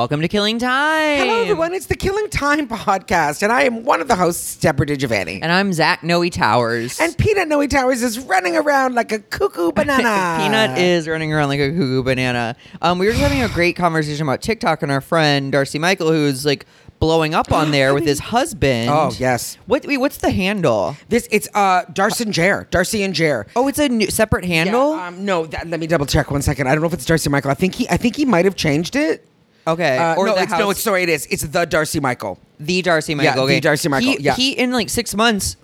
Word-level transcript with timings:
Welcome 0.00 0.22
to 0.22 0.28
Killing 0.28 0.58
Time. 0.58 1.18
Hello, 1.18 1.42
everyone. 1.42 1.74
It's 1.74 1.84
the 1.84 1.94
Killing 1.94 2.30
Time 2.30 2.66
podcast, 2.66 3.42
and 3.42 3.52
I 3.52 3.64
am 3.64 3.84
one 3.84 4.00
of 4.00 4.08
the 4.08 4.16
hosts, 4.16 4.56
Deborah 4.56 4.86
DiGiovanni. 4.86 5.40
And 5.42 5.52
I'm 5.52 5.74
Zach 5.74 6.02
Noe 6.02 6.26
Towers. 6.30 6.98
And 6.98 7.18
Peanut 7.18 7.48
Noe 7.48 7.66
Towers 7.66 8.02
is 8.02 8.18
running 8.18 8.56
around 8.56 8.94
like 8.94 9.12
a 9.12 9.18
cuckoo 9.18 9.72
banana. 9.74 10.42
Peanut 10.42 10.78
is 10.78 11.06
running 11.06 11.34
around 11.34 11.50
like 11.50 11.60
a 11.60 11.68
cuckoo 11.68 12.02
banana. 12.02 12.56
Um, 12.80 12.98
we 12.98 13.08
were 13.08 13.12
just 13.12 13.22
having 13.22 13.42
a 13.42 13.48
great 13.50 13.76
conversation 13.76 14.22
about 14.22 14.40
TikTok 14.40 14.82
and 14.82 14.90
our 14.90 15.02
friend 15.02 15.52
Darcy 15.52 15.78
Michael, 15.78 16.10
who's 16.10 16.46
like 16.46 16.64
blowing 16.98 17.34
up 17.34 17.52
on 17.52 17.70
there 17.70 17.92
with 17.92 18.06
his 18.06 18.18
husband. 18.34 18.88
Oh, 18.88 19.12
yes. 19.18 19.58
What? 19.66 19.84
Wait, 19.84 19.98
what's 19.98 20.16
the 20.16 20.30
handle? 20.30 20.96
This 21.10 21.28
it's 21.30 21.46
uh 21.52 21.84
Darcy 21.92 22.24
and 22.24 22.32
Jer. 22.32 22.66
Darcy 22.70 23.02
and 23.02 23.12
Jer. 23.14 23.46
Oh, 23.54 23.68
it's 23.68 23.78
a 23.78 23.90
new, 23.90 24.06
separate 24.06 24.46
handle. 24.46 24.96
Yeah, 24.96 25.08
um, 25.08 25.26
no, 25.26 25.44
that, 25.44 25.68
let 25.68 25.78
me 25.78 25.86
double 25.86 26.06
check 26.06 26.30
one 26.30 26.40
second. 26.40 26.68
I 26.68 26.72
don't 26.72 26.80
know 26.80 26.86
if 26.86 26.94
it's 26.94 27.04
Darcy 27.04 27.28
Michael. 27.28 27.50
I 27.50 27.54
think 27.54 27.74
he 27.74 27.86
I 27.90 27.98
think 27.98 28.16
he 28.16 28.24
might 28.24 28.46
have 28.46 28.56
changed 28.56 28.96
it. 28.96 29.26
Okay. 29.66 29.98
Uh, 29.98 30.16
or 30.16 30.26
no, 30.26 30.34
the 30.34 30.42
it's, 30.42 30.52
house, 30.52 30.60
no, 30.60 30.70
it's 30.70 30.82
sorry, 30.82 31.02
it 31.02 31.08
is. 31.08 31.26
It's 31.26 31.42
the 31.42 31.64
Darcy 31.64 32.00
Michael. 32.00 32.38
the 32.58 32.82
Darcy 32.82 33.14
Michael. 33.14 33.46
the 33.46 33.52
okay. 33.54 33.60
Darcy 33.60 33.88
Michael, 33.88 34.12
He, 34.12 34.22
yeah. 34.22 34.34
he 34.34 34.52
in 34.52 34.72
like 34.72 34.88
six 34.88 35.14
months 35.14 35.56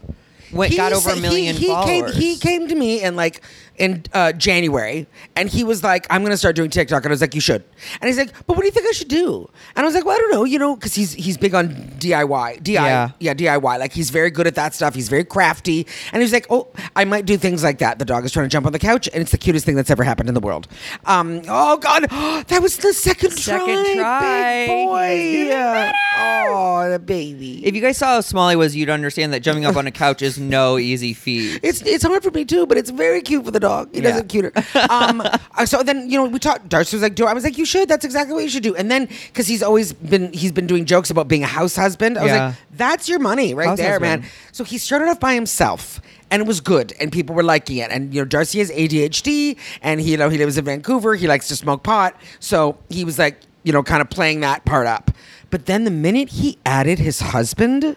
went 0.52 0.76
got 0.76 0.92
over 0.92 1.10
a 1.10 1.16
million 1.16 1.56
he, 1.56 1.66
he 1.66 1.66
followers. 1.68 2.12
Came, 2.12 2.20
he 2.20 2.36
came 2.38 2.68
to 2.68 2.74
me 2.74 3.02
and 3.02 3.16
like 3.16 3.42
in 3.78 4.04
uh, 4.12 4.32
January, 4.32 5.06
and 5.36 5.48
he 5.48 5.64
was 5.64 5.82
like, 5.82 6.06
"I'm 6.10 6.24
to 6.24 6.36
start 6.36 6.56
doing 6.56 6.70
TikTok," 6.70 7.04
and 7.04 7.10
I 7.10 7.14
was 7.14 7.20
like, 7.20 7.34
"You 7.34 7.40
should." 7.40 7.62
And 8.00 8.08
he's 8.08 8.18
like, 8.18 8.32
"But 8.46 8.56
what 8.56 8.60
do 8.62 8.66
you 8.66 8.72
think 8.72 8.86
I 8.86 8.92
should 8.92 9.08
do?" 9.08 9.48
And 9.74 9.84
I 9.84 9.86
was 9.86 9.94
like, 9.94 10.04
"Well, 10.04 10.16
I 10.16 10.18
don't 10.18 10.30
know, 10.32 10.44
you 10.44 10.58
know, 10.58 10.74
because 10.76 10.94
he's 10.94 11.12
he's 11.12 11.36
big 11.36 11.54
on 11.54 11.68
DIY, 11.98 12.62
DIY, 12.62 12.72
Yeah. 12.74 13.10
yeah, 13.20 13.34
DIY. 13.34 13.78
Like 13.78 13.92
he's 13.92 14.10
very 14.10 14.30
good 14.30 14.46
at 14.46 14.54
that 14.56 14.74
stuff. 14.74 14.94
He's 14.94 15.08
very 15.08 15.24
crafty." 15.24 15.86
And 16.12 16.22
he's 16.22 16.32
like, 16.32 16.46
"Oh, 16.50 16.68
I 16.94 17.04
might 17.04 17.26
do 17.26 17.36
things 17.36 17.62
like 17.62 17.78
that." 17.78 17.98
The 17.98 18.04
dog 18.04 18.24
is 18.24 18.32
trying 18.32 18.46
to 18.46 18.50
jump 18.50 18.66
on 18.66 18.72
the 18.72 18.78
couch, 18.78 19.08
and 19.12 19.20
it's 19.22 19.30
the 19.32 19.38
cutest 19.38 19.64
thing 19.66 19.76
that's 19.76 19.90
ever 19.90 20.04
happened 20.04 20.28
in 20.28 20.34
the 20.34 20.40
world. 20.40 20.68
Um, 21.04 21.42
oh 21.48 21.76
God, 21.76 22.08
that 22.48 22.60
was 22.62 22.76
the 22.78 22.92
second, 22.92 23.30
Second 23.32 23.84
try, 23.84 23.94
try. 23.96 24.66
big 24.66 24.86
boy. 24.86 25.48
Better. 25.50 25.92
Oh, 26.18 26.90
the 26.90 26.98
baby. 26.98 27.64
if 27.66 27.74
you 27.74 27.80
guys 27.82 27.96
saw 27.98 28.06
how 28.06 28.20
small 28.20 28.48
he 28.48 28.56
was, 28.56 28.74
you'd 28.74 28.88
understand 28.90 29.32
that 29.32 29.40
jumping 29.40 29.64
up 29.66 29.76
on 29.76 29.86
a 29.86 29.90
couch 29.90 30.22
is 30.22 30.38
no 30.38 30.78
easy 30.78 31.12
feat. 31.12 31.60
It's 31.62 31.82
it's 31.82 32.04
hard 32.04 32.22
for 32.22 32.30
me 32.30 32.44
too, 32.44 32.66
but 32.66 32.78
it's 32.78 32.90
very 32.90 33.20
cute 33.20 33.44
for 33.44 33.50
the 33.50 33.60
dog. 33.68 33.94
He 33.94 34.00
does 34.00 34.14
Yeah. 34.14 34.20
it 34.20 34.28
cuter. 34.28 34.52
Um, 34.96 35.20
uh, 35.58 35.66
so 35.66 35.82
then 35.82 36.08
you 36.10 36.16
know 36.18 36.24
we 36.26 36.38
talked. 36.38 36.68
Darcy 36.68 36.96
was 36.96 37.02
like, 37.02 37.14
"Do 37.14 37.26
I 37.26 37.32
was 37.34 37.44
like, 37.44 37.58
you 37.58 37.64
should. 37.72 37.88
That's 37.88 38.04
exactly 38.04 38.34
what 38.34 38.42
you 38.46 38.50
should 38.54 38.62
do." 38.62 38.74
And 38.76 38.90
then 38.90 39.08
because 39.28 39.46
he's 39.46 39.62
always 39.62 39.92
been 39.92 40.32
he's 40.32 40.52
been 40.52 40.66
doing 40.66 40.84
jokes 40.84 41.10
about 41.10 41.26
being 41.28 41.42
a 41.42 41.52
house 41.58 41.74
husband. 41.76 42.18
I 42.18 42.22
was 42.22 42.30
Yeah. 42.32 42.46
like, 42.46 42.54
"That's 42.76 43.08
your 43.08 43.18
money 43.18 43.54
right 43.54 43.68
House 43.68 43.78
there, 43.78 43.98
husband. 43.98 44.22
man." 44.22 44.30
So 44.52 44.64
he 44.64 44.78
started 44.78 45.08
off 45.08 45.20
by 45.20 45.34
himself. 45.34 46.00
And 46.28 46.42
it 46.42 46.48
was 46.48 46.60
good, 46.60 46.92
and 46.98 47.12
people 47.12 47.36
were 47.36 47.44
liking 47.44 47.76
it. 47.76 47.92
And 47.92 48.12
you 48.12 48.20
know, 48.20 48.24
Darcy 48.24 48.58
has 48.58 48.68
ADHD, 48.72 49.56
and 49.80 50.00
he, 50.00 50.10
you 50.10 50.16
know, 50.16 50.28
he 50.28 50.38
lives 50.38 50.58
in 50.58 50.64
Vancouver. 50.64 51.14
He 51.14 51.28
likes 51.28 51.46
to 51.48 51.54
smoke 51.56 51.84
pot, 51.84 52.16
so 52.40 52.76
he 52.88 53.04
was 53.04 53.16
like, 53.16 53.36
you 53.62 53.72
know, 53.72 53.84
kind 53.84 54.02
of 54.02 54.10
playing 54.10 54.40
that 54.40 54.64
part 54.64 54.88
up. 54.88 55.12
But 55.50 55.66
then 55.66 55.84
the 55.84 55.92
minute 55.92 56.28
he 56.30 56.58
added 56.66 56.98
his 56.98 57.20
husband, 57.20 57.94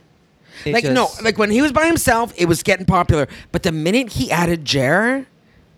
It 0.63 0.73
like 0.73 0.83
no, 0.83 1.09
like 1.23 1.39
when 1.39 1.49
he 1.49 1.59
was 1.63 1.71
by 1.71 1.87
himself, 1.87 2.31
it 2.37 2.45
was 2.45 2.61
getting 2.61 2.85
popular. 2.85 3.27
But 3.51 3.63
the 3.63 3.71
minute 3.71 4.09
he 4.21 4.29
added 4.29 4.63
Jer, 4.63 5.25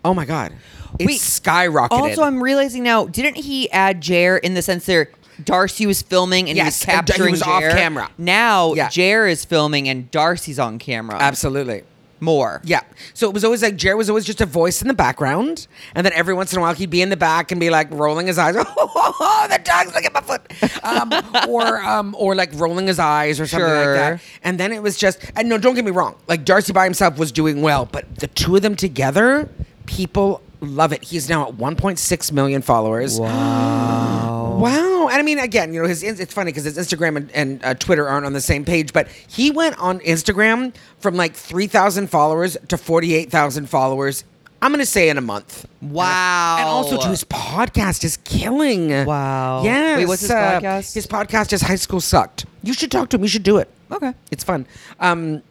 oh 0.05 0.13
my 0.13 0.25
god, 0.25 0.53
it 0.99 1.05
Wait, 1.07 1.19
skyrocketed. 1.19 1.91
Also, 1.91 2.23
I'm 2.23 2.41
realizing 2.41 2.83
now, 2.83 3.05
didn't 3.05 3.35
he 3.37 3.69
add 3.71 4.01
Jer 4.01 4.37
in 4.37 4.53
the 4.53 4.61
sense 4.61 4.85
there 4.85 5.09
Darcy 5.43 5.85
was 5.87 6.01
filming 6.01 6.49
and 6.49 6.55
Yes, 6.57 6.83
he 6.83 6.91
was 6.91 6.95
and 6.97 7.07
he 7.07 7.11
capturing 7.13 7.31
was 7.31 7.41
off 7.41 7.61
camera. 7.63 8.09
Now 8.17 8.73
Yeah. 8.75 8.89
Jer 8.89 9.27
is 9.27 9.43
filming 9.45 9.89
and 9.89 10.09
Darcy's 10.11 10.59
on 10.59 10.77
camera. 10.79 11.17
absolutely. 11.19 11.83
More. 12.23 12.61
Yeah. 12.63 12.81
So 13.15 13.27
it 13.27 13.33
was 13.33 13.43
always 13.43 13.63
like 13.63 13.75
Jer 13.77 13.97
was 13.97 14.07
always 14.07 14.25
just 14.25 14.41
a 14.41 14.45
voice 14.45 14.83
in 14.83 14.87
the 14.87 14.93
background, 14.93 15.65
and 15.95 16.05
then 16.05 16.13
every 16.13 16.35
once 16.35 16.53
in 16.53 16.59
a 16.59 16.61
while 16.61 16.75
he'd 16.75 16.91
be 16.91 17.01
in 17.01 17.09
the 17.09 17.17
back 17.17 17.51
and 17.51 17.59
be 17.59 17.71
like 17.71 17.87
rolling 17.89 18.27
his 18.27 18.37
eyes. 18.37 18.55
Oh, 19.03 19.47
the 19.49 19.57
dog's 19.63 19.93
looking 19.95 20.05
at 20.05 20.13
my 20.13 20.21
foot, 20.21 20.83
um, 20.83 21.11
or 21.49 21.81
um, 21.83 22.15
or 22.19 22.35
like 22.35 22.51
rolling 22.53 22.85
his 22.85 22.99
eyes 22.99 23.39
or 23.39 23.47
something 23.47 23.67
Sure. 23.67 23.95
like 23.95 24.19
that. 24.19 24.21
And 24.43 24.59
then 24.59 24.71
it 24.71 24.83
was 24.83 24.97
just, 24.97 25.19
and 25.35 25.49
no, 25.49 25.57
don't 25.57 25.73
get 25.73 25.83
me 25.85 25.89
wrong. 25.91 26.15
Like 26.27 26.45
Darcy 26.45 26.71
by 26.73 26.83
himself 26.83 27.17
was 27.17 27.31
doing 27.31 27.61
well, 27.63 27.87
but 27.91 28.17
the 28.17 28.27
two 28.27 28.55
of 28.55 28.61
them 28.61 28.75
together, 28.75 29.49
people 29.91 30.41
love 30.61 30.93
it. 30.93 31.03
He's 31.03 31.29
now 31.29 31.49
at 31.49 31.55
1.6 31.55 32.31
million 32.31 32.61
followers. 32.61 33.19
Wow. 33.19 34.27
Wow. 34.51 35.07
And 35.07 35.17
I 35.17 35.23
mean, 35.23 35.39
again, 35.39 35.73
you 35.73 35.81
know, 35.81 35.87
his 35.87 36.03
it's 36.03 36.31
funny 36.31 36.51
because 36.51 36.65
his 36.65 36.77
Instagram 36.77 37.15
and, 37.17 37.31
and 37.31 37.65
uh, 37.65 37.73
Twitter 37.73 38.07
aren't 38.07 38.27
on 38.27 38.33
the 38.33 38.41
same 38.41 38.63
page, 38.63 38.93
but 38.93 39.07
he 39.07 39.49
went 39.49 39.75
on 39.79 39.99
Instagram 40.01 40.75
from 40.99 41.15
like 41.15 41.33
3,000 41.33 42.07
followers 42.07 42.57
to 42.67 42.77
48,000 42.77 43.67
followers. 43.67 44.23
I'm 44.61 44.69
going 44.71 44.79
to 44.79 44.85
say 44.85 45.09
in 45.09 45.17
a 45.17 45.21
month. 45.21 45.65
Wow. 45.81 46.57
And 46.59 46.69
also 46.69 47.01
to 47.01 47.07
his 47.07 47.23
podcast 47.23 48.03
is 48.03 48.17
killing. 48.17 48.89
Wow. 49.05 49.63
Yes. 49.63 49.97
Wait, 49.97 50.05
what's 50.05 50.21
his 50.21 50.29
uh, 50.29 50.59
podcast? 50.59 50.93
His 50.93 51.07
podcast 51.07 51.53
is 51.53 51.61
High 51.63 51.75
School 51.75 52.01
Sucked. 52.01 52.45
You 52.61 52.73
should 52.73 52.91
talk 52.91 53.09
to 53.09 53.17
him. 53.17 53.23
You 53.23 53.29
should 53.29 53.43
do 53.43 53.57
it. 53.57 53.67
Okay. 53.91 54.13
It's 54.29 54.43
fun. 54.43 54.67
Um, 54.99 55.41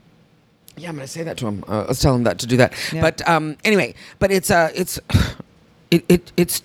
yeah, 0.80 0.88
I'm 0.88 0.96
gonna 0.96 1.06
say 1.06 1.22
that 1.22 1.36
to 1.38 1.46
him. 1.46 1.64
Uh, 1.68 1.84
let's 1.88 2.00
tell 2.00 2.14
him 2.14 2.24
that 2.24 2.38
to 2.40 2.46
do 2.46 2.56
that. 2.56 2.74
Yeah. 2.92 3.02
But 3.02 3.26
um, 3.28 3.56
anyway, 3.64 3.94
but 4.18 4.30
it's 4.32 4.50
uh, 4.50 4.70
it's 4.74 4.98
it, 5.90 6.04
it 6.08 6.32
it's 6.36 6.62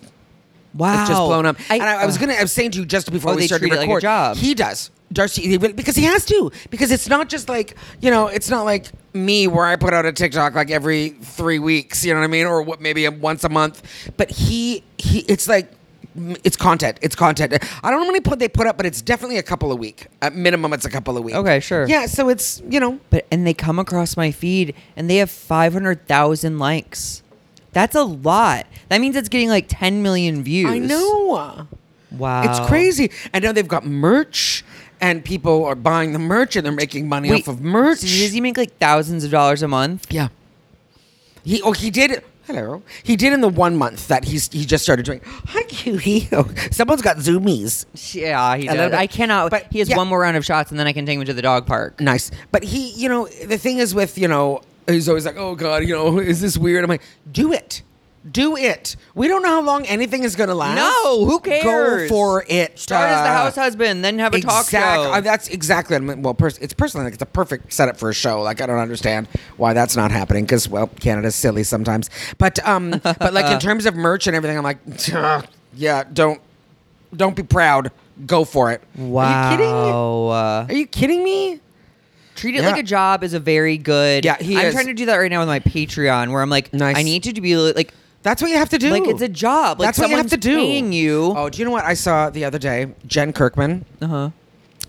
Wow. 0.74 1.00
it's 1.00 1.08
just 1.08 1.20
blown 1.20 1.46
up. 1.46 1.56
and 1.70 1.82
I, 1.82 2.02
I 2.02 2.06
was 2.06 2.16
uh, 2.16 2.20
gonna 2.20 2.34
I 2.34 2.42
was 2.42 2.52
saying 2.52 2.72
to 2.72 2.80
you 2.80 2.86
just 2.86 3.10
before 3.10 3.32
Oh, 3.32 3.34
we 3.34 3.42
they 3.42 3.46
started 3.46 3.70
to 3.70 3.80
it 3.80 3.88
like 3.88 4.02
job. 4.02 4.36
He 4.36 4.54
does. 4.54 4.90
Darcy, 5.12 5.56
because 5.56 5.94
he 5.94 6.02
has 6.02 6.24
to. 6.26 6.50
Because 6.68 6.90
it's 6.90 7.08
not 7.08 7.28
just 7.28 7.48
like 7.48 7.76
you 8.00 8.10
know, 8.10 8.26
it's 8.26 8.50
not 8.50 8.64
like 8.64 8.86
me 9.14 9.46
where 9.46 9.64
I 9.64 9.76
put 9.76 9.94
out 9.94 10.04
a 10.04 10.12
TikTok 10.12 10.54
like 10.54 10.70
every 10.70 11.10
three 11.10 11.58
weeks. 11.60 12.04
You 12.04 12.12
know 12.12 12.20
what 12.20 12.24
I 12.24 12.28
mean, 12.28 12.46
or 12.46 12.60
what 12.62 12.80
maybe 12.80 13.08
once 13.08 13.44
a 13.44 13.48
month. 13.48 13.82
But 14.16 14.30
he 14.30 14.82
he, 14.98 15.20
it's 15.20 15.48
like. 15.48 15.70
It's 16.44 16.56
content. 16.56 16.98
It's 17.02 17.14
content. 17.14 17.52
I 17.52 17.90
don't 17.90 18.00
know 18.00 18.06
how 18.06 18.10
many 18.10 18.20
put 18.20 18.38
they 18.38 18.48
put 18.48 18.66
up, 18.66 18.76
but 18.76 18.86
it's 18.86 19.02
definitely 19.02 19.38
a 19.38 19.42
couple 19.42 19.70
a 19.72 19.76
week. 19.76 20.06
At 20.22 20.34
minimum, 20.34 20.72
it's 20.72 20.84
a 20.84 20.90
couple 20.90 21.16
a 21.16 21.20
week. 21.20 21.34
Okay, 21.34 21.60
sure. 21.60 21.86
Yeah, 21.86 22.06
so 22.06 22.28
it's 22.28 22.62
you 22.68 22.80
know 22.80 22.98
But 23.10 23.26
and 23.30 23.46
they 23.46 23.54
come 23.54 23.78
across 23.78 24.16
my 24.16 24.30
feed 24.30 24.74
and 24.96 25.10
they 25.10 25.16
have 25.16 25.30
500,000 25.30 26.58
likes. 26.58 27.22
That's 27.72 27.94
a 27.94 28.04
lot. 28.04 28.66
That 28.88 29.00
means 29.00 29.16
it's 29.16 29.28
getting 29.28 29.50
like 29.50 29.66
10 29.68 30.02
million 30.02 30.42
views. 30.42 30.70
I 30.70 30.78
know. 30.78 31.66
Wow. 32.10 32.42
It's 32.44 32.66
crazy. 32.68 33.10
And 33.34 33.44
now 33.44 33.52
they've 33.52 33.68
got 33.68 33.84
merch, 33.84 34.64
and 35.00 35.22
people 35.22 35.64
are 35.66 35.74
buying 35.74 36.14
the 36.14 36.18
merch, 36.18 36.56
and 36.56 36.64
they're 36.64 36.72
making 36.72 37.06
money 37.08 37.30
Wait, 37.30 37.42
off 37.42 37.48
of 37.48 37.60
merch. 37.60 37.98
So 37.98 38.06
does 38.06 38.32
he 38.32 38.40
make 38.40 38.56
like 38.56 38.78
thousands 38.78 39.24
of 39.24 39.30
dollars 39.30 39.62
a 39.62 39.68
month? 39.68 40.06
yeah. 40.10 40.28
He 41.44 41.62
oh 41.62 41.72
he 41.72 41.90
did. 41.90 42.24
Hello. 42.46 42.82
He 43.02 43.16
did 43.16 43.32
in 43.32 43.40
the 43.40 43.48
one 43.48 43.76
month 43.76 44.06
that 44.06 44.24
he's 44.24 44.48
he 44.52 44.64
just 44.64 44.84
started 44.84 45.04
doing. 45.04 45.20
Hi, 45.24 45.62
cutie. 45.64 46.28
Oh, 46.32 46.48
someone's 46.70 47.02
got 47.02 47.16
zoomies. 47.16 47.86
Yeah, 48.14 48.56
he 48.56 48.68
A 48.68 48.70
little 48.70 48.84
does. 48.86 48.90
bit. 48.92 48.98
I 49.00 49.06
cannot. 49.08 49.50
But, 49.50 49.66
he 49.72 49.80
has 49.80 49.88
yeah. 49.88 49.96
one 49.96 50.06
more 50.06 50.20
round 50.20 50.36
of 50.36 50.44
shots 50.44 50.70
and 50.70 50.78
then 50.78 50.86
I 50.86 50.92
can 50.92 51.04
take 51.06 51.18
him 51.18 51.24
to 51.24 51.34
the 51.34 51.42
dog 51.42 51.66
park. 51.66 52.00
Nice. 52.00 52.30
But 52.52 52.62
he, 52.62 52.90
you 52.90 53.08
know, 53.08 53.26
the 53.26 53.58
thing 53.58 53.78
is 53.78 53.94
with 53.94 54.16
you 54.16 54.28
know, 54.28 54.62
he's 54.86 55.08
always 55.08 55.26
like, 55.26 55.36
oh 55.36 55.56
god, 55.56 55.82
you 55.84 55.94
know, 55.94 56.18
is 56.20 56.40
this 56.40 56.56
weird? 56.56 56.84
I'm 56.84 56.90
like, 56.90 57.02
do 57.32 57.52
it. 57.52 57.82
Do 58.30 58.56
it. 58.56 58.96
We 59.14 59.28
don't 59.28 59.42
know 59.42 59.48
how 59.50 59.62
long 59.62 59.86
anything 59.86 60.24
is 60.24 60.34
going 60.34 60.48
to 60.48 60.54
last. 60.54 60.74
No, 60.76 61.24
who 61.24 61.38
cares? 61.38 62.08
Go 62.10 62.14
for 62.14 62.44
it. 62.48 62.78
Start 62.78 63.08
as 63.10 63.22
the 63.22 63.28
Uh, 63.28 63.32
house 63.32 63.54
husband, 63.54 64.04
then 64.04 64.18
have 64.18 64.34
a 64.34 64.40
talk 64.40 64.64
Exact- 64.64 64.96
show. 64.96 65.12
uh, 65.12 65.20
that's 65.20 65.48
exactly. 65.48 65.94
I 65.94 66.00
mean, 66.00 66.22
well, 66.22 66.34
pers- 66.34 66.58
it's 66.58 66.72
personally 66.74 67.04
like 67.04 67.14
it's 67.14 67.22
a 67.22 67.26
perfect 67.26 67.72
setup 67.72 67.96
for 67.98 68.10
a 68.10 68.14
show. 68.14 68.42
Like 68.42 68.60
I 68.60 68.66
don't 68.66 68.78
understand 68.78 69.28
why 69.56 69.74
that's 69.74 69.94
not 69.96 70.10
happening 70.10 70.44
because 70.44 70.68
well, 70.68 70.88
Canada's 70.88 71.36
silly 71.36 71.62
sometimes. 71.62 72.10
But 72.38 72.58
um, 72.66 72.90
but 73.02 73.32
like 73.32 73.46
in 73.46 73.60
terms 73.60 73.86
of 73.86 73.94
merch 73.94 74.26
and 74.26 74.34
everything, 74.34 74.58
I'm 74.58 74.64
like, 74.64 74.78
yeah, 75.74 76.04
don't 76.12 76.40
don't 77.14 77.36
be 77.36 77.42
proud. 77.44 77.92
Go 78.26 78.44
for 78.44 78.72
it. 78.72 78.82
wow. 78.96 79.22
Are 79.24 79.50
you 79.52 79.56
kidding? 79.56 79.72
Uh, 79.72 80.66
Are 80.68 80.72
you 80.72 80.86
kidding 80.86 81.22
me? 81.22 81.60
treat 82.34 82.54
it 82.54 82.60
Yeah. 82.62 82.68
like 82.70 82.78
a 82.80 82.82
job 82.82 83.24
is 83.24 83.32
a 83.34 83.40
very 83.40 83.78
good. 83.78 84.24
Yeah, 84.24 84.36
he 84.38 84.56
I'm 84.58 84.66
is. 84.66 84.74
trying 84.74 84.86
to 84.88 84.94
do 84.94 85.06
that 85.06 85.16
right 85.16 85.30
now 85.30 85.38
with 85.40 85.48
my 85.48 85.60
Patreon, 85.60 86.32
where 86.32 86.42
I'm 86.42 86.50
like, 86.50 86.72
Nice. 86.74 86.96
I 86.96 87.02
need 87.02 87.22
to 87.22 87.40
be 87.40 87.56
like, 87.56 87.94
That's 88.26 88.42
what 88.42 88.50
you 88.50 88.56
have 88.56 88.70
to 88.70 88.78
do. 88.78 88.90
like 88.90 89.06
it's 89.06 89.22
a 89.22 89.28
job. 89.28 89.78
Like 89.78 89.86
That's 89.86 89.98
what 90.00 90.10
you 90.10 90.16
have 90.16 90.28
someone's 90.28 90.30
to 90.32 90.36
do. 90.50 90.56
Paying 90.56 90.92
you. 90.92 91.32
Oh, 91.36 91.48
do 91.48 91.60
you 91.60 91.64
know 91.64 91.70
what 91.70 91.84
I 91.84 91.94
saw 91.94 92.28
the 92.28 92.44
other 92.44 92.58
day? 92.58 92.92
Jen 93.06 93.32
Kirkman. 93.32 93.84
Uh 94.02 94.06
huh. 94.08 94.30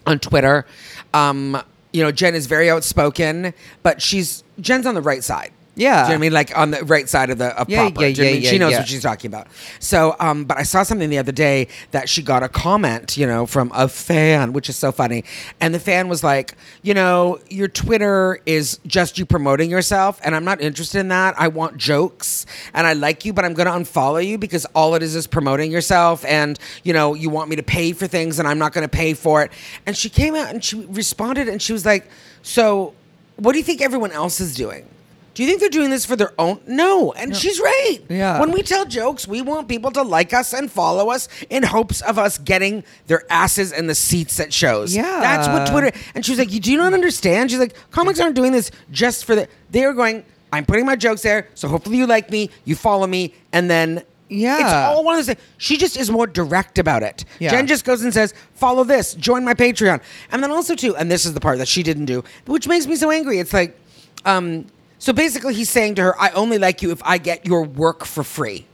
on 0.07 0.17
Twitter. 0.17 0.65
Um, 1.13 1.61
you 1.93 2.01
know, 2.01 2.11
Jen 2.11 2.33
is 2.33 2.47
very 2.47 2.67
outspoken, 2.71 3.53
but 3.83 4.01
she's 4.01 4.43
Jen's 4.59 4.87
on 4.87 4.95
the 4.95 5.03
right 5.03 5.23
side. 5.23 5.51
Yeah. 5.77 5.89
Do 5.93 5.97
you 5.97 6.03
know 6.03 6.07
what 6.07 6.11
I 6.13 6.17
mean? 6.17 6.33
Like 6.33 6.57
on 6.57 6.71
the 6.71 6.83
right 6.83 7.07
side 7.07 7.29
of 7.29 7.37
the 7.37 7.57
of 7.59 7.69
Yeah, 7.69 7.83
proper. 7.89 8.01
yeah, 8.07 8.13
Do 8.13 8.21
you 8.23 8.25
know 8.25 8.31
what 8.31 8.33
I 8.33 8.37
yeah, 8.37 8.41
mean? 8.41 8.49
she 8.51 8.57
knows 8.57 8.73
what 8.73 8.87
she's 8.87 9.01
talking 9.03 9.29
about. 9.29 9.47
So, 9.79 10.15
um, 10.19 10.43
but 10.45 10.57
I 10.57 10.63
saw 10.63 10.83
something 10.83 11.09
the 11.09 11.19
other 11.19 11.31
day 11.31 11.67
that 11.91 12.09
she 12.09 12.21
got 12.23 12.41
a 12.43 12.49
comment, 12.49 13.15
you 13.15 13.27
know, 13.27 13.45
from 13.45 13.71
a 13.75 13.87
fan, 13.87 14.53
which 14.53 14.69
is 14.69 14.75
so 14.75 14.91
funny. 14.91 15.23
And 15.61 15.73
the 15.73 15.79
fan 15.79 16.09
was 16.09 16.23
like, 16.23 16.55
you 16.81 16.93
know, 16.93 17.39
your 17.49 17.67
Twitter 17.67 18.41
is 18.45 18.79
just 18.87 19.17
you 19.19 19.25
promoting 19.25 19.69
yourself, 19.69 20.19
and 20.23 20.35
I'm 20.35 20.43
not 20.45 20.59
interested 20.61 20.99
in 20.99 21.09
that. 21.09 21.35
I 21.39 21.47
want 21.47 21.77
jokes, 21.77 22.45
and 22.73 22.87
I 22.87 22.93
like 22.93 23.23
you, 23.23 23.31
but 23.33 23.45
I'm 23.45 23.53
going 23.53 23.67
to 23.67 23.73
unfollow 23.91 24.25
you 24.25 24.37
because 24.37 24.65
all 24.73 24.95
it 24.95 25.03
is 25.03 25.15
is 25.15 25.27
promoting 25.27 25.71
yourself, 25.71 26.25
and 26.25 26.57
you 26.83 26.93
know, 26.93 27.13
you 27.13 27.29
want 27.29 27.49
me 27.49 27.55
to 27.55 27.63
pay 27.63 27.93
for 27.93 28.07
things, 28.07 28.39
and 28.39 28.47
I'm 28.47 28.57
not 28.57 28.73
going 28.73 28.83
to 28.83 28.89
pay 28.89 29.13
for 29.13 29.43
it. 29.43 29.51
And 29.85 29.95
she 29.95 30.09
came 30.09 30.33
out 30.33 30.49
and 30.49 30.63
she 30.63 30.83
responded, 30.85 31.47
and 31.47 31.61
she 31.61 31.71
was 31.73 31.85
like, 31.85 32.09
so. 32.41 32.93
What 33.39 33.51
do 33.51 33.59
you 33.59 33.63
think 33.63 33.81
everyone 33.81 34.11
else 34.11 34.39
is 34.39 34.55
doing? 34.55 34.83
Do 35.37 35.43
you 35.43 35.49
think 35.49 35.59
they're 35.59 35.69
doing 35.69 35.91
this 35.91 36.03
for 36.03 36.15
their 36.15 36.33
own? 36.39 36.59
No, 36.65 37.11
and 37.11 37.37
she's 37.37 37.59
right. 37.59 37.99
Yeah. 38.09 38.39
When 38.39 38.51
we 38.51 38.63
tell 38.63 38.85
jokes, 38.85 39.27
we 39.27 39.43
want 39.43 39.67
people 39.67 39.91
to 39.91 40.01
like 40.01 40.33
us 40.33 40.51
and 40.51 40.71
follow 40.71 41.11
us 41.11 41.29
in 41.51 41.61
hopes 41.61 42.01
of 42.01 42.17
us 42.17 42.39
getting 42.39 42.83
their 43.05 43.21
asses 43.31 43.71
in 43.71 43.85
the 43.85 43.93
seats 43.93 44.39
at 44.39 44.51
shows. 44.51 44.95
Yeah. 44.95 45.03
That's 45.03 45.47
what 45.47 45.67
Twitter. 45.67 45.95
And 46.15 46.25
she 46.25 46.31
was 46.31 46.39
like, 46.39 46.47
do 46.47 46.55
"You 46.55 46.59
do 46.59 46.77
not 46.77 46.95
understand." 46.95 47.51
She's 47.51 47.59
like, 47.59 47.75
"Comics 47.91 48.19
aren't 48.19 48.33
doing 48.35 48.51
this 48.51 48.71
just 48.89 49.25
for 49.25 49.35
the. 49.35 49.47
They 49.69 49.83
are 49.83 49.93
going. 49.93 50.25
I'm 50.51 50.65
putting 50.65 50.87
my 50.87 50.95
jokes 50.95 51.21
there, 51.21 51.49
so 51.53 51.67
hopefully 51.67 51.97
you 51.97 52.07
like 52.07 52.31
me, 52.31 52.49
you 52.65 52.75
follow 52.75 53.05
me, 53.05 53.35
and 53.53 53.69
then." 53.69 54.01
Yeah. 54.29 54.55
It's 54.55 54.73
all 54.73 55.03
one 55.03 55.19
of 55.19 55.19
those 55.19 55.35
things. 55.35 55.47
She 55.59 55.77
just 55.77 55.97
is 55.97 56.09
more 56.09 56.25
direct 56.25 56.79
about 56.79 57.03
it. 57.03 57.25
Yeah. 57.37 57.51
Jen 57.51 57.67
just 57.67 57.85
goes 57.85 58.01
and 58.01 58.11
says, 58.11 58.33
follow 58.55 58.83
this, 58.83 59.13
join 59.13 59.45
my 59.45 59.53
Patreon. 59.53 60.01
And 60.33 60.43
then 60.43 60.51
also, 60.51 60.75
too, 60.75 60.97
and 60.97 61.09
this 61.09 61.25
is 61.25 61.33
the 61.33 61.39
part 61.39 61.59
that 61.59 61.67
she 61.69 61.81
didn't 61.81 62.05
do, 62.05 62.25
which 62.45 62.67
makes 62.67 62.87
me 62.87 62.97
so 62.97 63.09
angry. 63.09 63.39
It's 63.39 63.53
like, 63.53 63.79
um, 64.25 64.65
so 64.99 65.13
basically 65.13 65.53
he's 65.53 65.69
saying 65.69 65.95
to 65.95 66.03
her, 66.03 66.19
I 66.19 66.29
only 66.31 66.57
like 66.57 66.81
you 66.81 66.91
if 66.91 67.01
I 67.03 67.17
get 67.17 67.45
your 67.45 67.63
work 67.63 68.05
for 68.05 68.23
free. 68.23 68.65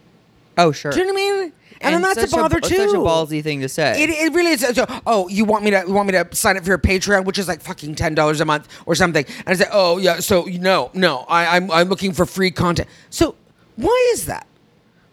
Oh, 0.57 0.71
sure. 0.71 0.91
Do 0.91 0.99
you 0.99 1.05
know 1.07 1.13
what 1.13 1.19
I 1.19 1.41
mean? 1.43 1.53
And, 1.81 1.95
then 1.95 2.01
that's 2.01 2.21
such 2.21 2.33
a 2.33 2.41
bother 2.41 2.61
too. 2.61 2.75
Such 2.77 2.89
a 2.91 2.97
ballsy 2.97 3.43
thing 3.43 3.59
to 3.59 3.67
say. 3.67 4.01
It, 4.03 4.09
it 4.09 4.33
really 4.33 4.51
is. 4.51 4.61
So, 4.61 4.85
oh, 5.05 5.27
you 5.27 5.43
want 5.43 5.65
me 5.65 5.71
to 5.71 5.83
you 5.85 5.93
want 5.93 6.07
me 6.07 6.13
to 6.13 6.27
sign 6.33 6.55
up 6.55 6.63
for 6.63 6.69
your 6.69 6.77
Patreon, 6.77 7.25
which 7.25 7.37
is 7.37 7.47
like 7.49 7.59
fucking 7.61 7.95
ten 7.95 8.15
dollars 8.15 8.39
a 8.39 8.45
month 8.45 8.69
or 8.85 8.95
something? 8.95 9.25
And 9.39 9.49
I 9.49 9.53
say, 9.55 9.65
oh 9.69 9.97
yeah, 9.97 10.19
so 10.21 10.43
no, 10.45 10.91
no, 10.93 11.25
I, 11.27 11.57
I'm 11.57 11.69
I'm 11.71 11.89
looking 11.89 12.13
for 12.13 12.25
free 12.25 12.51
content. 12.51 12.87
So 13.09 13.35
why 13.75 14.11
is 14.13 14.27
that? 14.27 14.47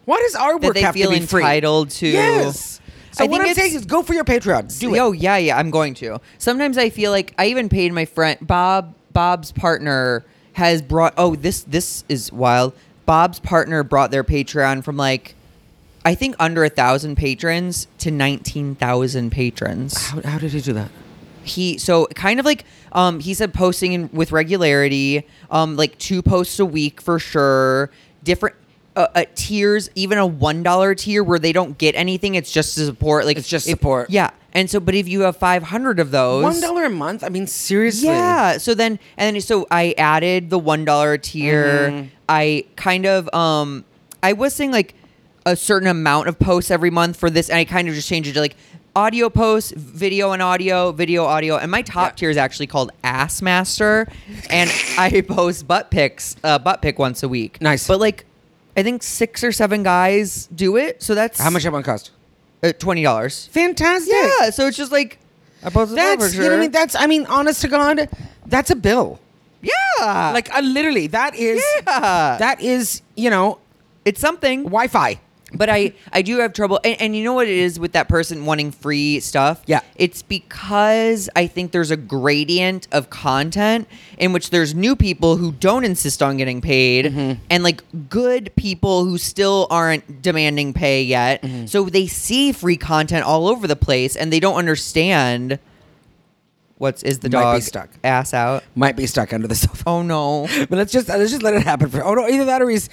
Why 0.05 0.19
does 0.19 0.35
our 0.35 0.59
That 0.59 0.67
work 0.67 0.75
they 0.75 0.81
have 0.81 0.93
feel 0.93 1.11
to 1.11 1.19
be 1.19 1.25
free? 1.25 1.41
entitled 1.41 1.89
to- 1.91 2.07
Yes. 2.07 2.79
So 3.11 3.25
I 3.25 3.27
what 3.27 3.41
I'm 3.41 3.53
saying 3.53 3.75
is, 3.75 3.85
go 3.85 4.03
for 4.03 4.13
your 4.13 4.23
Patreon. 4.23 4.79
Do 4.79 4.95
it. 4.95 4.99
Oh 4.99 5.11
yeah, 5.11 5.35
yeah, 5.35 5.57
I'm 5.57 5.71
going 5.71 5.93
to. 5.95 6.21
Sometimes 6.37 6.77
I 6.77 6.89
feel 6.89 7.11
like 7.11 7.33
I 7.37 7.47
even 7.47 7.67
paid 7.67 7.91
my 7.91 8.05
friend 8.05 8.37
Bob. 8.41 8.95
Bob's 9.11 9.51
partner 9.51 10.23
has 10.53 10.81
brought. 10.81 11.13
Oh, 11.17 11.35
this 11.35 11.61
this 11.61 12.03
is 12.09 12.31
wild. 12.31 12.73
Bob's 13.05 13.39
partner 13.39 13.83
brought 13.83 14.11
their 14.11 14.23
Patreon 14.23 14.83
from 14.83 14.95
like, 14.95 15.35
I 16.05 16.15
think 16.15 16.35
under 16.39 16.63
a 16.63 16.69
thousand 16.69 17.15
patrons 17.15 17.87
to 17.99 18.11
nineteen 18.11 18.75
thousand 18.75 19.31
patrons. 19.31 19.97
How, 20.07 20.21
how 20.21 20.37
did 20.37 20.51
he 20.51 20.61
do 20.61 20.73
that? 20.73 20.91
he 21.43 21.77
so 21.77 22.05
kind 22.07 22.39
of 22.39 22.45
like 22.45 22.65
um 22.91 23.19
he 23.19 23.33
said 23.33 23.53
posting 23.53 23.93
in, 23.93 24.09
with 24.13 24.31
regularity 24.31 25.25
um 25.49 25.75
like 25.75 25.97
two 25.97 26.21
posts 26.21 26.59
a 26.59 26.65
week 26.65 27.01
for 27.01 27.17
sure 27.17 27.89
different 28.23 28.55
uh, 28.95 29.07
uh, 29.15 29.23
tiers 29.35 29.89
even 29.95 30.17
a 30.17 30.25
one 30.25 30.63
dollar 30.63 30.93
tier 30.95 31.23
where 31.23 31.39
they 31.39 31.53
don't 31.53 31.77
get 31.77 31.95
anything 31.95 32.35
it's 32.35 32.51
just 32.51 32.75
to 32.75 32.85
support 32.85 33.25
like 33.25 33.37
It's 33.37 33.47
just 33.47 33.67
if- 33.67 33.71
support. 33.77 34.09
yeah 34.09 34.31
and 34.53 34.69
so 34.69 34.81
but 34.81 34.93
if 34.95 35.07
you 35.07 35.21
have 35.21 35.37
500 35.37 35.99
of 35.99 36.11
those 36.11 36.43
One 36.43 36.59
dollar 36.59 36.83
a 36.85 36.89
month? 36.89 37.23
I 37.23 37.29
mean, 37.29 37.47
seriously. 37.47 38.09
yeah 38.09 38.57
so 38.57 38.73
then 38.73 38.99
and 39.17 39.35
then 39.35 39.41
so 39.41 39.65
i 39.71 39.93
added 39.97 40.49
the 40.49 40.59
one 40.59 40.83
dollar 40.85 41.17
tier 41.17 41.89
Mm-hmm. 41.89 42.07
i 42.27 42.65
kind 42.75 43.05
of 43.05 43.33
um 43.33 43.85
i 44.21 44.33
was 44.33 44.53
saying 44.53 44.71
like 44.71 44.93
a 45.45 45.55
certain 45.55 45.87
amount 45.87 46.27
of 46.27 46.37
posts 46.37 46.69
every 46.69 46.89
month 46.91 47.15
for 47.17 47.29
this 47.29 47.49
and 47.49 47.57
i 47.57 47.63
kind 47.65 47.87
of 47.87 47.95
just 47.95 48.09
changed 48.09 48.29
it 48.29 48.33
to 48.33 48.41
like 48.41 48.55
audio 48.93 49.29
posts 49.29 49.71
video 49.71 50.33
and 50.33 50.41
audio 50.41 50.91
video 50.91 51.23
audio 51.23 51.55
and 51.55 51.71
my 51.71 51.81
top 51.81 52.09
Yeah. 52.11 52.15
tier 52.15 52.29
is 52.29 52.35
actually 52.35 52.67
called 52.67 52.91
ass 53.05 53.41
master 53.41 54.05
and 54.49 54.69
i 54.97 55.21
post 55.21 55.65
butt 55.65 55.89
pics 55.91 56.35
uh 56.43 56.59
butt 56.59 56.81
pic 56.81 56.99
once 56.99 57.23
a 57.23 57.29
week 57.29 57.61
Nice. 57.61 57.87
but 57.87 58.01
like 58.01 58.25
i 58.77 58.83
think 58.83 59.03
six 59.03 59.43
or 59.43 59.51
seven 59.51 59.83
guys 59.83 60.47
do 60.47 60.77
it 60.77 61.01
so 61.03 61.13
that's 61.15 61.39
How 61.39 61.49
much 61.49 61.63
that 61.63 61.71
one 61.71 61.83
cost? 61.83 62.11
uh, 62.63 62.67
$20 62.67 63.49
Fantastic. 63.49 64.13
yeah 64.13 64.49
so 64.51 64.67
it's 64.67 64.77
just 64.77 64.91
like 64.91 65.17
i 65.63 65.69
posted 65.69 65.97
that 65.97 66.19
That's 66.19 66.35
for 66.35 66.41
you 66.41 66.49
know 66.49 66.49
what 66.49 66.53
I 66.53 66.55
sure. 66.55 66.61
mean. 66.61 66.71
That's 66.71 66.95
I 66.95 67.07
mean, 67.07 67.25
honest 67.27 67.61
to 67.61 67.67
God, 67.67 68.09
that's 68.45 68.71
a 68.71 68.75
bill. 68.75 69.19
yeah 69.61 70.31
Like 70.33 70.53
uh, 70.55 70.61
literally, 70.61 71.07
that 71.07 71.35
is 71.35 71.63
Yeah. 71.87 72.37
that 72.39 72.61
is 72.61 73.01
you 73.15 73.29
know 73.29 73.59
it's 74.05 74.19
something 74.19 74.63
Wi-Fi. 74.63 75.19
But 75.53 75.69
I, 75.69 75.93
I 76.13 76.21
do 76.21 76.39
have 76.39 76.53
trouble, 76.53 76.79
and, 76.83 76.99
and 77.01 77.15
you 77.15 77.23
know 77.25 77.33
what 77.33 77.47
it 77.47 77.57
is 77.57 77.77
with 77.79 77.91
that 77.91 78.07
person 78.07 78.45
wanting 78.45 78.71
free 78.71 79.19
stuff. 79.19 79.61
Yeah. 79.65 79.81
it's 79.95 80.21
because 80.21 81.29
I 81.35 81.47
think 81.47 81.71
there's 81.73 81.91
a 81.91 81.97
gradient 81.97 82.87
of 82.93 83.09
content 83.09 83.87
in 84.17 84.31
which 84.31 84.49
there's 84.49 84.73
new 84.73 84.95
people 84.95 85.35
who 85.35 85.51
don't 85.51 85.83
insist 85.83 86.23
on 86.23 86.37
getting 86.37 86.61
paid, 86.61 87.05
Mm-hmm. 87.05 87.41
and 87.49 87.63
like 87.63 87.83
good 88.09 88.51
people 88.55 89.03
who 89.05 89.17
still 89.17 89.67
aren't 89.69 90.21
demanding 90.21 90.73
pay 90.73 91.03
yet. 91.03 91.41
Mm-hmm. 91.41 91.65
So 91.65 91.83
they 91.85 92.07
see 92.07 92.51
free 92.53 92.77
content 92.77 93.25
all 93.25 93.47
over 93.49 93.67
the 93.67 93.75
place, 93.75 94.15
and 94.15 94.31
they 94.31 94.39
don't 94.39 94.55
understand 94.55 95.59
what's 96.77 97.03
is 97.03 97.19
the 97.19 97.29
Might 97.29 97.39
be 97.39 97.43
dog 97.43 97.61
stuck. 97.61 97.89
ass 98.03 98.33
out. 98.33 98.63
Might 98.75 98.95
be 98.95 99.05
stuck 99.05 99.33
under 99.33 99.47
the 99.47 99.55
sofa. 99.55 99.83
Oh 99.85 100.01
no! 100.01 100.47
But 100.69 100.71
let's 100.77 100.91
just 100.91 101.09
let's 101.09 101.31
just 101.31 101.43
let 101.43 101.53
it 101.53 101.63
happen 101.63 101.89
for. 101.89 102.03
Oh 102.03 102.13
no, 102.13 102.27
either 102.27 102.45
that 102.45 102.61
or 102.61 102.69
he's 102.69 102.89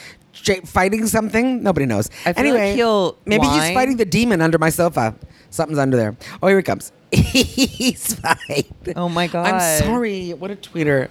fighting 0.64 1.06
something. 1.06 1.62
Nobody 1.62 1.86
knows. 1.86 2.10
I 2.24 2.32
feel 2.32 2.44
anyway, 2.44 2.68
like 2.68 2.76
he'll 2.76 3.18
maybe 3.24 3.46
he's 3.46 3.72
fighting 3.72 3.96
the 3.96 4.04
demon 4.04 4.40
under 4.40 4.58
my 4.58 4.70
sofa. 4.70 5.14
Something's 5.50 5.78
under 5.78 5.96
there. 5.96 6.16
Oh, 6.42 6.48
here 6.48 6.58
he 6.58 6.62
comes. 6.62 6.92
he's 7.12 8.14
fine. 8.14 8.64
Oh 8.96 9.08
my 9.08 9.26
god! 9.26 9.46
I'm 9.46 9.82
sorry. 9.82 10.34
What 10.34 10.50
a 10.50 10.56
tweeter. 10.56 11.08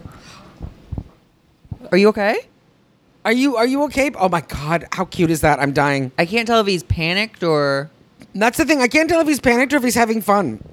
Are 1.91 1.97
you 1.97 2.09
okay? 2.09 2.47
Are 3.25 3.31
you 3.31 3.57
are 3.57 3.65
you 3.65 3.83
okay? 3.83 4.11
Oh 4.15 4.29
my 4.29 4.41
god, 4.41 4.87
how 4.91 5.05
cute 5.05 5.31
is 5.31 5.41
that? 5.41 5.59
I'm 5.59 5.73
dying. 5.73 6.11
I 6.17 6.25
can't 6.25 6.47
tell 6.47 6.61
if 6.61 6.67
he's 6.67 6.83
panicked 6.83 7.43
or 7.43 7.89
That's 8.33 8.57
the 8.57 8.65
thing. 8.65 8.81
I 8.81 8.87
can't 8.87 9.09
tell 9.09 9.21
if 9.21 9.27
he's 9.27 9.39
panicked 9.39 9.73
or 9.73 9.77
if 9.77 9.83
he's 9.83 9.95
having 9.95 10.21
fun. 10.21 10.63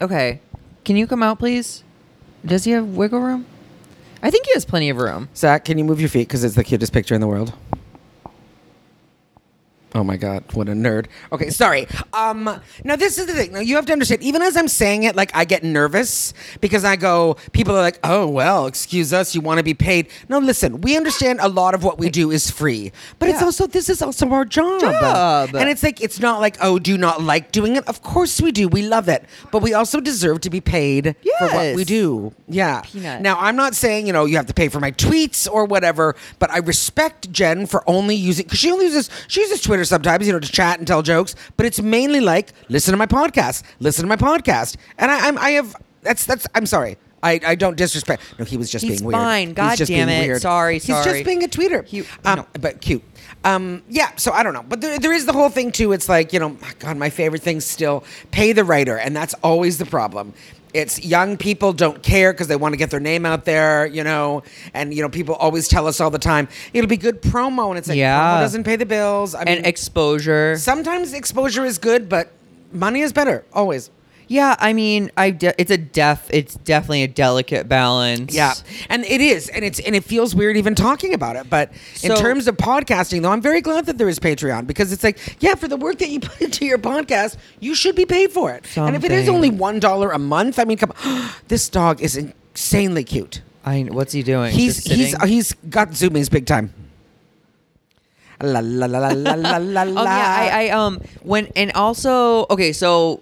Okay. 0.00 0.40
Can 0.84 0.96
you 0.96 1.06
come 1.06 1.22
out, 1.22 1.38
please? 1.38 1.84
Does 2.44 2.64
he 2.64 2.72
have 2.72 2.96
wiggle 2.96 3.20
room? 3.20 3.46
I 4.22 4.30
think 4.30 4.46
he 4.46 4.52
has 4.54 4.64
plenty 4.64 4.90
of 4.90 4.96
room. 4.96 5.28
Zach, 5.36 5.64
can 5.64 5.78
you 5.78 5.84
move 5.84 6.00
your 6.00 6.08
feet 6.08 6.26
because 6.26 6.42
it's 6.42 6.54
the 6.54 6.64
cutest 6.64 6.92
picture 6.92 7.14
in 7.14 7.20
the 7.20 7.26
world? 7.26 7.52
Oh 9.98 10.04
my 10.04 10.16
god, 10.16 10.44
what 10.52 10.68
a 10.68 10.72
nerd. 10.74 11.06
Okay, 11.32 11.50
sorry. 11.50 11.88
Um 12.12 12.44
now 12.84 12.94
this 12.94 13.18
is 13.18 13.26
the 13.26 13.32
thing. 13.32 13.52
Now 13.52 13.58
you 13.58 13.74
have 13.74 13.86
to 13.86 13.92
understand, 13.92 14.22
even 14.22 14.42
as 14.42 14.56
I'm 14.56 14.68
saying 14.68 15.02
it, 15.02 15.16
like 15.16 15.34
I 15.34 15.44
get 15.44 15.64
nervous 15.64 16.32
because 16.60 16.84
I 16.84 16.94
go, 16.94 17.36
people 17.50 17.74
are 17.74 17.82
like, 17.82 17.98
oh 18.04 18.28
well, 18.28 18.66
excuse 18.66 19.12
us, 19.12 19.34
you 19.34 19.40
want 19.40 19.58
to 19.58 19.64
be 19.64 19.74
paid. 19.74 20.06
No, 20.28 20.38
listen, 20.38 20.82
we 20.82 20.96
understand 20.96 21.40
a 21.42 21.48
lot 21.48 21.74
of 21.74 21.82
what 21.82 21.98
we 21.98 22.10
do 22.10 22.30
is 22.30 22.48
free. 22.48 22.92
But 23.18 23.28
it's 23.30 23.42
also 23.42 23.66
this 23.66 23.88
is 23.88 24.00
also 24.00 24.30
our 24.30 24.44
job. 24.44 24.80
Job. 24.82 25.56
And 25.56 25.68
it's 25.68 25.82
like 25.82 26.00
it's 26.00 26.20
not 26.20 26.40
like, 26.40 26.58
oh, 26.60 26.78
do 26.78 26.96
not 26.96 27.20
like 27.20 27.50
doing 27.50 27.74
it? 27.74 27.84
Of 27.88 28.00
course 28.02 28.40
we 28.40 28.52
do. 28.52 28.68
We 28.68 28.82
love 28.82 29.08
it. 29.08 29.24
But 29.50 29.62
we 29.62 29.74
also 29.74 29.98
deserve 29.98 30.42
to 30.42 30.50
be 30.50 30.60
paid 30.60 31.16
for 31.40 31.48
what 31.48 31.74
we 31.74 31.82
do. 31.82 32.32
Yeah. 32.46 32.82
Peanut. 32.82 33.20
Now 33.20 33.36
I'm 33.40 33.56
not 33.56 33.74
saying 33.74 34.06
you 34.06 34.12
know 34.12 34.26
you 34.26 34.36
have 34.36 34.46
to 34.46 34.54
pay 34.54 34.68
for 34.68 34.78
my 34.78 34.92
tweets 34.92 35.50
or 35.50 35.64
whatever, 35.64 36.14
but 36.38 36.52
I 36.52 36.58
respect 36.58 37.32
Jen 37.32 37.66
for 37.66 37.82
only 37.90 38.14
using 38.14 38.44
because 38.44 38.60
she 38.60 38.70
only 38.70 38.84
uses 38.84 39.10
she 39.26 39.40
uses 39.40 39.60
Twitter 39.60 39.87
sometimes 39.88 40.26
you 40.26 40.32
know 40.32 40.40
to 40.40 40.50
chat 40.52 40.78
and 40.78 40.86
tell 40.86 41.02
jokes, 41.02 41.34
but 41.56 41.66
it's 41.66 41.80
mainly 41.80 42.20
like 42.20 42.52
listen 42.68 42.92
to 42.92 42.98
my 42.98 43.06
podcast, 43.06 43.62
listen 43.80 44.02
to 44.04 44.08
my 44.08 44.16
podcast, 44.16 44.76
and 44.98 45.10
I, 45.10 45.26
I'm 45.28 45.38
I 45.38 45.50
have 45.50 45.74
that's 46.02 46.24
that's 46.24 46.46
I'm 46.54 46.66
sorry. 46.66 46.96
I, 47.20 47.40
I 47.44 47.54
don't 47.56 47.76
disrespect. 47.76 48.22
No, 48.38 48.44
he 48.44 48.56
was 48.56 48.70
just 48.70 48.84
He's 48.84 48.98
being 49.00 49.08
weird. 49.08 49.16
fine. 49.20 49.46
He's 49.48 49.56
God 49.56 49.76
just 49.76 49.90
damn 49.90 50.06
being 50.06 50.22
it. 50.22 50.26
weird. 50.28 50.40
Sorry, 50.40 50.74
He's 50.74 50.86
just 50.86 51.24
being 51.24 51.42
a 51.42 51.48
tweeter. 51.48 51.84
Cute. 51.84 52.06
Um, 52.24 52.36
No. 52.38 52.46
but 52.60 52.80
cute. 52.80 53.02
Um, 53.42 53.82
yeah, 53.88 54.14
so 54.14 54.30
I 54.30 54.44
don't 54.44 54.52
know, 54.52 54.62
but 54.62 54.80
there, 54.80 55.00
there 55.00 55.12
is 55.12 55.26
the 55.26 55.32
whole 55.32 55.48
thing 55.48 55.72
too. 55.72 55.90
It's 55.92 56.08
like 56.08 56.32
you 56.32 56.38
know, 56.38 56.56
God, 56.78 56.96
my 56.96 57.10
favorite 57.10 57.42
thing 57.42 57.60
still 57.60 58.04
pay 58.30 58.52
the 58.52 58.62
writer, 58.64 58.96
and 58.96 59.16
that's 59.16 59.34
always 59.42 59.78
the 59.78 59.86
problem. 59.86 60.32
It's 60.74 61.02
young 61.04 61.36
people 61.36 61.72
don't 61.72 62.02
care 62.02 62.32
because 62.32 62.46
they 62.48 62.56
want 62.56 62.72
to 62.74 62.76
get 62.76 62.90
their 62.90 63.00
name 63.00 63.24
out 63.24 63.44
there, 63.44 63.86
you 63.86 64.04
know, 64.04 64.42
and 64.74 64.92
you 64.94 65.02
know 65.02 65.08
people 65.08 65.34
always 65.36 65.66
tell 65.68 65.86
us 65.86 66.00
all 66.00 66.10
the 66.10 66.18
time 66.18 66.48
it'll 66.74 66.88
be 66.88 66.96
good 66.96 67.22
promo, 67.22 67.70
and 67.70 67.78
it's 67.78 67.88
like 67.88 67.96
Yeah. 67.96 68.20
promo 68.36 68.40
doesn't 68.40 68.64
pay 68.64 68.76
the 68.76 68.86
bills. 68.86 69.34
I 69.34 69.44
mean, 69.44 69.48
And 69.58 69.66
exposure. 69.66 70.56
sometimes 70.58 71.12
exposure 71.14 71.64
is 71.64 71.78
good, 71.78 72.08
but 72.08 72.30
money 72.72 73.00
is 73.00 73.12
better 73.12 73.44
always. 73.52 73.90
Yeah, 74.28 74.56
I 74.58 74.74
mean, 74.74 75.10
I 75.16 75.30
de- 75.30 75.58
it's 75.58 75.70
a 75.70 75.78
def 75.78 76.28
it's 76.30 76.54
definitely 76.56 77.02
a 77.02 77.08
delicate 77.08 77.66
balance. 77.66 78.34
Yeah, 78.34 78.52
and 78.90 79.04
it 79.06 79.22
is, 79.22 79.48
and 79.48 79.64
it's 79.64 79.80
and 79.80 79.96
it 79.96 80.04
feels 80.04 80.34
weird 80.34 80.58
even 80.58 80.74
talking 80.74 81.14
about 81.14 81.36
it. 81.36 81.48
But 81.48 81.72
in 82.02 82.14
terms 82.14 82.46
of 82.46 82.56
podcasting, 82.58 83.22
though, 83.22 83.30
I'm 83.30 83.40
very 83.40 83.62
glad 83.62 83.86
that 83.86 83.96
there 83.96 84.08
is 84.08 84.18
Patreon 84.18 84.66
because 84.66 84.92
it's 84.92 85.02
like, 85.02 85.18
yeah, 85.40 85.54
for 85.54 85.66
the 85.66 85.78
work 85.78 85.98
that 85.98 86.10
you 86.10 86.20
put 86.28 86.40
into 86.42 86.66
your 86.66 86.78
podcast, 86.78 87.38
you 87.58 87.74
should 87.74 87.96
be 87.96 88.04
paid 88.04 88.30
for 88.30 88.52
it. 88.52 88.66
And 88.76 88.94
if 88.94 89.02
it 89.02 89.12
is 89.12 89.28
only 89.30 89.50
one 89.50 89.80
dollar 89.80 90.10
a 90.10 90.18
month, 90.18 90.58
I 90.58 90.64
mean, 90.64 90.76
come 90.78 90.92
on, 91.04 91.30
this 91.48 91.68
dog 91.70 92.02
is 92.02 92.16
insanely 92.16 93.04
cute. 93.04 93.40
I 93.64 93.82
what's 93.90 94.12
he 94.12 94.22
doing? 94.22 94.52
He's 94.52 94.84
he's 94.84 95.20
he's 95.22 95.54
got 95.70 95.90
zoomies 95.90 96.30
big 96.30 96.44
time. 96.44 96.74
La 98.40 98.60
la 98.62 98.86
la 98.86 98.98
la 98.98 99.08
la 99.08 99.56
la 99.56 99.56
la. 99.56 99.82
Um, 99.88 99.96
yeah, 99.96 100.36
I, 100.38 100.66
I 100.66 100.68
um 100.70 101.00
when 101.22 101.46
and 101.56 101.72
also 101.72 102.46
okay, 102.50 102.72
so 102.72 103.20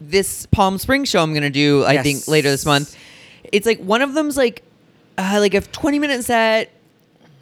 this 0.00 0.46
Palm 0.46 0.78
Springs 0.78 1.08
show 1.08 1.22
I'm 1.22 1.34
gonna 1.34 1.50
do 1.50 1.84
I 1.84 1.92
Yes. 1.94 2.02
think 2.04 2.28
later 2.28 2.50
this 2.50 2.64
month. 2.66 2.96
It's 3.52 3.66
like 3.66 3.80
one 3.80 4.02
of 4.02 4.14
them's 4.14 4.36
like 4.36 4.62
uh, 5.18 5.36
like 5.40 5.54
a 5.54 5.60
20 5.60 5.98
minute 5.98 6.24
set, 6.24 6.70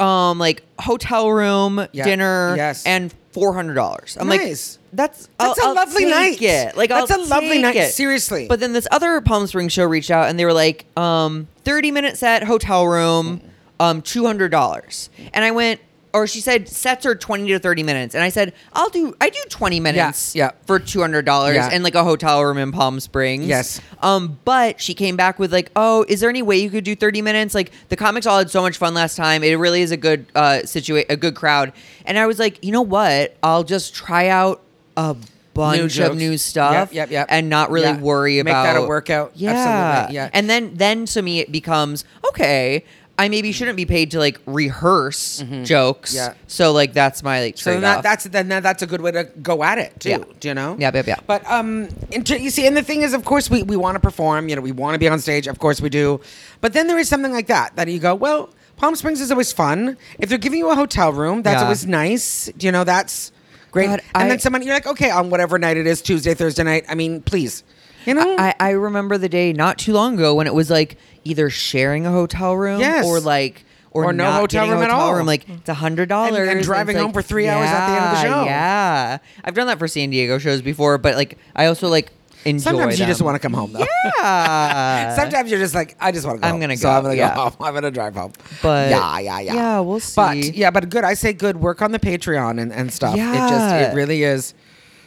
um 0.01 0.39
like 0.39 0.63
hotel 0.79 1.31
room, 1.31 1.87
Yeah. 1.93 2.05
dinner, 2.05 2.55
Yes. 2.57 2.85
and 2.87 3.13
four 3.33 3.55
hundred 3.55 3.75
dollars. 3.75 4.17
I'm 4.19 4.29
Nice. 4.29 4.79
like 4.93 4.97
that's 4.97 5.29
That's 5.39 5.61
I'll- 5.61 5.73
a 5.73 5.75
lovely 5.75 6.07
night. 6.07 6.41
It. 6.41 6.77
Like 6.77 6.89
That's 6.91 7.11
I'll 7.11 7.21
a 7.21 7.27
lovely 7.27 7.59
night. 7.59 7.77
it. 7.77 7.93
Seriously. 7.93 8.47
But 8.49 8.59
then 8.61 8.73
this 8.73 8.89
other 8.91 9.21
Palm 9.21 9.47
Springs 9.47 9.73
show 9.73 9.85
reached 9.85 10.11
out 10.11 10.29
and 10.29 10.39
they 10.39 10.45
were 10.47 10.53
like, 10.55 10.87
um, 10.97 11.47
30 11.65 11.91
minute 11.91 12.17
set, 12.17 12.45
hotel 12.45 12.87
room. 12.87 13.41
um, 13.81 14.03
two 14.03 14.27
hundred 14.27 14.49
dollars. 14.51 15.09
And 15.33 15.45
I 15.45 15.53
went, 15.53 15.81
or 16.13 16.27
she 16.27 16.41
said 16.41 16.69
sets 16.69 17.05
are 17.07 17.15
twenty 17.15 17.49
to 17.49 17.59
thirty 17.59 17.83
minutes, 17.83 18.15
and 18.15 18.25
I 18.25 18.29
said 18.29 18.53
I'll 18.73 18.89
do 18.91 19.15
I 19.21 19.31
do 19.31 19.39
twenty 19.49 19.81
minutes 19.81 20.35
yeah. 20.35 20.53
for 20.67 20.79
two 20.79 21.01
hundred 21.01 21.25
dollars 21.25 21.57
Yeah. 21.57 21.71
and 21.73 21.85
like 21.85 21.95
a 21.95 22.05
hotel 22.05 22.43
room 22.45 22.59
in 22.59 22.73
Palm 22.73 23.01
Springs. 23.01 23.47
Yes. 23.47 23.81
Um, 24.01 24.39
but 24.45 24.81
she 24.81 24.95
came 24.95 25.17
back 25.17 25.39
with 25.39 25.53
like, 25.53 25.71
oh, 25.77 26.05
is 26.09 26.21
there 26.21 26.31
any 26.31 26.43
way 26.43 26.59
you 26.59 26.71
could 26.71 26.85
do 26.85 26.97
thirty 26.97 27.23
minutes? 27.23 27.55
Like 27.55 27.73
the 27.89 27.97
comics 27.97 28.27
all 28.27 28.39
had 28.39 28.51
so 28.51 28.63
much 28.63 28.77
fun 28.79 28.95
last 28.95 29.17
time. 29.17 29.43
It 29.43 29.55
really 29.55 29.83
is 29.83 29.91
a 29.91 29.97
good 29.97 30.27
uh 30.35 30.61
situa- 30.65 31.07
a 31.09 31.17
good 31.17 31.35
crowd. 31.35 31.73
And 32.05 32.19
I 32.19 32.27
was 32.27 32.39
like, 32.39 32.65
you 32.65 32.73
know 32.73 32.83
what? 32.83 33.37
I'll 33.43 33.65
just 33.65 33.95
try 33.95 34.29
out 34.29 34.63
a 34.97 35.15
bunch 35.55 35.99
of 35.99 36.17
new 36.17 36.39
stuff 36.39 36.73
Yep, 36.73 36.93
yep, 36.93 37.11
yep. 37.11 37.27
and 37.31 37.49
not 37.49 37.71
really 37.73 37.89
Yeah. 37.89 37.99
worry 37.99 38.37
Make 38.43 38.53
about 38.53 38.63
that 38.63 38.77
a 38.77 38.87
workout. 38.87 39.33
Yeah. 39.35 39.51
Absolutely. 39.53 40.15
Yeah. 40.15 40.31
And 40.33 40.49
then 40.49 40.75
then 40.75 41.05
to 41.07 41.21
me 41.23 41.41
it 41.41 41.51
becomes 41.51 42.05
okay. 42.29 42.85
I 43.21 43.29
maybe 43.29 43.51
shouldn't 43.51 43.77
be 43.77 43.85
paid 43.85 44.13
to 44.13 44.19
like 44.21 44.39
rehearse 44.47 45.43
jokes. 45.65 46.15
Mm-hmm. 46.15 46.17
Yeah. 46.17 46.35
So 46.47 46.73
like 46.73 46.93
that's 46.93 47.23
my 47.25 47.41
like 47.41 47.59
So 47.59 47.81
that, 47.81 48.03
that's 48.05 48.25
then 48.25 48.49
that- 48.49 48.63
that's 48.63 48.83
a 48.83 48.87
good 48.87 49.01
way 49.01 49.11
to 49.11 49.25
go 49.43 49.65
at 49.65 49.79
it 49.79 49.99
too. 50.01 50.11
Yeah. 50.11 50.19
Do 50.39 50.49
you 50.49 50.55
know? 50.55 50.77
Yeah, 50.79 50.93
yeah, 50.95 51.03
yeah. 51.07 51.17
But 51.27 51.45
um, 51.51 51.89
you 52.13 52.51
see, 52.51 52.67
and 52.67 52.77
the 52.77 52.83
thing 52.83 53.03
is, 53.03 53.13
of 53.15 53.25
course, 53.25 53.51
we 53.51 53.63
we 53.65 53.77
want 53.77 53.97
to 53.97 54.01
perform. 54.01 54.49
You 54.49 54.55
know, 54.57 54.63
we 54.63 54.73
want 54.73 54.95
to 54.95 54.99
be 54.99 55.09
on 55.09 55.19
stage. 55.19 55.49
Of 55.49 55.59
course, 55.59 55.81
we 55.81 55.89
do. 55.89 56.21
But 56.61 56.73
then 56.75 56.87
there 56.87 56.99
is 56.99 57.09
something 57.09 57.33
like 57.33 57.49
that 57.49 57.75
that 57.77 57.89
you 57.89 57.99
go, 57.99 58.15
well, 58.15 58.51
Palm 58.77 58.95
Springs 58.95 59.21
is 59.21 59.31
always 59.33 59.53
fun. 59.53 59.97
If 60.21 60.29
they're 60.29 60.39
giving 60.39 60.61
you 60.61 60.71
a 60.71 60.77
hotel 60.77 61.13
room, 61.13 61.43
that's 61.43 61.59
Yeah. 61.59 61.65
always 61.65 61.87
nice. 61.87 62.49
You 62.61 62.71
know, 62.71 62.85
that's 62.85 63.33
great. 63.73 63.87
God, 63.89 64.01
and 64.15 64.25
I- 64.25 64.29
then 64.29 64.39
someone 64.39 64.63
you're 64.63 64.75
like, 64.75 64.87
okay, 64.87 65.11
on 65.11 65.31
whatever 65.31 65.59
night 65.59 65.77
it 65.77 65.87
is, 65.89 66.01
Tuesday, 66.03 66.35
Thursday 66.35 66.63
night. 66.63 66.85
I 66.89 66.95
mean, 66.95 67.21
please. 67.23 67.65
You 68.09 68.15
know, 68.15 68.37
I, 68.39 68.55
I 68.59 68.71
remember 68.71 69.19
the 69.19 69.29
day 69.29 69.53
not 69.53 69.77
too 69.79 69.93
long 69.93 70.15
ago 70.15 70.35
when 70.35 70.47
it 70.47 70.55
was 70.55 70.71
like 70.71 70.97
either 71.25 71.51
sharing 71.51 72.07
a 72.07 72.11
hotel 72.11 72.55
room 72.55 72.81
Yes. 72.81 73.05
or 73.07 73.21
like 73.21 73.65
or, 73.91 74.05
Or 74.07 74.13
no 74.13 74.25
not 74.25 74.41
hotel 74.41 74.65
getting 74.65 74.73
a 74.73 74.75
room 74.77 74.85
at 74.85 74.91
hotel 74.91 75.07
all. 75.07 75.15
Room. 75.15 75.27
Like 75.27 75.45
mm-hmm. 75.45 75.55
it's 75.55 75.69
a 75.69 75.75
hundred 75.75 76.09
dollars 76.09 76.49
And- 76.49 76.59
and 76.59 76.63
driving 76.63 76.97
home 76.97 77.13
for 77.13 77.23
three 77.23 77.49
hours 77.49 77.69
at 77.69 77.87
the 77.87 77.93
end 77.97 78.05
of 78.05 78.11
the 78.13 78.23
show. 78.23 78.45
Yeah, 78.45 79.19
I've 79.45 79.55
done 79.55 79.67
that 79.67 79.79
for 79.79 79.89
San 79.89 80.11
Diego 80.11 80.39
shows 80.39 80.63
before, 80.63 80.97
but 80.99 81.17
like 81.17 81.39
I 81.55 81.67
also 81.67 81.89
like 81.89 82.11
enjoy. 82.45 82.59
It. 82.59 82.63
Sometimes 82.63 83.01
you 83.01 83.07
just 83.07 83.21
want 83.23 83.35
to 83.35 83.39
come 83.41 83.53
home 83.53 83.73
though. 83.73 83.81
Yeah. 83.81 85.15
Sometimes 85.17 85.51
you're 85.51 85.61
just 85.61 85.75
like, 85.75 85.97
I 86.01 86.13
just 86.13 86.27
want 86.27 86.39
to 86.39 86.43
go. 86.43 86.47
I'm 86.49 86.53
home. 86.55 86.61
gonna 86.61 86.77
So 86.77 86.89
go, 86.89 86.93
I'm 86.93 87.03
gonna 87.03 87.15
yeah. 87.15 87.35
go 87.35 87.41
home. 87.43 87.57
I'm 87.61 87.75
gonna 87.75 87.91
drive 87.91 88.15
home. 88.15 88.33
But- 88.63 88.91
yeah, 88.91 89.19
yeah, 89.19 89.41
yeah. 89.41 89.55
yeah, 89.55 89.81
we'll 89.81 90.01
But 90.17 90.33
see. 90.35 90.51
yeah, 90.53 90.71
but 90.71 90.89
good. 90.89 91.05
I 91.05 91.13
say 91.15 91.33
good. 91.35 91.57
Work 91.59 91.83
on 91.83 91.93
the 91.93 91.99
Patreon 91.99 92.59
and, 92.61 92.73
and 92.73 92.91
stuff. 92.93 93.15
It 93.15 93.19
just 93.19 93.53
Yeah. 93.53 93.91
it 93.91 93.95
really 93.95 94.23
is. 94.23 94.55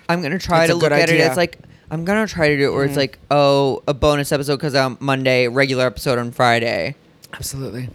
I'm 0.09 0.21
gonna 0.21 0.37
try 0.39 0.65
It's 0.65 0.69
to 0.69 0.73
a 0.73 0.75
look 0.75 0.83
good 0.89 0.91
at 0.93 1.09
it. 1.09 1.13
idea. 1.13 1.27
It's 1.27 1.37
like 1.37 1.57
I'm 1.91 2.05
gonna 2.05 2.25
try 2.27 2.47
to 2.47 2.57
do 2.57 2.71
it 2.71 2.73
where 2.73 2.81
Mm-hmm. 2.85 2.89
it's 2.89 2.97
like 2.97 3.19
oh 3.29 3.83
a 3.87 3.93
bonus 3.93 4.31
episode 4.31 4.55
because 4.55 4.73
on 4.73 4.97
Monday, 4.99 5.47
regular 5.47 5.85
episode 5.85 6.17
on 6.17 6.31
Friday. 6.31 6.95
Absolutely. 7.33 7.89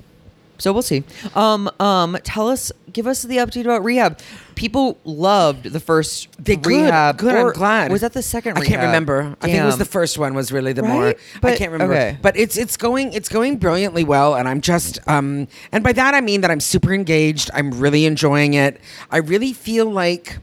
So 0.59 0.73
we'll 0.73 0.81
see. 0.83 1.05
Um, 1.35 1.69
um, 1.81 2.17
tell 2.25 2.49
us, 2.49 2.73
give 2.91 3.07
us 3.07 3.21
the 3.21 3.37
update 3.37 3.67
about 3.67 3.85
rehab. 3.85 4.19
People 4.55 4.97
loved 5.05 5.65
the 5.65 5.81
first 5.81 6.29
They 6.43 6.57
good. 6.57 6.67
rehab. 6.85 7.19
Good. 7.19 7.35
or 7.35 7.49
I'm 7.49 7.53
glad. 7.53 7.93
Was 7.93 8.01
that 8.01 8.15
the 8.15 8.23
second? 8.23 8.53
I 8.53 8.61
can't 8.61 8.69
rehab? 8.71 8.85
remember. 8.87 9.37
I 9.43 9.45
think 9.47 9.59
it 9.59 9.65
was 9.65 9.75
Damn. 9.75 9.79
the 9.81 9.85
first 9.85 10.17
one 10.17 10.33
was 10.33 10.53
really 10.53 10.73
the 10.73 10.81
Right? 10.81 10.91
more. 10.93 11.09
I 11.09 11.15
But- 11.43 11.59
can't 11.59 11.73
remember. 11.73 11.93
okay. 11.93 12.19
But 12.23 12.39
it's 12.39 12.57
it's 12.57 12.79
going 12.79 13.13
it's 13.13 13.29
going 13.29 13.59
brilliantly 13.59 14.03
well, 14.05 14.35
and 14.35 14.49
I'm 14.49 14.63
just 14.63 14.99
um 15.07 15.47
and 15.73 15.85
by 15.85 15.93
that 15.93 16.15
I 16.15 16.23
mean 16.23 16.41
that 16.41 16.51
I'm 16.51 16.61
super 16.61 16.95
engaged. 16.95 17.51
I'm 17.53 17.71
really 17.79 18.07
enjoying 18.07 18.55
it. 18.55 18.81
I 19.11 19.19
really 19.19 19.53
feel 19.53 19.91
like. 19.91 20.39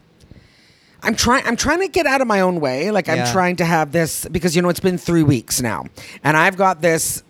I'm 1.03 1.15
trying. 1.15 1.45
I'm 1.45 1.55
trying 1.57 1.79
to 1.81 1.87
get 1.87 2.05
out 2.05 2.21
of 2.21 2.27
my 2.27 2.39
own 2.41 2.59
way. 2.59 2.89
Like 2.91 3.09
I'm 3.09 3.17
Yeah. 3.17 3.31
trying 3.31 3.57
to 3.57 3.65
have 3.65 3.91
this 3.91 4.25
because 4.31 4.55
you 4.55 4.61
know 4.61 4.69
it's 4.69 4.79
been 4.79 4.97
three 4.97 5.23
weeks 5.23 5.61
now, 5.61 5.85
and 6.23 6.35
I've 6.37 6.57
got 6.57 6.81
this 6.81 7.23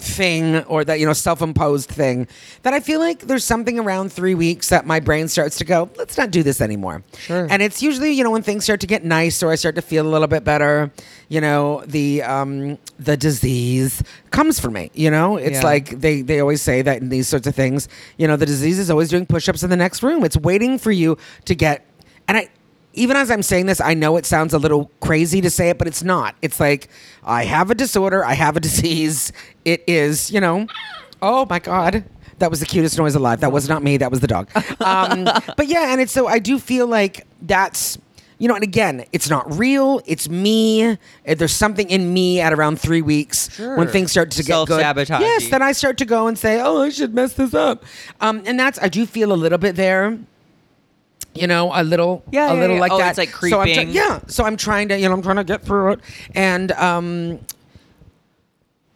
thing 0.00 0.62
or 0.66 0.84
that 0.84 1.00
you 1.00 1.06
know 1.06 1.12
self-imposed 1.12 1.88
thing 1.90 2.28
that 2.62 2.72
I 2.72 2.78
feel 2.78 3.00
like 3.00 3.18
there's 3.22 3.42
something 3.42 3.80
around 3.80 4.12
three 4.12 4.36
weeks 4.36 4.68
that 4.68 4.86
my 4.86 5.00
brain 5.00 5.26
starts 5.26 5.58
to 5.58 5.64
go, 5.64 5.90
let's 5.96 6.16
not 6.16 6.30
do 6.30 6.44
this 6.44 6.60
anymore. 6.60 7.02
Sure. 7.18 7.48
And 7.50 7.60
it's 7.62 7.82
usually 7.82 8.12
you 8.12 8.22
know 8.22 8.30
when 8.30 8.42
things 8.42 8.62
start 8.62 8.78
to 8.80 8.86
get 8.86 9.04
nice 9.04 9.42
or 9.42 9.50
I 9.50 9.56
start 9.56 9.74
to 9.74 9.82
feel 9.82 10.06
a 10.06 10.10
little 10.10 10.28
bit 10.28 10.44
better, 10.44 10.92
you 11.28 11.40
know 11.40 11.82
the 11.86 12.22
um, 12.22 12.78
the 13.00 13.16
disease 13.16 14.00
comes 14.30 14.60
for 14.60 14.70
me. 14.70 14.92
You 14.94 15.10
know 15.10 15.36
it's 15.36 15.58
Yeah. 15.62 15.64
like 15.64 16.00
they 16.00 16.22
they 16.22 16.38
always 16.38 16.62
say 16.62 16.80
that 16.82 17.00
in 17.02 17.08
these 17.08 17.26
sorts 17.26 17.48
of 17.48 17.56
things, 17.56 17.88
you 18.18 18.28
know 18.28 18.36
the 18.36 18.46
disease 18.46 18.78
is 18.78 18.90
always 18.90 19.08
doing 19.08 19.26
push-ups 19.26 19.64
in 19.64 19.70
the 19.70 19.76
next 19.76 20.04
room. 20.04 20.22
It's 20.22 20.36
waiting 20.36 20.78
for 20.78 20.92
you 20.92 21.18
to 21.46 21.56
get 21.56 21.84
and 22.28 22.36
I 22.36 22.48
even 22.94 23.16
as 23.16 23.30
I'm 23.30 23.42
saying 23.42 23.66
this, 23.66 23.80
I 23.80 23.94
know 23.94 24.16
it 24.16 24.26
sounds 24.26 24.54
a 24.54 24.58
little 24.58 24.90
crazy 25.00 25.40
to 25.40 25.50
say 25.50 25.68
it, 25.70 25.78
but 25.78 25.86
it's 25.86 26.02
not. 26.02 26.34
It's 26.42 26.58
like 26.58 26.88
I 27.24 27.44
have 27.44 27.70
a 27.70 27.74
disorder, 27.74 28.24
I 28.24 28.34
have 28.34 28.56
a 28.56 28.60
disease. 28.68 29.32
It 29.64 29.84
is, 29.86 30.30
you 30.30 30.40
know, 30.40 30.66
oh 31.22 31.46
my 31.48 31.58
god. 31.58 32.04
That 32.38 32.50
was 32.50 32.60
the 32.60 32.66
cutest 32.66 32.96
noise 32.96 33.16
alive. 33.16 33.40
That 33.40 33.50
was 33.50 33.68
not 33.68 33.82
me. 33.82 33.96
That 33.96 34.12
was 34.12 34.20
the 34.20 34.28
dog. 34.28 34.48
Um, 34.80 35.24
but 35.56 35.66
yeah, 35.66 35.92
and 35.92 36.00
it's 36.00 36.12
so 36.12 36.28
I 36.28 36.38
do 36.38 36.58
feel 36.60 36.86
like 36.86 37.26
that's 37.42 37.98
you 38.38 38.46
know, 38.46 38.54
and 38.54 38.62
again, 38.62 39.04
it's 39.12 39.28
not 39.28 39.58
real. 39.58 40.00
It's 40.06 40.28
me. 40.28 40.90
Uh, 40.92 40.96
There's 41.26 41.52
something 41.52 41.90
in 41.90 42.14
me 42.14 42.40
at 42.40 42.52
around 42.52 42.80
three 42.80 43.02
weeks 43.02 43.52
Sure. 43.52 43.76
when 43.76 43.88
things 43.88 44.12
start 44.12 44.30
to 44.30 44.44
get 44.44 44.54
good. 44.68 44.68
Self-sabotage-y. 44.80 45.18
Yes, 45.20 45.48
then 45.50 45.60
I 45.60 45.72
start 45.72 45.98
to 45.98 46.04
go 46.04 46.28
and 46.28 46.38
say, 46.38 46.60
"Oh, 46.60 46.82
I 46.82 46.90
should 46.90 47.12
mess 47.14 47.32
this 47.32 47.52
up," 47.52 47.84
um, 48.20 48.42
and 48.46 48.58
that's 48.58 48.78
I 48.80 48.88
do 48.88 49.04
feel 49.06 49.32
a 49.32 49.34
little 49.34 49.58
bit 49.58 49.74
there. 49.74 50.16
You 51.40 51.46
know, 51.46 51.70
a 51.74 51.82
little, 51.84 52.22
Yeah, 52.30 52.50
a 52.50 52.54
yeah, 52.54 52.60
little 52.60 52.76
yeah. 52.76 52.80
like 52.80 52.92
Oh, 52.92 52.98
that. 52.98 53.10
it's, 53.10 53.18
like, 53.18 53.30
So 53.30 53.60
I'm 53.60 53.66
try- 53.66 53.74
creeping. 53.74 53.90
yeah, 53.90 54.20
so 54.26 54.44
I'm 54.44 54.56
trying 54.56 54.88
to, 54.88 54.98
you 54.98 55.08
know, 55.08 55.14
I'm 55.14 55.22
trying 55.22 55.36
to 55.36 55.44
get 55.44 55.62
through 55.62 55.92
it, 55.92 56.00
and 56.34 56.72
um, 56.72 57.38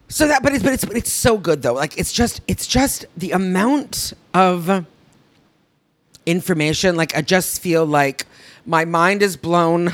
so 0.09 0.29
that, 0.29 0.43
but 0.43 0.53
it's, 0.55 0.63
but 0.63 0.73
it's, 0.75 0.85
but 0.85 0.97
it's 0.97 1.13
so 1.13 1.39
good 1.39 1.63
though. 1.63 1.73
Like 1.75 1.97
it's 1.99 2.13
just, 2.13 2.41
it's 2.47 2.67
just 2.67 3.07
the 3.17 3.31
amount 3.33 4.13
of 4.35 4.85
information. 6.27 6.97
Like 6.97 7.17
I 7.17 7.23
just 7.23 7.61
feel 7.63 7.85
like 7.87 8.27
my 8.67 8.85
mind 8.85 9.23
is 9.23 9.37
blown. 9.37 9.93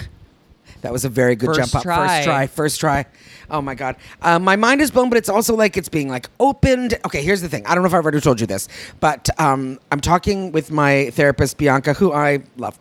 That 0.82 0.92
was 0.92 1.04
a 1.04 1.08
very 1.08 1.34
good 1.36 1.46
First 1.48 1.58
jump 1.60 1.74
up. 1.76 1.82
try. 1.82 2.06
First 2.18 2.24
try. 2.24 2.46
First 2.46 2.80
try. 2.80 3.06
Oh 3.50 3.60
my 3.62 3.74
god. 3.74 3.96
Uh, 4.22 4.38
my 4.38 4.56
mind 4.56 4.80
is 4.80 4.90
blown, 4.90 5.08
but 5.08 5.16
it's 5.18 5.28
also 5.28 5.54
like 5.56 5.76
it's 5.76 5.88
being 5.88 6.08
like 6.08 6.28
opened. 6.38 6.94
Okay, 7.06 7.22
here's 7.22 7.40
the 7.40 7.48
thing. 7.48 7.66
I 7.66 7.74
don't 7.74 7.82
know 7.82 7.88
if 7.88 7.94
I've 7.94 8.02
already 8.04 8.20
told 8.20 8.40
you 8.40 8.46
this, 8.46 8.68
but 9.00 9.28
um, 9.40 9.78
I'm 9.90 10.00
talking 10.00 10.52
with 10.52 10.70
my 10.70 11.10
therapist 11.10 11.56
Bianca, 11.58 11.94
who 11.94 12.12
I 12.12 12.42
love, 12.58 12.78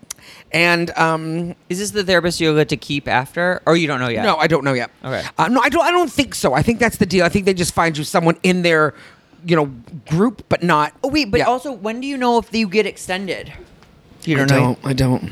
and 0.51 0.89
um, 0.97 1.55
Is 1.69 1.79
this 1.79 1.91
the 1.91 2.03
therapist 2.03 2.39
you'll 2.41 2.55
get 2.55 2.69
to 2.69 2.77
keep 2.77 3.07
after, 3.07 3.61
or 3.65 3.77
you 3.77 3.87
don't 3.87 3.99
know 3.99 4.09
yet? 4.09 4.23
no, 4.23 4.35
I 4.35 4.47
don't 4.47 4.63
know 4.65 4.73
yet. 4.73 4.91
Okay. 5.03 5.23
Uh, 5.37 5.47
no, 5.47 5.61
I 5.61 5.69
don't. 5.69 5.85
I 5.85 5.91
don't 5.91 6.11
think 6.11 6.35
so. 6.35 6.53
I 6.53 6.61
think 6.61 6.79
that's 6.79 6.97
the 6.97 7.05
deal. 7.05 7.23
I 7.25 7.29
think 7.29 7.45
they 7.45 7.53
just 7.53 7.73
find 7.73 7.97
you 7.97 8.03
someone 8.03 8.37
in 8.43 8.61
their, 8.61 8.93
you 9.45 9.55
know, 9.55 9.67
group, 10.09 10.43
but 10.49 10.63
not. 10.63 10.93
Oh 11.03 11.07
wait, 11.07 11.31
but 11.31 11.39
Yeah. 11.39 11.45
also, 11.45 11.71
when 11.71 12.01
do 12.01 12.07
you 12.07 12.17
know 12.17 12.37
if 12.39 12.53
you 12.53 12.67
get 12.67 12.85
extended? 12.85 13.53
You 14.27 14.35
I 14.35 14.45
don't 14.45 14.49
know. 14.49 14.59
don't. 14.59 14.85
I 14.85 14.93
don't. 14.93 15.31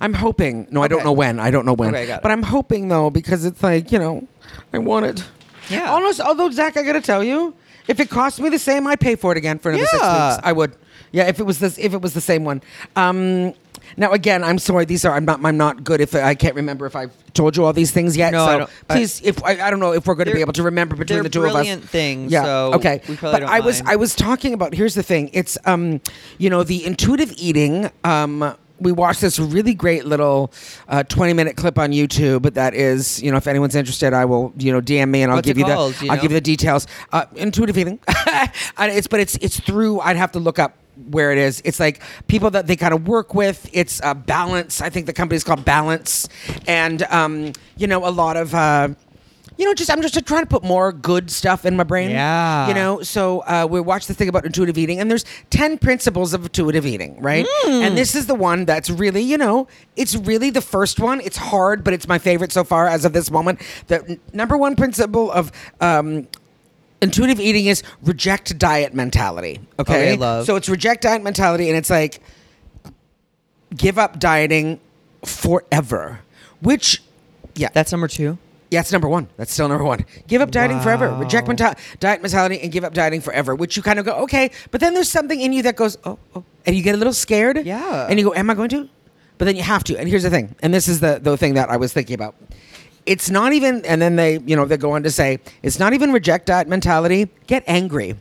I'm 0.00 0.14
hoping. 0.14 0.66
No, 0.70 0.82
I 0.82 0.88
don't 0.88 1.02
know 1.04 1.12
when. 1.12 1.40
I 1.40 1.50
don't 1.50 1.66
know 1.66 1.72
when. 1.74 1.94
Okay, 1.94 2.06
got 2.06 2.16
it. 2.18 2.22
but 2.22 2.30
I'm 2.30 2.42
hoping 2.42 2.88
though 2.88 3.10
because 3.10 3.44
it's 3.44 3.62
like 3.62 3.90
you 3.92 3.98
know, 3.98 4.26
I 4.72 4.78
want 4.78 5.06
it. 5.06 5.24
Yeah. 5.68 5.90
Almost. 5.90 6.20
Although 6.20 6.50
Zach, 6.50 6.76
I 6.76 6.82
gotta 6.82 7.00
tell 7.00 7.24
you, 7.24 7.54
if 7.88 7.98
it 8.00 8.10
cost 8.10 8.40
me 8.40 8.48
the 8.50 8.58
same, 8.58 8.86
I'd 8.86 9.00
pay 9.00 9.16
for 9.16 9.32
it 9.32 9.38
again 9.38 9.58
for 9.58 9.70
another 9.70 9.86
six 9.86 10.02
Yeah. 10.02 10.34
weeks. 10.36 10.42
I 10.46 10.52
would. 10.52 10.76
Yeah, 11.14 11.28
if 11.28 11.38
it 11.38 11.44
was 11.44 11.60
this, 11.60 11.78
if 11.78 11.94
it 11.94 12.02
was 12.02 12.12
the 12.12 12.20
same 12.20 12.44
one. 12.44 12.60
Um, 12.96 13.54
now 13.96 14.10
again, 14.10 14.42
I'm 14.42 14.58
sorry. 14.58 14.84
These 14.84 15.04
are. 15.04 15.14
I'm 15.14 15.24
not. 15.24 15.44
I'm 15.44 15.56
not 15.56 15.84
good. 15.84 16.00
If 16.00 16.12
I 16.16 16.34
can't 16.34 16.56
remember 16.56 16.86
if 16.86 16.96
I've 16.96 17.12
told 17.34 17.56
you 17.56 17.64
all 17.64 17.72
these 17.72 17.92
things 17.92 18.16
yet. 18.16 18.32
No, 18.32 18.44
so 18.44 18.50
I 18.50 18.58
don't- 18.58 18.70
please, 18.88 19.20
if 19.22 19.40
I, 19.44 19.50
I 19.64 19.70
don't 19.70 19.78
know 19.78 19.92
if 19.92 20.08
we're 20.08 20.16
going 20.16 20.26
to 20.26 20.34
be 20.34 20.40
able 20.40 20.54
to 20.54 20.64
remember 20.64 20.96
between 20.96 21.22
the 21.22 21.28
two 21.28 21.42
of 21.42 21.46
us. 21.50 21.52
brilliant 21.52 21.88
things, 21.88 22.32
Yeah. 22.32 22.42
so 22.42 22.72
okay. 22.74 23.00
we 23.08 23.14
probably 23.14 23.40
but 23.42 23.48
I 23.48 23.60
was. 23.60 23.80
mind. 23.80 23.92
I 23.92 23.96
was 23.96 24.16
talking 24.16 24.54
about. 24.54 24.74
Here's 24.74 24.94
the 24.96 25.04
thing. 25.04 25.30
It's 25.32 25.56
um, 25.66 26.00
you 26.38 26.50
know, 26.50 26.64
the 26.64 26.84
intuitive 26.84 27.32
eating. 27.36 27.90
Um, 28.02 28.56
we 28.80 28.90
watched 28.90 29.20
this 29.20 29.38
really 29.38 29.72
great 29.72 30.04
little 30.04 30.52
uh, 30.88 31.04
20 31.04 31.32
minute 31.32 31.56
clip 31.56 31.78
on 31.78 31.92
YouTube 31.92 32.54
that 32.54 32.74
is, 32.74 33.22
you 33.22 33.30
know, 33.30 33.36
if 33.36 33.46
anyone's 33.46 33.76
interested, 33.76 34.12
I 34.12 34.24
will, 34.24 34.52
you 34.58 34.72
know, 34.72 34.80
DM 34.80 35.10
me 35.10 35.22
and 35.22 35.30
I'll 35.30 35.36
What's 35.38 35.46
give 35.46 35.58
you 35.58 35.64
the 35.64 35.74
called? 35.74 35.94
Do 35.96 36.06
you 36.06 36.10
I'll 36.10 36.16
know? 36.16 36.22
give 36.22 36.32
you 36.32 36.36
the 36.38 36.40
details. 36.40 36.88
Uh, 37.12 37.24
intuitive 37.36 37.78
eating. 37.78 38.00
it's 38.08 39.06
but 39.06 39.20
it's 39.20 39.36
it's 39.36 39.60
through 39.60 40.00
I'd 40.00 40.16
have 40.16 40.32
to 40.32 40.40
look 40.40 40.58
up 40.58 40.76
where 41.10 41.32
it 41.32 41.38
is. 41.38 41.62
It's 41.64 41.80
like 41.80 42.02
people 42.28 42.50
that 42.50 42.66
they 42.66 42.76
kind 42.76 42.94
of 42.94 43.06
work 43.08 43.34
with. 43.34 43.68
It's 43.72 44.00
uh, 44.02 44.14
Balance. 44.14 44.80
I 44.80 44.90
think 44.90 45.06
the 45.06 45.12
company's 45.12 45.44
called 45.44 45.64
Balance. 45.64 46.28
And 46.66 47.02
um, 47.04 47.52
you 47.76 47.86
know, 47.86 48.06
a 48.06 48.10
lot 48.10 48.36
of 48.36 48.54
uh 48.54 48.88
you 49.56 49.64
know, 49.64 49.74
just 49.74 49.90
I'm 49.90 50.02
just 50.02 50.14
trying 50.26 50.42
to 50.42 50.48
put 50.48 50.64
more 50.64 50.92
good 50.92 51.30
stuff 51.30 51.64
in 51.64 51.76
my 51.76 51.84
brain. 51.84 52.10
Yeah. 52.10 52.68
You 52.68 52.74
know, 52.74 53.02
so 53.02 53.40
uh, 53.40 53.66
we 53.70 53.80
watched 53.80 54.08
the 54.08 54.14
thing 54.14 54.28
about 54.28 54.44
intuitive 54.44 54.76
eating, 54.76 54.98
and 55.00 55.10
there's 55.10 55.24
ten 55.50 55.78
principles 55.78 56.34
of 56.34 56.42
intuitive 56.44 56.84
eating, 56.86 57.20
right? 57.20 57.46
And 57.66 57.96
this 57.96 58.14
is 58.14 58.26
the 58.26 58.34
one 58.34 58.64
that's 58.64 58.90
really, 58.90 59.22
you 59.22 59.38
know, 59.38 59.68
it's 59.96 60.16
really 60.16 60.50
the 60.50 60.60
first 60.60 60.98
one. 60.98 61.20
It's 61.20 61.36
hard, 61.36 61.84
but 61.84 61.94
it's 61.94 62.08
my 62.08 62.18
favorite 62.18 62.52
so 62.52 62.64
far 62.64 62.88
as 62.88 63.04
of 63.04 63.12
this 63.12 63.30
moment. 63.30 63.60
The 63.86 64.04
n- 64.04 64.20
number 64.32 64.56
one 64.56 64.74
principle 64.74 65.30
of 65.30 65.52
um, 65.80 66.26
intuitive 67.04 67.38
eating 67.38 67.66
is 67.66 67.82
reject 68.02 68.58
diet 68.58 68.92
mentality. 68.94 69.60
Okay, 69.78 69.94
Okay, 70.12 70.16
love. 70.16 70.46
So 70.46 70.56
it's 70.56 70.68
reject 70.68 71.02
diet 71.02 71.22
mentality, 71.22 71.68
and 71.68 71.76
it's 71.76 71.90
like 71.90 72.20
give 73.76 73.98
up 73.98 74.18
dieting 74.18 74.80
forever, 75.24 76.20
which, 76.60 77.02
yeah, 77.54 77.68
That's 77.72 77.92
number 77.92 78.08
two. 78.08 78.38
Yeah, 78.70 78.80
it's 78.80 78.90
number 78.90 79.08
one. 79.08 79.28
That's 79.36 79.52
still 79.52 79.68
number 79.68 79.84
one. 79.84 80.04
Give 80.26 80.42
up 80.42 80.50
dieting 80.50 80.80
forever. 80.80 81.08
Reject 81.14 81.46
menta- 81.46 81.78
diet 82.00 82.22
mentality 82.22 82.58
and 82.60 82.72
give 82.72 82.82
up 82.82 82.92
dieting 82.92 83.20
forever. 83.20 83.54
Which 83.54 83.76
you 83.76 83.84
kind 83.84 84.00
of 84.00 84.04
go, 84.04 84.14
okay, 84.24 84.50
but 84.72 84.80
then 84.80 84.94
there's 84.94 85.08
something 85.08 85.40
in 85.40 85.52
you 85.52 85.62
that 85.62 85.76
goes, 85.76 85.96
oh, 86.02 86.18
oh, 86.34 86.42
and 86.66 86.74
you 86.74 86.82
get 86.82 86.96
a 86.96 86.98
little 86.98 87.12
scared. 87.12 87.64
Yeah. 87.64 88.08
And 88.10 88.18
you 88.18 88.24
go, 88.24 88.34
am 88.34 88.50
I 88.50 88.54
going 88.54 88.70
to? 88.70 88.88
But 89.38 89.44
then 89.44 89.54
you 89.54 89.62
have 89.62 89.84
to. 89.84 89.96
And 89.96 90.08
here's 90.08 90.24
the 90.24 90.30
thing. 90.30 90.56
And 90.60 90.74
this 90.74 90.88
is 90.88 90.98
the 90.98 91.20
the 91.22 91.36
thing 91.36 91.54
that 91.54 91.70
I 91.70 91.76
was 91.76 91.92
thinking 91.92 92.14
about. 92.14 92.34
It's 93.06 93.30
not 93.30 93.52
even. 93.52 93.84
And 93.84 94.00
then 94.00 94.16
they, 94.16 94.38
you 94.38 94.56
know, 94.56 94.64
they 94.64 94.76
go 94.76 94.92
on 94.92 95.02
to 95.02 95.10
say, 95.10 95.38
it's 95.62 95.78
not 95.78 95.92
even 95.92 96.12
reject 96.12 96.46
diet 96.46 96.68
mentality. 96.68 97.28
Get 97.46 97.62
angry, 97.66 98.16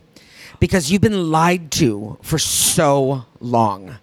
because 0.60 0.92
you've 0.92 1.02
been 1.02 1.32
lied 1.32 1.72
to 1.72 2.18
for 2.22 2.38
so 2.38 3.26
long. 3.40 3.98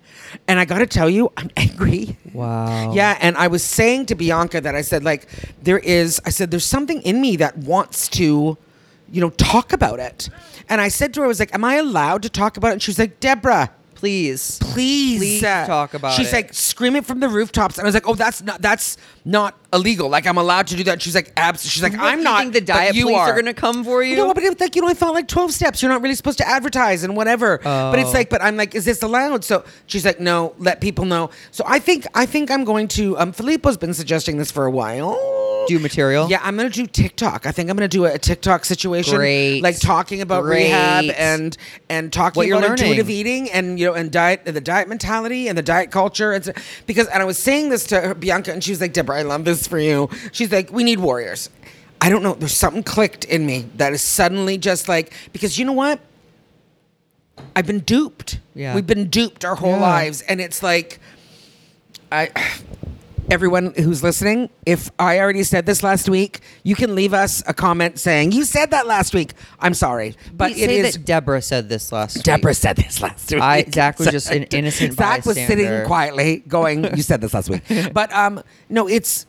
And 0.47 0.61
I 0.61 0.65
got 0.65 0.79
to 0.79 0.87
tell 0.87 1.11
you, 1.11 1.33
I'm 1.37 1.51
angry. 1.57 2.17
Wow. 2.33 2.93
Yeah, 2.93 3.19
and 3.21 3.37
I 3.37 3.49
was 3.49 3.65
saying 3.65 4.07
to 4.07 4.15
Bianca 4.15 4.61
that 4.61 4.75
I 4.75 4.83
said 4.83 5.05
like 5.05 5.27
there 5.63 5.79
is 5.79 6.21
I 6.25 6.31
said 6.31 6.51
there's 6.51 6.65
something 6.65 7.03
in 7.03 7.21
me 7.21 7.37
that 7.37 7.57
wants 7.59 8.09
to 8.11 8.57
you 9.11 9.21
know 9.21 9.31
talk 9.31 9.73
about 9.73 9.99
it. 9.99 10.29
And 10.69 10.81
I 10.81 10.89
said 10.89 11.13
to 11.15 11.21
her 11.21 11.25
I 11.25 11.29
was 11.29 11.41
like 11.41 11.55
am 11.55 11.65
I 11.65 11.75
allowed 11.75 12.23
to 12.23 12.31
talk 12.31 12.57
about 12.57 12.69
it? 12.69 12.73
And 12.75 12.83
she 12.83 12.91
was 12.91 12.99
like 12.99 13.21
Deborah 13.21 13.71
Please. 14.01 14.59
Please, 14.61 15.19
Please 15.21 15.45
uh," 15.45 15.67
talk 15.67 15.93
about 15.93 16.15
She's 16.15 16.29
it. 16.33 16.37
like, 16.37 16.55
screaming 16.55 17.03
from 17.03 17.21
the 17.21 17.29
rooftops, 17.29 17.77
and 17.77 17.85
I 17.85 17.89
was 17.89 17.95
like, 17.95 18.09
"Oh, 18.09 18.15
that's 18.15 18.43
not 18.43 18.63
that's 18.63 18.97
not 19.27 19.59
illegal. 19.75 20.09
Like, 20.09 20.27
I'm 20.27 20.39
allowed 20.39 20.69
to 20.69 20.77
do 20.77 20.85
that." 20.85 21.03
She's 21.03 21.15
like, 21.15 21.33
"Abs." 21.37 21.69
She's 21.69 21.83
like, 21.83 21.93
What, 21.93 22.01
"I'm 22.03 22.19
you 22.19 22.25
not." 22.25 22.41
think 22.41 22.55
the 22.55 22.61
but 22.61 22.67
diet 22.67 22.95
you 22.95 23.05
police 23.05 23.19
are, 23.19 23.35
gonna 23.37 23.53
come 23.53 23.85
for 23.85 24.03
you? 24.03 24.17
No, 24.17 24.33
but 24.33 24.43
it, 24.43 24.59
like 24.59 24.75
you 24.75 24.81
know, 24.81 24.89
I 24.89 24.95
thought 24.95 25.13
like 25.13 25.29
12 25.29 25.53
steps. 25.53 25.83
You're 25.83 25.91
not 25.93 26.01
really 26.01 26.15
supposed 26.15 26.39
to 26.39 26.49
advertise 26.49 27.05
and 27.05 27.15
whatever. 27.15 27.59
But 27.63 27.99
it's 27.99 28.09
Oh. 28.09 28.13
like, 28.13 28.31
but 28.31 28.41
I'm 28.43 28.57
like, 28.57 28.75
is 28.75 28.87
this 28.87 29.03
allowed? 29.03 29.45
So 29.45 29.65
she's 29.87 30.05
like, 30.07 30.19
no, 30.19 30.55
let 30.59 30.81
people 30.81 31.05
know. 31.05 31.29
So 31.51 31.63
I 31.67 31.79
think 31.79 32.07
I 32.15 32.25
think 32.25 32.51
I'm 32.51 32.65
going 32.65 32.89
to. 32.99 33.19
Um, 33.19 33.33
Filippo's 33.33 33.77
been 33.77 33.93
suggesting 33.93 34.39
this 34.39 34.51
for 34.51 34.65
a 34.65 34.71
while. 34.71 35.13
Do 35.69 35.79
material? 35.79 36.29
Yeah, 36.31 36.41
I'm 36.43 36.57
gonna 36.57 36.71
do 36.71 36.87
TikTok. 36.87 37.47
I 37.47 37.53
think 37.53 37.71
I'm 37.71 37.77
gonna 37.77 37.89
do 37.89 38.05
a 38.05 38.19
TikTok 38.19 38.65
situation, 38.65 39.17
Great. 39.17 39.63
like 39.63 39.79
talking 39.79 40.21
about 40.23 40.45
rehab 40.45 41.05
and 41.17 41.57
and 41.89 42.13
talking 42.13 42.41
What 42.41 42.49
about 42.49 42.69
learning. 42.71 42.85
intuitive 42.85 43.11
eating 43.11 43.51
and 43.51 43.79
you 43.79 43.87
know 43.87 43.95
and 43.95 44.11
diet 44.11 44.45
the 44.45 44.61
diet 44.61 44.89
mentality 44.89 45.49
and 45.49 45.57
the 45.57 45.63
diet 45.63 45.91
culture. 45.91 46.33
It's 46.33 46.49
because 46.87 47.07
and 47.09 47.23
I 47.23 47.25
was 47.25 47.39
saying 47.39 47.69
this 47.71 47.87
to 47.89 48.01
her, 48.01 48.15
Bianca 48.15 48.53
and 48.53 48.63
she 48.63 48.73
was 48.73 48.81
like, 48.81 48.93
Deborah, 48.93 49.19
I 49.19 49.23
love 49.23 49.45
this 49.45 49.67
for 49.67 49.79
you. 49.79 50.09
She's 50.33 50.51
like, 50.53 50.71
we 50.73 50.85
need 50.85 51.01
warriors. 51.01 51.51
I 52.01 52.09
don't 52.09 52.23
know. 52.23 52.35
There's 52.35 52.57
something 52.57 52.83
clicked 52.83 53.25
in 53.25 53.45
me 53.45 53.67
that 53.77 53.93
is 53.93 54.03
suddenly 54.03 54.57
just 54.59 54.89
like 54.89 55.13
because 55.33 55.59
you 55.59 55.65
know 55.65 55.73
what. 55.75 56.01
I've 57.57 57.67
been 57.67 57.81
duped. 57.81 58.39
Yeah. 58.55 58.75
We've 58.75 58.87
been 58.87 59.09
duped 59.09 59.47
our 59.47 59.55
whole 59.55 59.71
Yeah. 59.71 59.81
lives, 59.81 60.21
and 60.23 60.43
it's 60.43 60.63
like, 60.63 61.01
I 62.13 62.29
everyone 63.31 63.73
who's 63.75 64.03
listening, 64.03 64.51
if 64.67 64.91
I 64.99 65.21
already 65.21 65.45
said 65.45 65.65
this 65.67 65.83
last 65.83 66.09
week, 66.09 66.41
you 66.65 66.75
can 66.75 66.95
leave 66.95 67.15
us 67.15 67.43
a 67.47 67.55
comment 67.55 67.99
saying 67.99 68.33
you 68.33 68.45
said 68.45 68.73
that 68.73 68.87
last 68.87 69.15
week. 69.15 69.33
I'm 69.61 69.75
sorry, 69.75 70.17
but 70.35 70.53
it 70.53 70.71
is. 70.71 70.97
Deborah 70.97 71.43
said 71.43 71.69
this 71.69 71.93
last 71.93 72.17
week. 72.17 72.25
Deborah 72.25 72.55
said 72.55 72.77
this 72.77 73.01
last 73.01 73.31
week. 73.31 73.41
I- 73.41 73.65
Zach 73.73 73.99
was 73.99 74.09
just 74.09 74.31
an 74.31 74.43
innocent 74.51 74.95
Zach 74.95 75.25
was 75.25 75.37
sitting 75.37 75.87
quietly, 75.87 76.43
going, 76.49 76.85
"You 76.97 77.03
said 77.03 77.21
this 77.21 77.33
last 77.33 77.49
week," 77.49 77.63
but 77.93 78.13
um, 78.13 78.43
no, 78.69 78.89
it's 78.89 79.27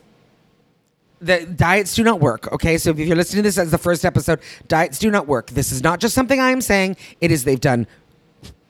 the 1.20 1.46
diets 1.46 1.94
do 1.94 2.02
not 2.02 2.20
work. 2.20 2.52
Okay, 2.52 2.76
so 2.78 2.90
if 2.90 2.98
you're 2.98 3.16
listening 3.16 3.44
to 3.44 3.48
this 3.48 3.58
as 3.58 3.70
the 3.70 3.78
first 3.78 4.04
episode, 4.04 4.40
diets 4.66 4.98
do 4.98 5.10
not 5.10 5.28
work. 5.28 5.50
This 5.50 5.70
is 5.70 5.82
not 5.82 6.00
just 6.00 6.14
something 6.14 6.40
I 6.40 6.50
am 6.50 6.60
saying. 6.60 6.96
It 7.20 7.30
is 7.30 7.44
they've 7.44 7.60
done 7.60 7.86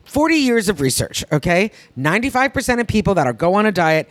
40 0.05 0.35
years 0.37 0.69
of 0.69 0.83
research, 0.83 1.25
okay? 1.33 1.71
95% 1.99 2.81
of 2.81 2.87
people 2.87 3.15
that 3.15 3.27
are 3.27 3.33
go 3.33 3.55
on 3.55 3.65
a 3.65 3.73
diet, 3.73 4.07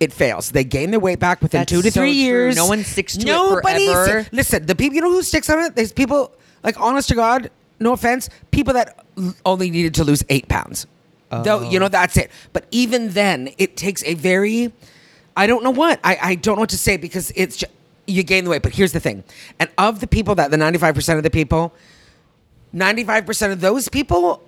it 0.00 0.12
fails. 0.12 0.50
They 0.50 0.64
gain 0.64 0.90
their 0.90 1.00
weight 1.00 1.18
back 1.18 1.40
within 1.42 1.60
That's 1.60 1.70
two 1.70 1.82
to 1.82 1.90
so 1.90 2.00
three 2.00 2.12
true. 2.12 2.20
years. 2.20 2.56
No 2.56 2.66
one 2.66 2.84
sticks 2.84 3.16
to 3.16 3.26
it 3.26 3.62
forever. 3.62 4.24
si- 4.24 4.28
Listen, 4.32 4.66
the 4.66 4.74
people, 4.74 4.94
you 4.96 5.00
know 5.00 5.10
who 5.10 5.22
sticks 5.22 5.48
on 5.48 5.58
it? 5.60 5.74
There's 5.74 5.92
people, 5.92 6.32
like, 6.62 6.78
honest 6.80 7.08
to 7.08 7.14
God, 7.14 7.50
no 7.80 7.92
offense, 7.92 8.28
people 8.50 8.74
that 8.74 9.04
l- 9.16 9.34
only 9.44 9.70
needed 9.70 9.94
to 9.94 10.04
lose 10.04 10.22
eight 10.28 10.48
pounds. 10.48 10.86
Though, 11.30 11.62
you 11.62 11.78
oh. 11.78 11.80
know, 11.80 11.88
that's 11.88 12.16
it. 12.16 12.30
But 12.52 12.66
even 12.70 13.10
then, 13.10 13.50
it 13.58 13.76
takes 13.76 14.02
a 14.04 14.14
very, 14.14 14.72
I 15.36 15.46
don't 15.46 15.64
know 15.64 15.70
what. 15.72 15.98
I, 16.04 16.18
I 16.22 16.34
don't 16.36 16.56
know 16.56 16.60
what 16.60 16.70
to 16.70 16.78
say 16.78 16.96
because 16.96 17.32
it's 17.34 17.56
just, 17.56 17.72
you 18.06 18.22
gain 18.22 18.44
the 18.44 18.50
weight. 18.50 18.62
But 18.62 18.72
here's 18.74 18.92
the 18.92 19.00
thing. 19.00 19.24
And 19.58 19.68
of 19.76 20.00
the 20.00 20.06
people 20.06 20.36
that, 20.36 20.50
the 20.50 20.56
95% 20.56 21.16
of 21.16 21.22
the 21.24 21.30
people, 21.30 21.74
95% 22.74 23.52
of 23.52 23.60
those 23.60 23.88
people 23.88 24.42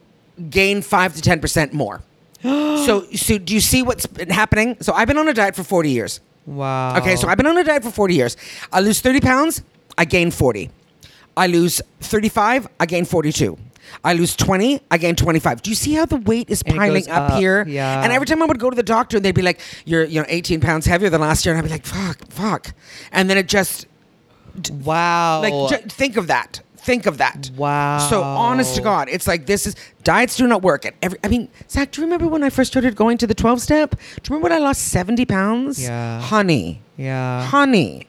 gain 0.50 0.82
5 0.82 1.16
to 1.16 1.30
10% 1.30 1.72
more. 1.72 2.02
so 2.86 3.04
so 3.14 3.38
do 3.38 3.54
you 3.54 3.60
see 3.60 3.82
what's 3.82 4.06
been 4.06 4.30
happening? 4.30 4.76
So 4.80 4.92
I've 4.92 5.08
been 5.08 5.18
on 5.18 5.28
a 5.28 5.34
diet 5.34 5.56
for 5.56 5.64
40 5.64 5.90
years. 5.90 6.20
Wow. 6.46 6.96
Okay, 6.98 7.16
so 7.16 7.28
I've 7.28 7.36
been 7.36 7.46
on 7.46 7.58
a 7.58 7.64
diet 7.64 7.82
for 7.82 7.90
40 7.90 8.14
years. 8.14 8.36
I 8.72 8.80
lose 8.80 9.00
30 9.00 9.20
pounds, 9.20 9.62
I 9.98 10.04
gain 10.04 10.30
40. 10.30 10.70
I 11.36 11.46
lose 11.46 11.80
35, 12.00 12.66
I 12.80 12.86
gain 12.86 13.04
42. 13.04 13.58
I 14.04 14.12
lose 14.14 14.36
20, 14.36 14.80
I 14.90 14.98
gain 14.98 15.14
25. 15.16 15.62
Do 15.62 15.70
you 15.70 15.76
see 15.76 15.94
how 15.94 16.04
the 16.06 16.16
weight 16.16 16.50
is 16.50 16.62
And 16.62 16.76
piling 16.76 17.08
up, 17.10 17.30
up, 17.32 17.38
here? 17.38 17.64
yeah. 17.66 18.02
And 18.02 18.12
every 18.12 18.26
time 18.26 18.42
I 18.42 18.46
would 18.46 18.58
go 18.58 18.68
to 18.70 18.76
the 18.76 18.82
doctor, 18.82 19.16
and 19.16 19.24
they'd 19.24 19.34
be 19.34 19.42
like, 19.42 19.60
"You're, 19.86 20.04
you 20.04 20.20
know, 20.20 20.26
18 20.28 20.60
pounds 20.60 20.84
heavier 20.86 21.08
than 21.10 21.20
last 21.22 21.44
year," 21.46 21.54
and 21.54 21.58
I'd 21.58 21.68
be 21.68 21.70
like, 21.72 21.86
"Fuck, 21.86 22.18
fuck," 22.30 22.72
and 23.12 23.30
then 23.30 23.38
it 23.38 23.46
just 23.48 23.86
Wow. 24.84 25.40
like 25.42 25.90
think 25.90 26.16
of 26.16 26.26
that. 26.26 26.60
Think 26.88 27.04
of 27.04 27.18
that. 27.18 27.50
Wow. 27.54 27.98
So 28.08 28.22
honest 28.22 28.74
to 28.76 28.80
God, 28.82 29.08
it's 29.10 29.26
like 29.26 29.44
this 29.44 29.66
is 29.66 29.76
diets 30.04 30.36
do 30.38 30.46
not 30.46 30.62
work. 30.62 30.86
At 30.86 30.94
every, 31.02 31.18
I 31.22 31.28
mean, 31.28 31.48
Zach, 31.68 31.90
do 31.92 32.00
you 32.00 32.06
remember 32.06 32.26
when 32.26 32.42
I 32.42 32.48
first 32.48 32.72
started 32.72 32.96
going 32.96 33.18
to 33.18 33.26
the 33.26 33.34
12 33.34 33.60
step? 33.60 33.90
Do 33.90 33.96
you 33.98 34.20
remember 34.30 34.44
when 34.44 34.52
I 34.52 34.64
lost 34.64 34.88
70 34.88 35.26
pounds? 35.26 35.82
Yeah. 35.82 36.18
Honey. 36.22 36.80
yeah. 36.96 37.44
Honey. 37.44 38.06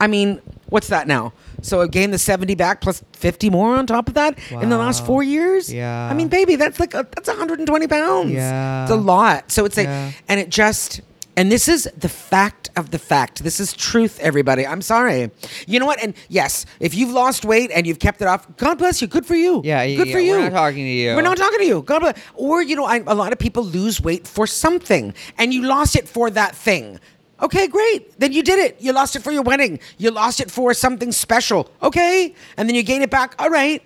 I 0.00 0.06
mean, 0.06 0.40
what's 0.70 0.88
that 0.88 1.06
now? 1.06 1.34
So 1.60 1.82
I 1.82 1.86
gained 1.86 2.14
the 2.14 2.18
70 2.18 2.54
back 2.54 2.80
plus 2.80 3.04
50 3.12 3.50
more 3.50 3.76
on 3.76 3.86
top 3.86 4.08
of 4.08 4.14
that 4.14 4.38
in 4.50 4.70
the 4.70 4.78
last 4.78 5.04
four 5.04 5.22
years? 5.22 5.70
Yeah. 5.72 6.08
I 6.10 6.14
mean, 6.14 6.28
baby, 6.28 6.56
that's 6.56 6.80
like, 6.80 6.94
a, 6.94 7.06
that's 7.14 7.28
120 7.28 7.86
pounds. 7.88 8.30
Yeah. 8.32 8.84
It's 8.84 8.90
a 8.90 8.96
lot. 8.96 9.52
So 9.52 9.66
it's 9.66 9.76
like, 9.76 9.86
Yeah. 9.86 10.12
and 10.28 10.40
it 10.40 10.48
just, 10.48 11.02
and 11.36 11.50
this 11.50 11.68
is 11.68 11.88
the 11.96 12.08
fact 12.08 12.70
of 12.76 12.90
the 12.90 12.98
fact. 12.98 13.42
This 13.42 13.60
is 13.60 13.72
truth, 13.72 14.18
everybody. 14.20 14.66
I'm 14.66 14.82
sorry. 14.82 15.30
You 15.66 15.80
know 15.80 15.86
what? 15.86 16.02
And 16.02 16.14
yes, 16.28 16.66
if 16.80 16.94
you've 16.94 17.10
lost 17.10 17.44
weight 17.44 17.70
and 17.72 17.86
you've 17.86 17.98
kept 17.98 18.20
it 18.22 18.28
off, 18.28 18.46
God 18.56 18.78
bless 18.78 19.00
you. 19.02 19.08
Good 19.08 19.26
for 19.26 19.34
you. 19.34 19.60
Yeah, 19.64 19.86
Good 19.86 20.08
yeah, 20.08 20.12
for 20.12 20.20
you. 20.20 20.32
we're 20.32 20.50
not 20.50 20.52
talking 20.52 20.84
to 20.84 20.90
you. 20.90 21.14
We're 21.14 21.22
not 21.22 21.36
talking 21.36 21.58
to 21.58 21.64
you. 21.66 21.82
God 21.82 22.00
bless. 22.00 22.18
Or, 22.34 22.62
you 22.62 22.76
know, 22.76 22.84
I, 22.84 23.02
a 23.06 23.14
lot 23.14 23.32
of 23.32 23.38
people 23.38 23.64
lose 23.64 24.00
weight 24.00 24.26
for 24.26 24.46
something 24.46 25.14
and 25.38 25.52
you 25.52 25.62
lost 25.62 25.96
it 25.96 26.08
for 26.08 26.30
that 26.30 26.54
thing. 26.54 27.00
Okay, 27.42 27.66
great. 27.66 28.18
Then 28.18 28.32
you 28.32 28.42
did 28.42 28.58
it. 28.58 28.80
You 28.80 28.92
lost 28.92 29.16
it 29.16 29.22
for 29.22 29.32
your 29.32 29.42
wedding. 29.42 29.80
You 29.98 30.10
lost 30.10 30.40
it 30.40 30.50
for 30.50 30.72
something 30.72 31.10
special. 31.12 31.68
Okay. 31.82 32.34
And 32.56 32.68
then 32.68 32.76
you 32.76 32.82
gain 32.82 33.02
it 33.02 33.10
back. 33.10 33.34
All 33.38 33.50
right. 33.50 33.82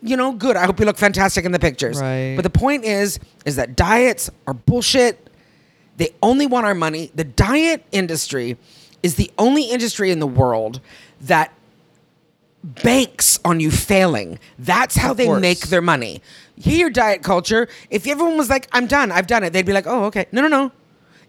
You 0.00 0.16
know, 0.16 0.32
good. 0.32 0.56
I 0.56 0.64
hope 0.64 0.78
you 0.78 0.86
look 0.86 0.96
fantastic 0.96 1.44
in 1.44 1.52
the 1.52 1.58
pictures. 1.58 2.00
Right. 2.00 2.34
But 2.36 2.42
the 2.42 2.50
point 2.50 2.84
is, 2.84 3.18
is 3.44 3.56
that 3.56 3.74
diets 3.74 4.30
are 4.46 4.54
bullshit. 4.54 5.23
They 5.96 6.10
only 6.22 6.46
want 6.46 6.66
our 6.66 6.74
money. 6.74 7.10
The 7.14 7.24
diet 7.24 7.84
industry 7.92 8.56
is 9.02 9.16
the 9.16 9.30
only 9.38 9.64
industry 9.64 10.10
in 10.10 10.18
the 10.18 10.26
world 10.26 10.80
that 11.20 11.52
banks 12.64 13.38
on 13.44 13.60
you 13.60 13.70
failing. 13.70 14.38
That's 14.58 14.96
how 14.96 15.12
they 15.12 15.28
make 15.38 15.68
their 15.68 15.82
money. 15.82 16.22
Here, 16.56 16.88
diet 16.88 17.22
culture, 17.22 17.68
if 17.90 18.06
everyone 18.06 18.38
was 18.38 18.48
like, 18.48 18.68
I'm 18.72 18.86
done, 18.86 19.12
I've 19.12 19.26
done 19.26 19.44
it, 19.44 19.52
they'd 19.52 19.66
be 19.66 19.72
like, 19.72 19.86
oh, 19.86 20.04
okay. 20.04 20.26
No, 20.32 20.40
no, 20.40 20.48
no. 20.48 20.72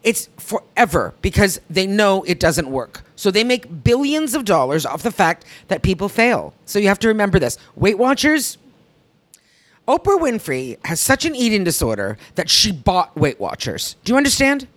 It's 0.04 0.30
forever 0.38 1.16
because 1.22 1.60
they 1.70 1.88
know 1.88 2.24
it 2.24 2.40
doesn't 2.40 2.70
work. 2.70 3.04
So 3.16 3.32
they 3.32 3.44
make 3.44 3.84
billions 3.84 4.36
of 4.36 4.46
dollars 4.46 4.86
off 4.86 5.02
the 5.02 5.12
fact 5.12 5.46
that 5.68 5.82
people 5.82 6.10
fail. 6.10 6.54
So 6.66 6.80
you 6.80 6.88
have 6.88 7.00
to 7.00 7.08
remember 7.08 7.40
this. 7.40 7.58
Weight 7.76 7.98
Watchers, 7.98 8.58
Oprah 9.88 10.20
Winfrey 10.20 10.78
has 10.86 11.00
such 11.00 11.26
an 11.26 11.36
eating 11.36 11.64
disorder 11.64 12.18
that 12.36 12.50
she 12.50 12.72
bought 12.72 13.16
Weight 13.16 13.40
Watchers. 13.40 13.96
Do 14.04 14.14
you 14.14 14.18
understand? 14.18 14.68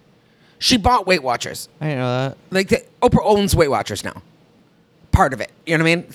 She 0.58 0.76
bought 0.76 1.06
Weight 1.06 1.22
Watchers. 1.22 1.68
I 1.80 1.84
didn't 1.86 1.98
know 2.00 2.28
that. 2.28 2.38
Like 2.50 2.68
the, 2.68 2.84
Oprah 3.00 3.24
owns 3.24 3.54
Weight 3.56 3.68
Watchers 3.68 4.04
now. 4.04 4.22
Part 5.12 5.32
of 5.32 5.40
it. 5.40 5.50
You 5.66 5.78
know 5.78 5.84
what 5.84 5.90
I 5.90 5.96
mean? 5.96 6.06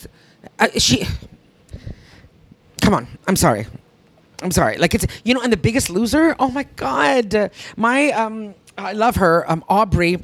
Uh, 0.59 0.67
she. 0.79 1.05
Come 2.81 2.93
on. 2.93 3.07
I'm 3.27 3.35
sorry. 3.35 3.65
I'm 4.41 4.51
sorry. 4.51 4.77
Like 4.77 4.93
it's 4.93 5.05
you 5.23 5.33
know, 5.33 5.41
and 5.41 5.51
the 5.51 5.57
Biggest 5.57 5.89
Loser. 5.89 6.35
Oh 6.39 6.49
my 6.49 6.63
God, 6.75 7.33
Uh, 7.33 7.49
my 7.77 8.11
um, 8.11 8.53
I 8.77 8.91
love 8.93 9.15
her. 9.15 9.49
Um, 9.49 9.63
Aubrey. 9.69 10.23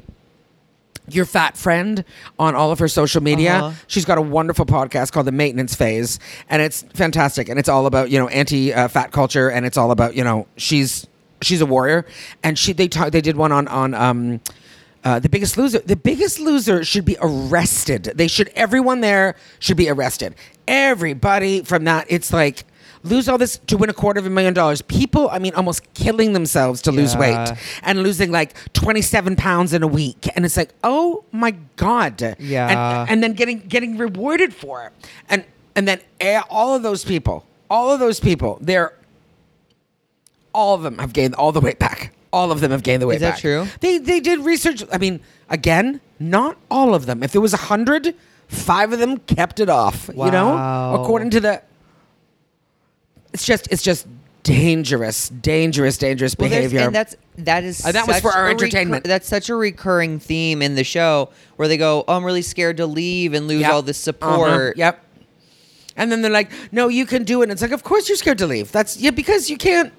Your 1.14 1.24
fat 1.24 1.56
friend 1.56 2.04
on 2.38 2.54
all 2.54 2.72
of 2.72 2.78
her 2.78 2.88
social 2.88 3.22
media. 3.22 3.54
Uh-huh. 3.54 3.76
She's 3.86 4.04
got 4.04 4.18
a 4.18 4.22
wonderful 4.22 4.66
podcast 4.66 5.12
called 5.12 5.26
The 5.26 5.32
Maintenance 5.32 5.74
Phase, 5.74 6.18
and 6.48 6.62
it's 6.62 6.82
fantastic. 6.94 7.48
And 7.48 7.58
it's 7.58 7.68
all 7.68 7.86
about 7.86 8.10
you 8.10 8.18
know 8.18 8.28
anti 8.28 8.72
uh, 8.72 8.88
fat 8.88 9.12
culture, 9.12 9.50
and 9.50 9.66
it's 9.66 9.76
all 9.76 9.90
about 9.90 10.14
you 10.14 10.24
know 10.24 10.46
she's 10.56 11.06
she's 11.42 11.60
a 11.60 11.66
warrior, 11.66 12.06
and 12.42 12.58
she 12.58 12.72
they 12.72 12.88
talk, 12.88 13.12
they 13.12 13.20
did 13.20 13.36
one 13.36 13.52
on 13.52 13.68
on 13.68 13.94
um, 13.94 14.40
uh, 15.04 15.18
the 15.18 15.28
Biggest 15.28 15.56
Loser. 15.56 15.80
The 15.80 15.96
Biggest 15.96 16.38
Loser 16.40 16.84
should 16.84 17.04
be 17.04 17.16
arrested. 17.20 18.12
They 18.14 18.28
should 18.28 18.48
everyone 18.54 19.00
there 19.00 19.36
should 19.58 19.76
be 19.76 19.88
arrested. 19.88 20.34
Everybody 20.68 21.62
from 21.62 21.84
that. 21.84 22.06
It's 22.08 22.32
like 22.32 22.64
lose 23.02 23.28
all 23.28 23.38
this 23.38 23.58
to 23.66 23.76
win 23.76 23.88
a 23.88 23.92
quarter 23.94 24.20
of 24.20 24.26
a 24.26 24.30
million 24.30 24.52
dollars. 24.54 24.82
People, 24.82 25.28
I 25.30 25.38
mean, 25.38 25.54
almost 25.54 25.82
killing 25.94 26.32
themselves 26.34 26.82
to 26.82 26.92
lose 26.92 27.16
weight 27.16 27.50
and 27.82 28.02
losing 28.02 28.30
like 28.30 28.54
27 28.74 29.36
pounds 29.36 29.72
in 29.72 29.82
a 29.82 29.86
week. 29.86 30.28
And 30.36 30.44
it's 30.44 30.56
like, 30.56 30.70
oh 30.84 31.24
my 31.32 31.52
God. 31.76 32.36
Yeah. 32.38 33.02
And, 33.02 33.10
and 33.10 33.22
then 33.22 33.32
getting 33.32 33.60
getting 33.60 33.96
rewarded 33.96 34.54
for 34.54 34.84
it. 34.84 34.92
And 35.28 35.44
and 35.74 35.88
then 35.88 36.00
all 36.50 36.74
of 36.74 36.82
those 36.82 37.04
people, 37.04 37.46
all 37.70 37.90
of 37.90 38.00
those 38.00 38.20
people, 38.20 38.58
they're 38.60 38.92
all 40.52 40.74
of 40.74 40.82
them 40.82 40.98
have 40.98 41.12
gained 41.12 41.34
all 41.36 41.52
the 41.52 41.60
weight 41.60 41.78
back. 41.78 42.12
All 42.32 42.52
of 42.52 42.60
them 42.60 42.70
have 42.70 42.82
gained 42.82 43.02
the 43.02 43.06
weight 43.06 43.16
Is 43.16 43.20
that 43.22 43.32
back. 43.32 43.40
true? 43.40 43.66
They 43.80 43.98
they 43.98 44.20
did 44.20 44.40
research. 44.40 44.84
I 44.92 44.98
mean, 44.98 45.20
again, 45.48 46.00
not 46.18 46.56
all 46.70 46.94
of 46.94 47.06
them. 47.06 47.22
If 47.22 47.34
it 47.34 47.38
was 47.38 47.52
a 47.52 47.56
hundred, 47.56 48.14
five 48.48 48.92
of 48.92 48.98
them 48.98 49.18
kept 49.18 49.58
it 49.58 49.68
off. 49.68 50.08
You 50.08 50.30
know, 50.30 50.50
Wow. 50.50 51.02
according 51.02 51.30
to 51.30 51.40
the. 51.40 51.62
It's 53.32 53.44
just 53.46 53.68
it's 53.70 53.82
just 53.82 54.06
dangerous, 54.42 55.28
dangerous, 55.28 55.98
dangerous 55.98 56.34
Well, 56.38 56.48
behavior. 56.48 56.80
and 56.80 56.94
that's 56.94 57.16
that 57.38 57.62
is 57.64 57.84
Uh, 57.84 57.92
that 57.92 58.06
was 58.06 58.20
for 58.20 58.32
our 58.32 58.46
a 58.46 58.48
recur- 58.48 58.64
entertainment. 58.64 59.04
that's 59.04 59.28
such 59.28 59.48
a 59.48 59.54
recurring 59.54 60.18
theme 60.18 60.62
in 60.62 60.74
the 60.74 60.84
show 60.84 61.28
where 61.56 61.68
they 61.68 61.76
go, 61.76 62.04
oh, 62.08 62.16
"I'm 62.16 62.24
really 62.24 62.42
scared 62.42 62.76
to 62.78 62.86
leave 62.86 63.34
and 63.34 63.46
lose 63.46 63.60
Yep. 63.62 63.72
all 63.72 63.82
this 63.82 63.96
Uh-huh. 64.08 64.18
support." 64.32 64.76
Yep. 64.76 65.04
And 65.96 66.10
then 66.10 66.22
they're 66.22 66.30
like, 66.30 66.50
"No, 66.72 66.88
you 66.88 67.04
can 67.06 67.24
do 67.24 67.40
it." 67.42 67.44
And 67.44 67.52
it's 67.52 67.62
like, 67.62 67.72
"Of 67.72 67.82
course 67.84 68.08
you're 68.08 68.16
scared 68.16 68.38
to 68.38 68.46
leave. 68.46 68.72
That's 68.72 68.96
yeah, 68.96 69.10
because 69.10 69.50
you 69.50 69.56
can't, 69.58 69.92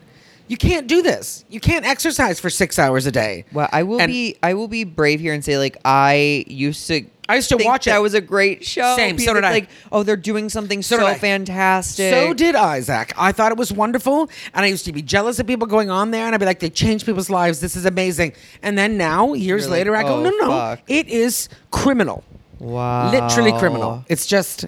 you 0.48 0.58
can't 0.58 0.88
do 0.88 1.02
this. 1.02 1.46
You 1.50 1.60
can't 1.60 1.86
exercise 1.86 2.39
for 2.39 2.50
six 2.50 2.80
hours 2.80 3.06
a 3.06 3.12
day." 3.12 3.46
Well, 3.54 3.70
I 3.72 3.84
will 3.84 4.02
And- 4.02 4.12
be 4.12 4.36
I 4.41 4.54
will 4.56 4.67
be 4.67 4.84
brave 4.84 5.20
here 5.20 5.34
and 5.34 5.46
say 5.46 5.58
like 5.58 5.78
I 5.86 6.44
used 6.48 6.88
to 6.88 7.04
I 7.29 7.36
used 7.36 7.49
to 7.49 7.57
watch 7.57 7.88
it. 7.88 7.91
That 7.91 8.01
was 8.01 8.13
a 8.13 8.21
great 8.21 8.65
show. 8.65 8.95
Same, 8.95 9.17
so 9.17 9.34
did 9.34 9.43
I. 9.43 9.51
Like, 9.51 9.69
oh, 9.91 10.03
they're 10.03 10.17
doing 10.17 10.49
something 10.49 10.81
So 10.81 10.97
so, 10.97 11.13
fantastic. 11.15 12.13
So 12.13 12.34
did 12.34 12.55
Isaac. 12.55 13.13
I 13.17 13.31
thought 13.31 13.51
it 13.51 13.57
was 13.57 13.71
wonderful, 13.71 14.29
and 14.53 14.65
I 14.65 14.67
used 14.67 14.86
to 14.86 14.91
be 14.91 15.01
jealous 15.01 15.39
of 15.39 15.47
people 15.47 15.67
going 15.67 15.89
on 15.89 16.12
there, 16.12 16.25
and 16.25 16.36
I'd 16.36 16.39
be 16.39 16.45
like, 16.45 16.60
"They 16.60 16.69
changed 16.69 17.05
people's 17.05 17.29
lives. 17.29 17.60
This 17.62 17.75
is 17.75 17.86
amazing." 17.86 18.34
And 18.62 18.77
then 18.77 18.97
now, 18.97 19.34
years 19.34 19.63
You're 19.63 19.71
like, 19.71 19.77
later, 19.79 19.95
I 19.95 20.03
go, 20.03 20.15
"Oh, 20.15 20.23
"No, 20.23 20.29
no, 20.31 20.38
no, 20.38 20.49
fuck." 20.49 20.79
it 20.88 21.07
is 21.07 21.47
criminal, 21.69 22.23
Wow. 22.60 23.12
literally 23.12 23.53
criminal. 23.53 24.03
It's 24.10 24.25
just." 24.25 24.65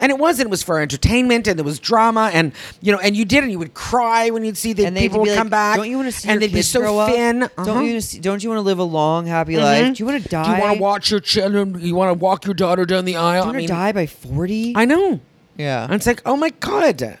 And 0.00 0.10
it 0.10 0.18
wasn't. 0.18 0.46
It 0.46 0.50
was 0.50 0.62
for 0.62 0.80
entertainment, 0.80 1.46
and 1.46 1.58
there 1.58 1.64
was 1.64 1.78
drama, 1.78 2.30
and 2.32 2.52
you 2.80 2.90
know, 2.90 2.98
and 2.98 3.14
you 3.14 3.26
did, 3.26 3.42
and 3.44 3.52
you 3.52 3.58
would 3.58 3.74
cry 3.74 4.30
when 4.30 4.44
you'd 4.44 4.56
see 4.56 4.72
the 4.72 4.90
people 4.90 5.20
would 5.20 5.28
like, 5.28 5.36
come 5.36 5.50
back. 5.50 5.76
Don't 5.76 5.90
you 5.90 5.96
want 5.98 6.08
to 6.08 6.18
see 6.18 6.28
and 6.30 6.40
they'd 6.40 6.52
be 6.52 6.62
so 6.62 6.80
grow 6.80 6.98
up? 6.98 7.10
thin. 7.10 7.42
Uh-huh. 7.42 7.64
Don't 7.64 7.84
you? 7.84 8.00
See, 8.00 8.18
don't 8.18 8.42
you 8.42 8.48
want 8.48 8.58
to 8.58 8.62
live 8.62 8.78
a 8.78 8.82
long, 8.84 9.26
happy 9.26 9.56
life? 9.58 9.96
Do 9.96 10.02
you 10.02 10.06
want 10.06 10.22
to 10.22 10.28
die? 10.28 10.44
Do 10.44 10.50
you 10.56 10.60
want 10.62 10.76
to 10.78 10.82
watch 10.82 11.10
your 11.10 11.20
children? 11.20 11.78
You 11.80 11.94
want 11.94 12.08
to 12.10 12.14
walk 12.14 12.46
your 12.46 12.54
daughter 12.54 12.86
down 12.86 13.04
the 13.04 13.16
aisle? 13.16 13.32
Do 13.32 13.36
you 13.36 13.42
I 13.42 13.46
want 13.46 13.56
mean, 13.58 13.66
to 13.68 13.72
die 13.74 13.92
by 13.92 14.06
forty? 14.06 14.72
I 14.74 14.86
know. 14.86 15.20
yeah. 15.58 15.84
And 15.84 15.92
it's 15.92 16.06
like, 16.06 16.22
oh 16.24 16.36
my 16.36 16.48
god, 16.60 17.18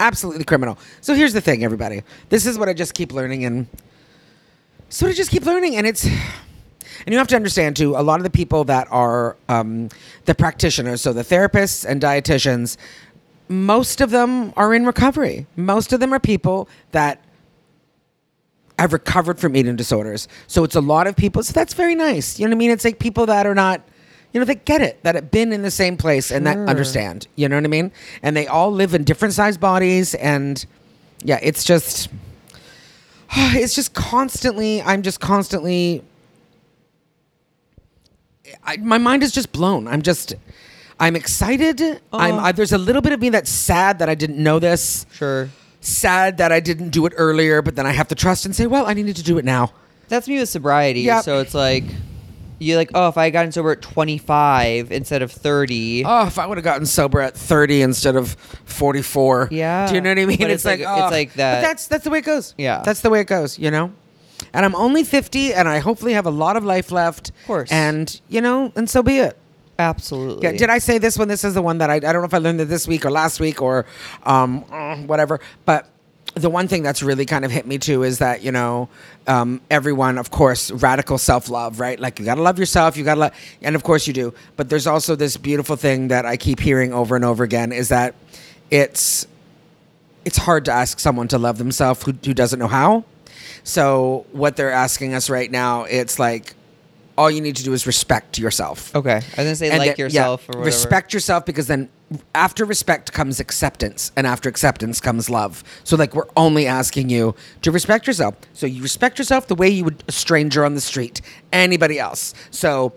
absolutely 0.00 0.44
criminal. 0.44 0.76
So 1.00 1.14
here's 1.14 1.32
the 1.32 1.40
thing, 1.40 1.62
everybody. 1.62 2.02
This 2.30 2.46
is 2.46 2.58
what 2.58 2.68
I 2.68 2.72
just 2.72 2.94
keep 2.94 3.12
learning, 3.12 3.44
and 3.44 3.68
so 4.88 5.06
I 5.06 5.12
just 5.12 5.30
keep 5.30 5.46
learning, 5.46 5.76
and 5.76 5.86
it's. 5.86 6.04
And 7.06 7.12
you 7.12 7.18
have 7.18 7.28
to 7.28 7.36
understand 7.36 7.76
too, 7.76 7.96
a 7.96 8.02
lot 8.02 8.20
of 8.20 8.24
the 8.24 8.30
people 8.30 8.64
that 8.64 8.88
are 8.90 9.36
um, 9.48 9.88
the 10.24 10.34
practitioners, 10.34 11.00
so 11.00 11.12
the 11.12 11.22
therapists 11.22 11.84
and 11.84 12.00
dietitians, 12.00 12.76
most 13.48 14.00
of 14.00 14.10
them 14.10 14.52
are 14.56 14.74
in 14.74 14.84
recovery. 14.84 15.46
Most 15.56 15.92
of 15.92 16.00
them 16.00 16.12
are 16.12 16.20
people 16.20 16.68
that 16.92 17.22
have 18.78 18.92
recovered 18.92 19.38
from 19.40 19.56
eating 19.56 19.74
disorders. 19.76 20.28
So 20.46 20.64
it's 20.64 20.76
a 20.76 20.80
lot 20.80 21.06
of 21.06 21.16
people. 21.16 21.42
So 21.42 21.52
that's 21.52 21.74
very 21.74 21.94
nice. 21.94 22.38
You 22.38 22.46
know 22.46 22.50
what 22.50 22.56
I 22.56 22.58
mean? 22.58 22.70
It's 22.70 22.84
like 22.84 22.98
people 22.98 23.26
that 23.26 23.46
are 23.46 23.54
not, 23.54 23.80
you 24.32 24.38
know, 24.40 24.44
that 24.44 24.64
get 24.66 24.80
it, 24.82 25.02
that 25.02 25.14
have 25.14 25.30
been 25.30 25.52
in 25.52 25.62
the 25.62 25.70
same 25.70 25.96
place 25.96 26.30
and 26.30 26.46
that 26.46 26.54
Sure. 26.54 26.68
understand. 26.68 27.26
You 27.34 27.48
know 27.48 27.56
what 27.56 27.64
I 27.64 27.68
mean? 27.68 27.90
And 28.22 28.36
they 28.36 28.46
all 28.46 28.70
live 28.70 28.94
in 28.94 29.02
different 29.04 29.34
sized 29.34 29.58
bodies. 29.60 30.14
And 30.14 30.64
yeah, 31.24 31.40
it's 31.42 31.64
just, 31.64 32.08
it's 33.36 33.74
just 33.74 33.94
constantly, 33.94 34.80
I'm 34.82 35.02
just 35.02 35.20
constantly, 35.20 36.04
I, 38.64 38.76
my 38.78 38.98
mind 38.98 39.22
is 39.22 39.32
just 39.32 39.52
blown. 39.52 39.86
I'm 39.88 40.02
just, 40.02 40.34
I'm 41.00 41.16
excited. 41.16 41.80
I'm, 42.12 42.34
Oh. 42.34 42.38
I, 42.38 42.52
there's 42.52 42.72
a 42.72 42.78
little 42.78 43.02
bit 43.02 43.12
of 43.12 43.20
me 43.20 43.28
that's 43.30 43.50
sad 43.50 43.98
that 44.00 44.08
I 44.08 44.14
didn't 44.14 44.42
know 44.42 44.58
this 44.58 45.06
Sure. 45.12 45.48
sad 45.80 46.38
that 46.38 46.52
I 46.52 46.60
didn't 46.60 46.90
do 46.90 47.06
it 47.06 47.12
earlier, 47.16 47.62
but 47.62 47.76
then 47.76 47.86
I 47.86 47.92
have 47.92 48.08
to 48.08 48.14
trust 48.14 48.44
and 48.46 48.54
say, 48.54 48.66
well, 48.66 48.86
I 48.86 48.94
needed 48.94 49.16
to 49.16 49.22
do 49.22 49.38
it 49.38 49.44
now. 49.44 49.72
That's 50.08 50.26
me 50.28 50.38
with 50.38 50.48
sobriety. 50.48 51.00
Yep. 51.02 51.24
So 51.24 51.38
it's 51.40 51.54
like 51.54 51.84
you're 52.60 52.76
like, 52.76 52.90
oh, 52.94 53.06
if 53.08 53.16
I 53.16 53.30
got 53.30 53.52
sober 53.54 53.70
at 53.72 53.82
25 53.82 54.90
instead 54.90 55.22
of 55.22 55.30
30. 55.30 56.02
Oh, 56.04 56.26
if 56.26 56.38
I 56.38 56.46
would 56.46 56.56
have 56.58 56.64
gotten 56.64 56.86
sober 56.86 57.20
at 57.20 57.36
30 57.36 57.82
instead 57.82 58.16
of 58.16 58.32
44. 58.64 59.48
Yeah. 59.52 59.86
Do 59.88 59.94
you 59.94 60.00
know 60.00 60.10
what 60.10 60.18
I 60.18 60.24
mean? 60.26 60.38
But 60.38 60.50
it's 60.50 60.64
like- 60.64 60.80
oh. 60.84 61.04
it's 61.04 61.12
like 61.12 61.34
that- 61.34 61.62
But 61.62 61.68
that's 61.68 61.86
that's 61.86 62.04
the 62.04 62.10
way 62.10 62.18
it 62.18 62.24
goes. 62.24 62.54
Yeah. 62.58 62.82
That's 62.84 63.00
the 63.02 63.10
way 63.10 63.20
it 63.20 63.26
goes, 63.26 63.58
you 63.58 63.70
know? 63.70 63.92
And 64.52 64.64
I'm 64.64 64.74
only 64.74 65.04
50 65.04 65.54
and 65.54 65.68
I 65.68 65.78
hopefully 65.78 66.12
have 66.12 66.26
a 66.26 66.30
lot 66.30 66.56
of 66.56 66.64
life 66.64 66.90
left. 66.90 67.30
Of 67.30 67.46
course. 67.46 67.72
And, 67.72 68.20
you 68.28 68.40
know, 68.40 68.72
and 68.76 68.88
so 68.88 69.02
be 69.02 69.18
it. 69.18 69.36
Absolutely. 69.78 70.42
Yeah, 70.42 70.56
did 70.56 70.70
I 70.70 70.78
say 70.78 70.98
this 70.98 71.16
one? 71.16 71.28
This 71.28 71.44
is 71.44 71.54
the 71.54 71.62
one 71.62 71.78
that 71.78 71.88
I, 71.88 71.96
I 71.96 72.00
don't 72.00 72.14
know 72.14 72.24
if 72.24 72.34
I 72.34 72.38
learned 72.38 72.60
it 72.60 72.64
this 72.64 72.88
week 72.88 73.06
or 73.06 73.10
last 73.10 73.38
week 73.38 73.62
or 73.62 73.86
um, 74.24 74.64
uh, 74.72 74.96
whatever. 74.96 75.38
But 75.64 75.88
the 76.34 76.50
one 76.50 76.66
thing 76.66 76.82
that's 76.82 77.02
really 77.02 77.24
kind 77.24 77.44
of 77.44 77.50
hit 77.50 77.66
me 77.66 77.78
too 77.78 78.02
is 78.02 78.18
that, 78.18 78.42
you 78.42 78.50
know, 78.50 78.88
um, 79.26 79.60
everyone, 79.70 80.18
of 80.18 80.30
course, 80.30 80.70
radical 80.70 81.16
self 81.16 81.48
love, 81.48 81.78
right? 81.78 81.98
Like 81.98 82.18
you 82.18 82.24
got 82.24 82.36
to 82.36 82.42
love 82.42 82.58
yourself. 82.58 82.96
You 82.96 83.04
got 83.04 83.14
to 83.14 83.20
love, 83.20 83.32
and 83.62 83.76
of 83.76 83.84
course 83.84 84.06
you 84.06 84.12
do. 84.12 84.34
But 84.56 84.68
there's 84.68 84.86
also 84.86 85.14
this 85.14 85.36
beautiful 85.36 85.76
thing 85.76 86.08
that 86.08 86.26
I 86.26 86.36
keep 86.36 86.58
hearing 86.58 86.92
over 86.92 87.14
and 87.14 87.24
over 87.24 87.44
again 87.44 87.70
is 87.72 87.88
that 87.90 88.14
it's 88.70 89.26
it's 90.24 90.36
hard 90.36 90.64
to 90.66 90.72
ask 90.72 90.98
someone 90.98 91.28
to 91.28 91.38
love 91.38 91.58
themselves 91.58 92.02
who, 92.02 92.12
who 92.24 92.34
doesn't 92.34 92.58
know 92.58 92.66
how. 92.68 93.04
So 93.68 94.24
what 94.32 94.56
they're 94.56 94.72
asking 94.72 95.12
us 95.12 95.28
right 95.28 95.50
now, 95.50 95.84
it's 95.84 96.18
like 96.18 96.54
all 97.18 97.30
you 97.30 97.42
need 97.42 97.56
to 97.56 97.64
do 97.64 97.74
is 97.74 97.86
respect 97.86 98.38
yourself. 98.38 98.94
Okay. 98.96 99.16
I 99.16 99.18
was 99.18 99.26
to 99.36 99.56
say 99.56 99.68
And 99.68 99.78
like 99.78 99.90
that- 99.90 99.98
yourself 99.98 100.44
yeah, 100.48 100.54
or 100.56 100.58
whatever. 100.60 100.64
Respect 100.64 101.12
yourself 101.12 101.44
because 101.44 101.66
then 101.66 101.90
after 102.34 102.64
respect 102.64 103.12
comes 103.12 103.38
acceptance, 103.40 104.10
and 104.16 104.26
after 104.26 104.48
acceptance 104.48 104.98
comes 105.02 105.28
love. 105.28 105.62
So, 105.84 105.94
like, 105.96 106.14
we're 106.14 106.24
only 106.38 106.66
asking 106.66 107.10
you 107.10 107.34
to 107.60 107.70
respect 107.70 108.06
yourself. 108.06 108.34
So, 108.54 108.64
you 108.64 108.80
respect 108.82 109.18
yourself 109.18 109.46
the 109.48 109.54
way 109.54 109.68
you 109.68 109.84
would 109.84 110.02
a 110.08 110.12
stranger 110.12 110.64
on 110.64 110.74
the 110.74 110.80
street, 110.80 111.20
anybody 111.52 111.98
else. 111.98 112.32
So, 112.50 112.94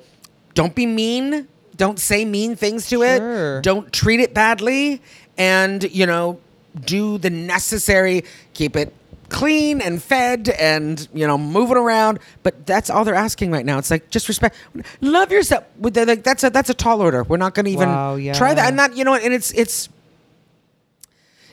don't 0.54 0.74
be 0.74 0.86
mean. 0.86 1.50
Don't 1.76 2.00
say 2.00 2.24
mean 2.24 2.56
things 2.56 2.88
to 2.88 3.04
Sure. 3.04 3.58
it. 3.58 3.64
Don't 3.64 3.92
treat 3.92 4.22
it 4.22 4.34
badly. 4.34 5.02
And, 5.38 5.84
you 5.92 6.06
know, 6.06 6.40
do 6.80 7.18
the 7.18 7.30
necessary, 7.30 8.24
keep 8.54 8.78
it 8.78 8.94
clean 9.32 9.80
and 9.80 10.04
fed 10.04 10.50
and 10.50 11.08
you 11.14 11.26
know 11.26 11.38
moving 11.38 11.78
around 11.78 12.20
but 12.44 12.66
that's 12.66 12.90
all 12.90 13.06
they're 13.06 13.16
asking 13.16 13.50
right 13.50 13.66
now 13.66 13.78
it's 13.78 13.90
like 13.90 14.10
just 14.10 14.28
respect 14.28 14.58
love 15.00 15.32
yourself 15.32 15.64
like 15.80 16.22
that's 16.22 16.44
a 16.44 16.50
that's 16.50 16.70
a 16.70 16.74
tall 16.74 17.02
order 17.02 17.24
we're 17.24 17.38
not 17.38 17.54
going 17.54 17.64
to 17.64 17.72
even 17.72 17.88
Wow, 17.88 18.18
try 18.34 18.54
that 18.54 18.64
yeah. 18.64 18.68
and 18.68 18.76
not 18.76 18.98
you 18.98 19.06
know 19.06 19.16
and 19.16 19.34
it's 19.34 19.52
it's 19.52 19.88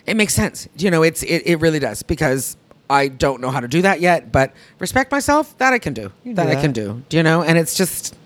it 0.07 0.17
makes 0.17 0.35
sense 0.35 0.69
you 0.77 0.91
know 0.91 1.05
it's 1.05 1.23
it, 1.23 1.43
it 1.47 1.61
really 1.61 1.79
does 1.79 2.03
because 2.03 2.57
i 2.91 3.07
don't 3.07 3.41
know 3.41 3.51
how 3.51 3.61
to 3.61 3.69
do 3.69 3.81
that 3.83 4.01
yet 4.01 4.33
but 4.33 4.53
respect 4.81 5.13
myself 5.13 5.57
that 5.59 5.73
i 5.73 5.79
can 5.79 5.95
do 5.95 6.11
that 6.25 6.49
i 6.49 6.55
that. 6.57 6.61
can 6.61 6.73
do 6.73 7.01
do 7.09 7.17
you 7.17 7.23
know 7.23 7.43
and 7.45 7.57
it's 7.57 7.77
just 7.77 8.17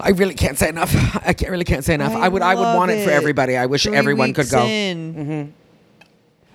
I 0.00 0.08
really 0.10 0.34
can't 0.34 0.58
say 0.58 0.68
enough. 0.68 0.92
I 1.26 1.32
can't, 1.32 1.52
really 1.52 1.64
can't 1.64 1.84
say 1.84 1.94
enough. 1.94 2.12
I, 2.12 2.20
I 2.22 2.28
would 2.28 2.42
I 2.42 2.54
would 2.56 2.74
want 2.76 2.90
it 2.90 3.04
for 3.04 3.10
everybody. 3.10 3.56
I 3.56 3.66
wish 3.66 3.84
Three 3.84 3.94
everyone 3.94 4.32
could 4.32 4.50
go. 4.50 4.58
Mm-hmm. 4.58 5.50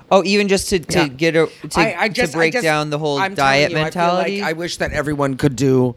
Oh, 0.10 0.24
even 0.24 0.48
just 0.48 0.70
to, 0.70 0.80
to 0.80 1.00
Yeah. 1.00 1.08
get 1.08 1.36
a 1.36 1.48
to, 1.48 1.80
I, 1.80 1.96
I 2.04 2.10
just, 2.10 2.32
to 2.32 2.38
break 2.38 2.54
I 2.54 2.58
just, 2.58 2.64
down 2.64 2.90
the 2.90 2.98
whole 2.98 3.18
I'm 3.20 3.36
diet 3.36 3.72
you, 3.72 3.78
I 3.78 3.80
feel 3.80 3.84
like 3.84 3.96
mentality. 3.96 4.42
I, 4.42 4.54
wish 4.54 4.78
that 4.78 4.94
everyone 4.94 5.36
could 5.36 5.56
do, 5.56 5.96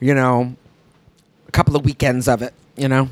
you 0.00 0.14
know, 0.14 0.54
a 1.48 1.50
couple 1.50 1.74
of 1.74 1.84
weekends 1.84 2.28
of 2.28 2.42
it. 2.42 2.54
You 2.76 2.86
know, 2.88 3.08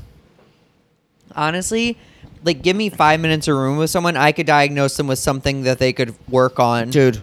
Honestly, 1.35 1.99
like 2.45 2.63
give 2.63 2.77
me 2.77 2.89
five 2.89 3.19
minutes 3.21 3.49
of 3.49 3.57
room 3.57 3.77
with 3.79 3.91
someone, 3.91 4.17
I 4.17 4.31
could 4.33 4.47
diagnose 4.47 4.97
them 4.97 5.09
with 5.09 5.19
something 5.19 5.63
that 5.63 5.79
they 5.79 5.93
could 5.93 6.15
work 6.29 6.61
on. 6.61 6.91
dude. 6.91 7.21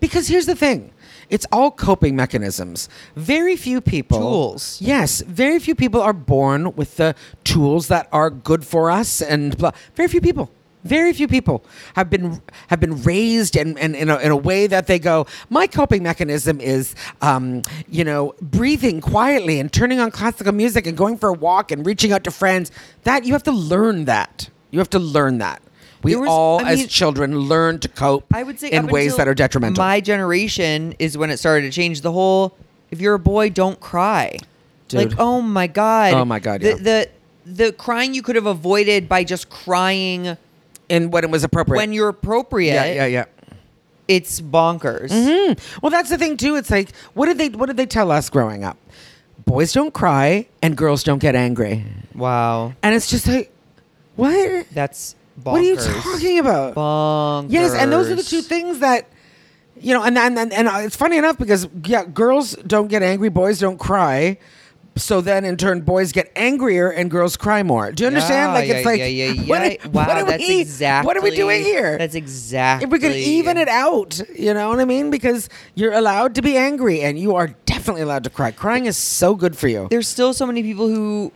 Because 0.00 0.28
here's 0.28 0.46
the 0.46 0.54
thing. 0.56 0.92
It's 1.28 1.46
all 1.50 1.70
coping 1.70 2.14
mechanisms. 2.16 2.88
Very 3.16 3.56
few 3.56 3.80
people 3.80 4.18
Tools. 4.18 4.78
Yes, 4.80 5.20
very 5.22 5.58
few 5.58 5.74
people 5.74 6.00
are 6.00 6.12
born 6.12 6.74
with 6.76 6.96
the 6.96 7.14
tools 7.44 7.88
that 7.88 8.08
are 8.12 8.30
good 8.30 8.64
for 8.64 8.90
us 8.90 9.20
and 9.20 9.56
blah. 9.58 9.72
Very 9.94 10.08
few 10.08 10.20
people. 10.20 10.50
Very 10.86 11.12
few 11.12 11.28
people 11.28 11.64
have 11.94 12.08
been 12.08 12.40
have 12.68 12.80
been 12.80 13.02
raised 13.02 13.56
and 13.56 13.78
in, 13.78 13.94
in, 13.94 14.08
a, 14.10 14.16
in 14.18 14.30
a 14.30 14.36
way 14.36 14.66
that 14.66 14.86
they 14.86 14.98
go. 14.98 15.26
My 15.50 15.66
coping 15.66 16.02
mechanism 16.02 16.60
is, 16.60 16.94
um, 17.20 17.62
you 17.88 18.04
know, 18.04 18.34
breathing 18.40 19.00
quietly 19.00 19.60
and 19.60 19.72
turning 19.72 20.00
on 20.00 20.10
classical 20.10 20.52
music 20.52 20.86
and 20.86 20.96
going 20.96 21.18
for 21.18 21.28
a 21.28 21.32
walk 21.34 21.70
and 21.72 21.84
reaching 21.86 22.12
out 22.12 22.24
to 22.24 22.30
friends. 22.30 22.70
That 23.04 23.24
you 23.24 23.32
have 23.32 23.42
to 23.44 23.52
learn 23.52 24.04
that. 24.06 24.48
You 24.70 24.78
have 24.78 24.90
to 24.90 24.98
learn 24.98 25.38
that. 25.38 25.62
We 26.02 26.14
was- 26.14 26.28
all, 26.28 26.64
I 26.64 26.72
as 26.72 26.78
mean- 26.80 26.88
children, 26.88 27.36
learn 27.38 27.78
to 27.80 27.88
cope. 27.88 28.26
I 28.32 28.42
would 28.42 28.60
say 28.60 28.70
in 28.70 28.86
ways 28.86 29.16
that 29.16 29.26
are 29.28 29.34
detrimental. 29.34 29.82
My 29.82 30.00
generation 30.00 30.94
is 30.98 31.16
when 31.18 31.30
it 31.30 31.38
started 31.38 31.62
to 31.62 31.70
change. 31.72 32.02
The 32.02 32.12
whole 32.12 32.56
if 32.90 33.00
you're 33.00 33.14
a 33.14 33.18
boy, 33.18 33.50
don't 33.50 33.80
cry. 33.80 34.36
Dude. 34.88 35.10
Like 35.10 35.18
oh 35.18 35.40
my 35.42 35.66
god. 35.66 36.14
Oh 36.14 36.24
my 36.24 36.38
God, 36.38 36.60
The 36.60 36.68
yeah. 36.68 36.74
the 36.76 37.08
the 37.46 37.72
crying 37.72 38.14
you 38.14 38.22
could 38.22 38.36
have 38.36 38.46
avoided 38.46 39.08
by 39.08 39.24
just 39.24 39.48
crying 39.50 40.36
And 40.88 41.12
when 41.12 41.24
it 41.24 41.30
was 41.30 41.44
appropriate. 41.44 41.78
when 41.78 41.92
you're 41.92 42.08
appropriate, 42.08 42.72
yeah, 42.74 42.84
yeah, 42.92 43.06
yeah. 43.06 43.24
it's 44.08 44.40
bonkers. 44.40 45.10
Hmm. 45.10 45.52
Well, 45.82 45.90
that's 45.90 46.10
the 46.10 46.18
thing 46.18 46.36
too. 46.36 46.56
It's 46.56 46.70
like, 46.70 46.94
what 47.14 47.26
did 47.26 47.38
they 47.38 47.48
what 47.48 47.66
did 47.66 47.76
they 47.76 47.86
tell 47.86 48.10
us 48.10 48.30
growing 48.30 48.64
up? 48.64 48.76
Boys 49.44 49.72
don't 49.72 49.92
cry 49.94 50.46
and 50.62 50.76
girls 50.76 51.02
don't 51.02 51.18
get 51.18 51.34
angry. 51.34 51.84
Wow, 52.14 52.74
And 52.82 52.94
it's 52.94 53.08
just 53.10 53.26
like, 53.28 53.52
what? 54.16 54.66
that's 54.72 55.14
bonkers. 55.40 55.44
What 55.44 55.60
are 55.60 55.64
you 55.64 55.76
talking 55.76 56.38
about? 56.38 56.74
Bonkers. 56.74 57.52
Yes, 57.52 57.74
and 57.74 57.92
those 57.92 58.10
are 58.10 58.14
the 58.14 58.22
two 58.22 58.42
things 58.42 58.78
that 58.80 59.08
you 59.80 59.92
know, 59.92 60.02
and 60.02 60.16
and 60.16 60.38
and, 60.38 60.52
and 60.52 60.68
it's 60.84 60.96
funny 60.96 61.16
enough 61.18 61.38
because 61.38 61.68
yeah, 61.84 62.04
girls 62.04 62.52
don't 62.66 62.88
get 62.88 63.02
angry, 63.02 63.28
boys 63.28 63.58
don't 63.58 63.78
cry. 63.78 64.38
So 64.96 65.20
then, 65.20 65.44
in 65.44 65.58
turn, 65.58 65.82
boys 65.82 66.10
get 66.12 66.32
angrier 66.34 66.88
and 66.90 67.10
girls 67.10 67.36
cry 67.36 67.62
more. 67.62 67.92
Do 67.92 68.04
you 68.04 68.06
understand? 68.08 68.52
Yeah, 68.52 68.54
like 68.54 68.68
yeah, 68.68 68.74
it's 68.76 68.86
like, 68.86 69.00
yeah, 69.02 69.32
what 69.46 69.60
are- 69.62 69.88
wow, 69.90 70.06
what 70.06 70.16
are 70.16 70.24
that's 70.24 70.48
we, 70.48 70.60
exactly. 70.60 71.06
What 71.06 71.16
are 71.18 71.20
we 71.22 71.36
doing 71.36 71.62
here? 71.62 71.98
That's 71.98 72.14
exactly. 72.14 72.86
if 72.86 72.90
we 72.90 72.98
could 72.98 73.12
even 73.14 73.58
it 73.58 73.68
out, 73.68 74.18
you 74.34 74.54
know 74.54 74.70
what 74.70 74.80
I 74.80 74.86
mean? 74.86 75.10
Because 75.10 75.50
you're 75.74 75.92
allowed 75.92 76.34
to 76.36 76.42
be 76.42 76.56
angry 76.56 77.02
and 77.02 77.18
you 77.18 77.34
are 77.36 77.48
definitely 77.66 78.02
allowed 78.02 78.24
to 78.24 78.30
cry. 78.30 78.50
Crying 78.52 78.86
is 78.86 78.96
so 78.96 79.34
good 79.34 79.56
for 79.56 79.68
you. 79.68 79.86
There's 79.90 80.08
still 80.08 80.32
so 80.32 80.46
many 80.46 80.62
people 80.62 80.88
who 80.88 81.30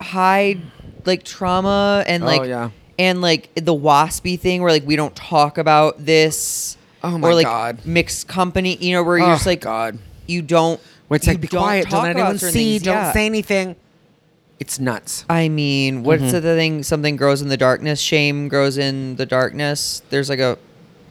hide 0.00 0.60
like 1.04 1.24
trauma 1.24 2.04
and 2.06 2.22
Oh, 2.22 2.26
like 2.26 2.48
yeah. 2.48 2.70
and 2.98 3.20
like 3.20 3.50
the 3.54 3.74
waspy 3.74 4.38
thing 4.38 4.62
where 4.62 4.70
like 4.70 4.86
we 4.86 4.96
don't 4.96 5.14
talk 5.16 5.58
about 5.58 6.04
this. 6.04 6.76
Oh, 7.02 7.16
my 7.18 7.28
or 7.28 7.34
like 7.34 7.46
God. 7.46 7.84
mixed 7.86 8.28
company, 8.28 8.76
you 8.76 8.92
know, 8.92 9.02
where 9.02 9.18
you're 9.18 9.26
Oh, 9.26 9.32
just 9.34 9.46
like 9.46 9.62
God. 9.62 9.98
you 10.26 10.42
don't. 10.42 10.78
Where 11.10 11.16
it's 11.16 11.26
you 11.26 11.32
like, 11.32 11.40
be 11.40 11.48
don't 11.48 11.62
quiet, 11.62 11.90
don't 11.90 12.02
let 12.04 12.10
about 12.12 12.20
anyone 12.20 12.38
certain 12.38 12.52
see, 12.52 12.70
things, 12.78 12.82
don't 12.84 12.94
yeah. 12.94 13.12
say 13.12 13.26
anything. 13.26 13.74
It's 14.60 14.78
nuts. 14.78 15.24
I 15.28 15.48
mean, 15.48 16.04
what's 16.04 16.22
Mm-hmm. 16.22 16.30
the 16.32 16.40
thing? 16.54 16.82
Something 16.84 17.16
grows 17.16 17.42
in 17.42 17.48
the 17.48 17.56
darkness. 17.56 17.98
Shame 18.00 18.46
grows 18.46 18.78
in 18.78 19.16
the 19.16 19.26
darkness. 19.26 20.02
There's 20.10 20.28
like 20.28 20.38
a. 20.38 20.56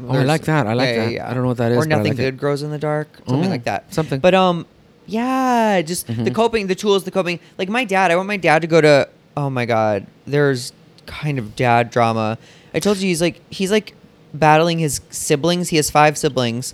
Oh, 0.02 0.10
I 0.10 0.14
there's- 0.14 0.28
like 0.28 0.42
that. 0.44 0.68
I 0.68 0.74
like 0.74 0.96
that. 0.96 1.30
I 1.30 1.34
don't 1.34 1.44
know 1.44 1.50
what 1.50 1.58
that 1.58 1.74
is, 1.74 1.78
Or 1.78 1.82
but 1.82 1.94
I 1.94 1.98
nothing 1.98 2.12
like 2.14 2.20
it. 2.20 2.32
good 2.32 2.38
grows 2.38 2.64
in 2.64 2.72
the 2.72 2.78
dark. 2.78 3.10
Something 3.28 3.50
Mm, 3.50 3.52
like 3.52 3.64
that. 3.66 3.94
something. 3.94 4.20
But 4.22 4.34
um, 4.36 4.66
yeah, 5.06 5.82
just 5.82 6.08
the 6.08 6.32
coping, 6.32 6.68
the 6.68 6.76
tools, 6.76 7.04
the 7.04 7.12
coping. 7.12 7.42
Like 7.58 7.68
my 7.68 7.84
dad, 7.84 8.10
I 8.12 8.16
want 8.16 8.28
my 8.30 8.38
dad 8.38 8.62
to 8.62 8.68
go 8.68 8.80
to. 8.80 9.10
Oh 9.36 9.50
my 9.50 9.66
god, 9.66 10.06
there's 10.26 10.72
kind 11.08 11.38
of 11.40 11.56
dad 11.58 11.90
drama. 11.90 12.38
I 12.74 12.80
told 12.80 12.98
you 13.00 13.08
he's 13.08 13.22
like 13.22 13.42
he's 13.52 13.72
like 13.72 13.96
battling 14.34 14.80
his 14.80 15.02
siblings. 15.10 15.70
He 15.70 15.76
has 15.78 15.90
five 15.90 16.18
siblings. 16.18 16.74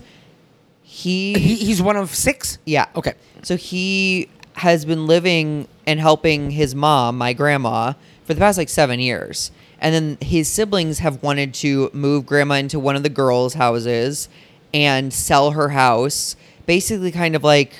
He, 0.88 1.34
he's 1.34 1.82
one 1.82 1.98
of 1.98 2.14
six? 2.16 2.60
Yeah. 2.66 2.86
Okay. 2.96 3.16
So 3.42 3.58
he 3.58 4.30
has 4.54 4.86
been 4.86 5.08
living 5.08 5.68
and 5.86 6.00
helping 6.00 6.52
his 6.52 6.74
mom, 6.74 7.18
my 7.18 7.34
grandma, 7.34 7.94
for 8.24 8.34
the 8.34 8.40
past 8.40 8.58
like 8.58 8.70
seven 8.70 9.00
years. 9.00 9.52
And 9.80 9.94
then 9.94 10.18
his 10.22 10.48
siblings 10.48 11.00
have 11.00 11.22
wanted 11.22 11.54
to 11.56 11.90
move 11.92 12.26
grandma 12.26 12.56
into 12.56 12.80
one 12.80 12.96
of 12.96 13.04
the 13.04 13.10
girls' 13.10 13.56
houses 13.56 14.30
and 14.74 15.14
sell 15.14 15.52
her 15.52 15.70
house. 15.70 16.36
Basically, 16.66 17.12
kind 17.12 17.36
of 17.36 17.44
like 17.44 17.74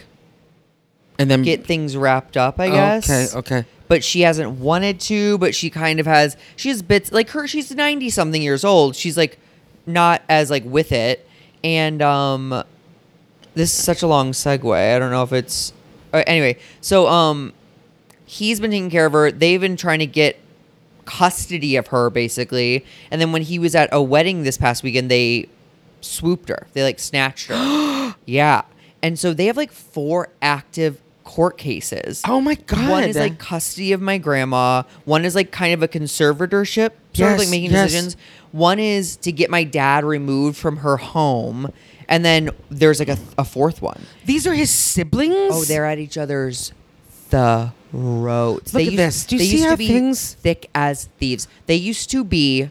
And 1.18 1.32
then 1.32 1.44
get 1.44 1.66
things 1.66 1.96
wrapped 1.96 2.36
up, 2.36 2.60
I 2.60 2.70
guess. 2.70 3.10
Okay, 3.10 3.40
okay. 3.40 3.68
But 3.88 4.04
she 4.04 4.22
hasn't 4.22 4.60
wanted 4.60 5.00
to, 5.02 5.38
but 5.38 5.56
she 5.56 5.70
kind 5.70 6.00
of 6.00 6.06
has. 6.06 6.36
She 6.56 6.70
has 6.70 6.82
bits 6.82 7.12
like 7.12 7.30
her. 7.30 7.48
She's 7.48 7.72
ninety 7.72 8.10
something 8.10 8.42
years 8.42 8.66
old. 8.66 8.96
She's 8.96 9.16
like 9.16 9.40
not 9.86 10.22
as 10.28 10.50
like 10.50 10.66
with 10.66 10.92
it. 10.92 11.28
And 11.64 12.02
um, 12.02 12.64
this 13.56 13.78
is 13.78 13.84
such 13.84 14.04
a 14.04 14.08
long 14.08 14.32
segue. 14.32 14.96
I 14.96 15.00
don't 15.00 15.12
know 15.12 15.24
if 15.24 15.34
it's 15.34 15.74
uh, 16.14 16.24
anyway. 16.28 16.58
So 16.82 17.08
um, 17.08 17.54
he's 18.26 18.60
been 18.60 18.72
taking 18.72 18.90
care 18.90 19.06
of 19.06 19.14
her. 19.14 19.32
They've 19.32 19.60
been 19.60 19.78
trying 19.78 20.00
to 20.00 20.08
get 20.08 20.40
custody 21.06 21.76
of 21.76 21.88
her 21.88 22.10
basically. 22.10 22.86
And 23.12 23.22
then 23.22 23.32
when 23.32 23.42
he 23.42 23.60
was 23.60 23.76
at 23.76 23.90
a 23.92 24.02
wedding 24.02 24.44
this 24.44 24.58
past 24.58 24.84
weekend, 24.84 25.10
they 25.10 25.48
swooped 26.02 26.50
her. 26.50 26.68
They 26.74 26.84
like 26.84 27.00
snatched 27.00 27.48
her. 27.48 28.16
yeah. 28.26 28.64
And 29.02 29.18
so 29.18 29.34
they 29.34 29.46
have 29.46 29.58
like 29.58 29.72
four 29.72 30.30
active 30.42 31.00
court 31.24 31.58
cases. 31.58 32.22
Oh 32.28 32.42
my 32.42 32.56
god. 32.56 32.90
One 32.90 33.04
is 33.04 33.16
like 33.16 33.40
custody 33.40 33.92
of 33.92 34.02
my 34.02 34.18
grandma. 34.18 34.84
One 35.06 35.26
is 35.26 35.36
like 35.36 35.52
kind 35.52 35.74
of 35.74 35.84
a 35.84 35.88
conservatorship, 35.88 36.92
sort 37.14 37.34
of 37.34 37.40
like 37.40 37.50
making 37.50 37.72
yes. 37.72 37.92
decisions. 37.92 38.18
One 38.52 38.80
is 38.80 39.18
to 39.18 39.32
get 39.32 39.50
my 39.50 39.64
dad 39.64 40.06
removed 40.06 40.58
from 40.58 40.78
her 40.78 40.98
home. 40.98 41.72
And 42.08 42.24
then 42.24 42.50
there's 42.70 43.00
like 43.00 43.10
a, 43.10 43.18
a 43.38 43.44
fourth 43.46 43.82
one. 43.82 44.02
These 44.26 44.46
are 44.48 44.54
his 44.54 44.70
siblings? 44.70 45.52
Oh, 45.52 45.64
they're 45.64 45.86
at 45.86 46.00
each 46.00 46.18
other's 46.18 46.72
throats. 47.30 47.84
Look 47.94 48.64
they 48.74 48.88
at 48.88 48.92
used, 48.92 48.98
this. 48.98 49.26
Do 49.26 49.38
you 49.38 49.46
see 49.46 49.62
how 49.62 49.76
things- 49.76 50.34
thick 50.36 50.70
as 50.76 51.06
thieves? 51.18 51.48
They 51.66 51.76
used 51.76 52.10
to 52.12 52.24
be 52.24 52.70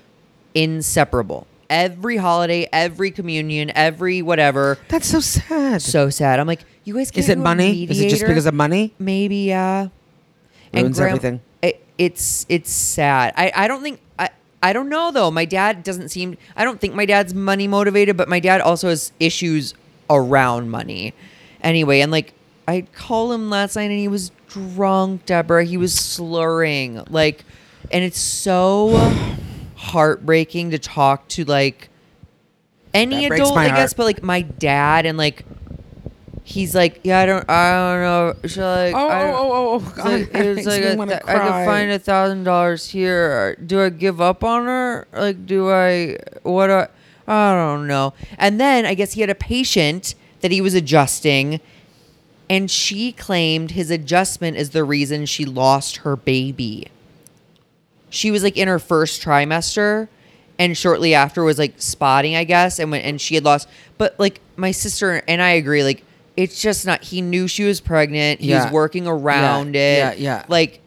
inseparable. 0.55 1.47
Every 1.71 2.19
holiday, 2.19 2.69
every 2.73 3.11
communion, 3.11 3.73
every 3.75 4.23
whatever. 4.23 4.79
That's 4.89 5.09
so 5.09 5.21
sad. 5.21 5.83
So 5.83 6.11
sad. 6.11 6.39
I'm 6.39 6.47
like, 6.47 6.61
you 6.85 6.95
guys. 6.95 7.11
is 7.13 7.29
it 7.29 7.39
money? 7.39 7.85
Is 7.85 8.01
it 8.01 8.11
just 8.11 8.23
because 8.27 8.47
of 8.47 8.55
money? 8.55 8.95
Maybe, 8.99 9.37
yeah. 9.39 9.89
Ruins 10.73 11.01
everything. 11.01 11.41
It, 11.63 11.85
it's 11.97 12.45
it's 12.49 12.71
sad. 12.71 13.33
I, 13.37 13.51
I 13.55 13.69
don't 13.69 13.83
think 13.83 14.01
I 14.65 14.73
don't 14.73 14.89
know 14.89 15.11
though. 15.11 15.31
My 15.31 15.45
dad 15.45 15.83
doesn't 15.83 16.09
seem. 16.09 16.39
I 16.57 16.65
don't 16.65 16.81
think 16.81 16.95
my 16.95 17.05
dad's 17.05 17.35
money 17.35 17.69
motivated, 17.69 18.17
but 18.17 18.31
my 18.31 18.41
dad 18.41 18.63
also 18.63 18.89
has 18.89 19.13
issues 19.21 19.75
around 20.09 20.71
money. 20.71 21.13
Anyway, 21.61 22.01
and 22.01 22.11
like 22.11 22.33
I 22.67 22.87
called 22.95 23.33
him 23.35 23.51
last 23.51 23.77
night, 23.77 23.91
and 23.91 23.99
he 23.99 24.09
was 24.09 24.33
drunk. 24.49 25.27
Deborah, 25.27 25.65
he 25.65 25.77
was 25.77 25.93
slurring 25.93 27.05
like, 27.11 27.45
and 27.93 28.03
it's 28.03 28.19
so 28.19 28.97
heartbreaking 29.77 30.71
to 30.71 30.79
talk 30.79 31.29
to 31.29 31.45
like 31.45 31.91
any 32.95 33.27
adult, 33.27 33.59
I 33.59 33.69
guess, 33.69 33.93
but 33.93 34.05
like 34.05 34.23
my 34.23 34.41
dad 34.41 35.05
and 35.05 35.19
like. 35.19 35.45
He's 36.47 36.75
like, 36.75 37.01
yeah, 37.05 37.21
I 37.21 37.27
don't, 37.27 37.49
I 37.49 37.71
don't 37.73 38.03
know. 38.03 38.35
She's 38.43 38.59
like, 38.59 38.95
Oh, 38.95 39.09
I 39.09 39.23
oh, 39.31 39.35
oh, 39.35 39.71
oh, 39.73 39.77
it's 39.77 39.97
God. 39.97 40.05
like, 40.13 40.35
it's 40.35 40.57
makes 40.57 40.67
like 40.67 40.83
a 40.83 41.07
th- 41.07 41.23
I 41.27 41.39
could 41.39 41.67
find 41.67 41.91
a 41.91 41.99
thousand 41.99 42.45
dollars 42.45 42.87
here. 42.91 43.57
Do 43.57 43.81
I 43.81 43.89
give 43.89 44.21
up 44.21 44.45
on 44.45 44.67
her? 44.67 45.09
Like, 45.15 45.47
do 45.47 45.71
I? 45.71 46.19
What? 46.43 46.67
Do 46.67 46.73
I, 46.75 46.89
I 47.27 47.55
don't 47.55 47.87
know. 47.87 48.13
And 48.37 48.61
then 48.61 48.85
I 48.85 48.93
guess 48.93 49.15
he 49.15 49.23
had 49.23 49.31
a 49.31 49.35
patient 49.35 50.15
that 50.43 50.51
he 50.51 50.61
was 50.61 50.75
adjusting, 50.75 51.61
and 52.51 52.71
she 52.71 53.11
claimed 53.11 53.71
his 53.71 53.91
adjustment 53.91 54.59
is 54.59 54.71
the 54.71 54.85
reason 54.85 55.25
she 55.25 55.47
lost 55.47 55.99
her 55.99 56.15
baby. 56.15 56.89
She 58.11 58.31
was 58.31 58.43
like 58.43 58.59
in 58.59 58.69
her 58.69 58.79
first 58.79 59.23
trimester, 59.23 60.09
and 60.59 60.77
shortly 60.77 61.15
after 61.15 61.43
was 61.43 61.59
like 61.59 61.81
spotting, 61.81 62.37
I 62.37 62.45
guess, 62.45 62.79
and 62.79 62.91
when 62.91 63.01
and 63.01 63.19
she 63.19 63.35
had 63.35 63.45
lost. 63.45 63.67
But 63.97 64.21
like 64.21 64.43
my 64.57 64.73
sister 64.73 65.23
and 65.27 65.41
I 65.41 65.53
agree, 65.53 65.83
like 65.83 66.05
it's 66.37 66.61
just 66.61 66.85
not. 66.87 67.05
He 67.05 67.21
knew 67.21 67.47
she 67.49 67.65
was 67.65 67.81
pregnant. 67.81 68.41
He 68.41 68.49
Yeah. 68.49 68.65
was 68.65 68.73
working 68.73 69.07
around 69.07 69.75
Yeah, 69.75 70.11
it. 70.11 70.19
yeah, 70.19 70.39
yeah. 70.39 70.45
Like 70.49 70.81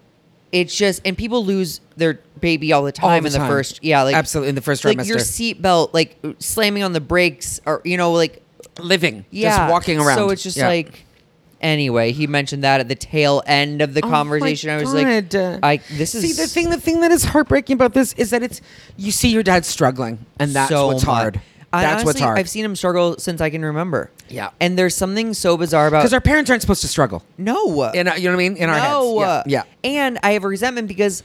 it's 0.51 0.75
just, 0.75 1.01
and 1.05 1.17
people 1.17 1.43
lose 1.45 1.81
their 1.97 2.19
baby 2.39 2.71
all 2.71 2.83
the 2.83 2.91
time 2.91 3.23
the 3.23 3.27
in 3.27 3.33
the 3.33 3.39
time. 3.39 3.49
first. 3.49 3.83
Yeah, 3.83 4.03
like 4.03 4.15
Absolutely, 4.15 4.49
in 4.49 4.55
the 4.55 4.61
first 4.61 4.85
like 4.85 5.05
your 5.05 5.17
seatbelt, 5.17 5.93
like 5.93 6.17
slamming 6.39 6.83
on 6.83 6.93
the 6.93 7.01
brakes, 7.01 7.59
or 7.65 7.81
you 7.83 7.97
know, 7.97 8.11
like 8.13 8.41
Living. 8.79 9.25
yeah, 9.31 9.57
Just 9.57 9.71
walking 9.71 9.99
around. 9.99 10.17
So 10.17 10.29
it's 10.29 10.43
just 10.43 10.57
Yeah. 10.57 10.67
like. 10.67 11.03
Anyway, 11.59 12.11
he 12.11 12.27
mentioned 12.27 12.63
that 12.63 12.79
at 12.79 12.87
the 12.87 12.93
tail 12.93 13.41
end 13.47 13.81
of 13.81 13.95
the 13.95 14.01
Oh 14.03 14.07
my 14.07 14.13
conversation. 14.13 14.69
I 14.69 14.77
was 14.77 14.93
like. 14.93 15.07
I 15.63 15.79
this 15.93 16.13
is 16.13 16.21
See 16.21 16.33
the 16.39 16.47
thing. 16.47 16.69
The 16.69 16.79
thing 16.79 16.99
that 17.01 17.09
is 17.11 17.23
heartbreaking 17.23 17.73
about 17.73 17.95
this 17.95 18.13
is 18.13 18.29
that 18.29 18.43
it's 18.43 18.61
you 18.95 19.11
see 19.11 19.29
your 19.29 19.41
dad 19.41 19.65
struggling, 19.65 20.19
and 20.39 20.51
that's 20.53 20.69
so 20.69 20.85
what's 20.87 21.03
much. 21.05 21.35
I 21.77 21.81
That's 21.83 22.03
what's 22.03 22.15
honestly- 22.17 22.21
hard. 22.25 22.39
I've 22.39 22.49
seen 22.49 22.65
him 22.65 22.75
struggle 22.75 23.17
since 23.17 23.39
I 23.41 23.49
can 23.49 23.63
remember. 23.63 24.11
Yeah. 24.29 24.49
and 24.59 24.77
there's 24.77 24.95
something 24.95 25.33
so 25.33 25.55
bizarre 25.57 25.87
about 25.87 25.99
Because 25.99 26.13
our 26.13 26.19
parents 26.21 26.49
aren't 26.49 26.61
supposed 26.61 26.81
to 26.81 26.87
struggle. 26.87 27.23
no, 27.37 27.83
In, 27.91 27.97
you 27.97 28.03
know 28.03 28.11
what 28.11 28.25
I 28.25 28.35
mean? 28.35 28.57
In 28.57 28.69
our 28.69 28.77
no, 28.77 29.19
heads. 29.19 29.43
Yeah. 29.47 29.63
yeah. 29.83 29.89
And 29.89 30.19
I 30.23 30.31
have 30.31 30.43
a 30.43 30.47
resentment 30.47 30.87
because 30.89 31.23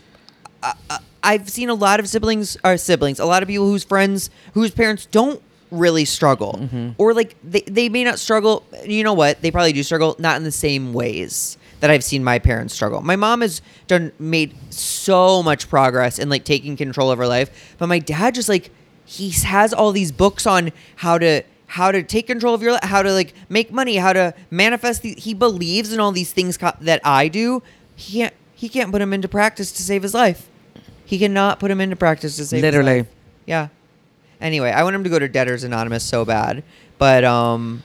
uh, 0.62 0.72
uh, 0.90 0.98
I've 1.22 1.48
seen 1.50 1.68
a 1.68 1.74
lot 1.74 1.98
of 2.00 2.08
siblings, 2.08 2.56
or 2.64 2.76
siblings, 2.76 3.18
a 3.18 3.24
lot 3.24 3.42
of 3.42 3.48
people 3.48 3.66
whose 3.66 3.82
friends, 3.84 4.30
whose 4.54 4.70
parents 4.70 5.06
don't 5.06 5.42
really 5.72 6.04
struggle, 6.04 6.58
Mm-hmm. 6.62 6.90
or 6.98 7.14
like 7.14 7.34
they, 7.42 7.62
they 7.62 7.88
may 7.88 8.04
not 8.04 8.18
struggle. 8.18 8.64
You 8.84 9.02
know 9.04 9.14
what? 9.14 9.40
They 9.42 9.50
probably 9.50 9.72
do 9.72 9.82
struggle, 9.82 10.14
not 10.18 10.36
in 10.36 10.44
the 10.44 10.52
same 10.52 10.92
ways 10.92 11.56
that 11.80 11.90
I've 11.90 12.04
seen 12.04 12.22
my 12.22 12.38
parents 12.38 12.74
struggle. 12.74 13.00
My 13.00 13.16
mom 13.16 13.40
has 13.40 13.60
done 13.88 14.12
made 14.20 14.54
so 14.70 15.42
much 15.42 15.68
progress 15.68 16.20
in 16.20 16.28
like 16.28 16.44
taking 16.44 16.76
control 16.76 17.10
of 17.10 17.18
her 17.18 17.26
life, 17.26 17.74
but 17.78 17.88
my 17.88 17.98
dad 17.98 18.34
just 18.36 18.48
like 18.48 18.70
he 19.04 19.30
has 19.30 19.72
all 19.74 19.92
these 19.92 20.12
books 20.12 20.46
on 20.46 20.72
how 20.96 21.18
to 21.18 21.42
how 21.66 21.90
to 21.90 22.02
take 22.02 22.26
control 22.26 22.54
of 22.54 22.62
your 22.62 22.72
life, 22.72 22.84
how 22.84 23.02
to 23.02 23.12
like 23.12 23.34
make 23.48 23.72
money, 23.72 23.96
how 23.96 24.12
to 24.12 24.34
manifest. 24.50 25.02
The, 25.02 25.14
he 25.14 25.32
believes 25.34 25.92
in 25.92 26.00
all 26.00 26.12
these 26.12 26.32
things 26.32 26.58
co- 26.58 26.72
that 26.82 27.00
I 27.04 27.28
do. 27.28 27.62
He 27.96 28.18
can't. 28.18 28.34
He 28.54 28.68
can't 28.68 28.92
put 28.92 29.00
them 29.00 29.12
into 29.12 29.26
practice 29.26 29.72
to 29.72 29.82
save 29.82 30.02
his 30.02 30.14
life. 30.14 30.48
He 31.04 31.18
cannot 31.18 31.58
put 31.58 31.68
them 31.68 31.80
into 31.80 31.96
practice 31.96 32.36
to 32.36 32.46
save. 32.46 32.62
his 32.62 32.72
Literally. 32.72 33.06
Yeah. 33.44 33.68
Anyway, 34.40 34.70
I 34.70 34.82
want 34.82 34.94
him 34.94 35.04
to 35.04 35.10
go 35.10 35.18
to 35.18 35.28
Debtors 35.28 35.64
Anonymous 35.64 36.04
so 36.04 36.24
bad, 36.24 36.62
but 36.98 37.24
um, 37.24 37.82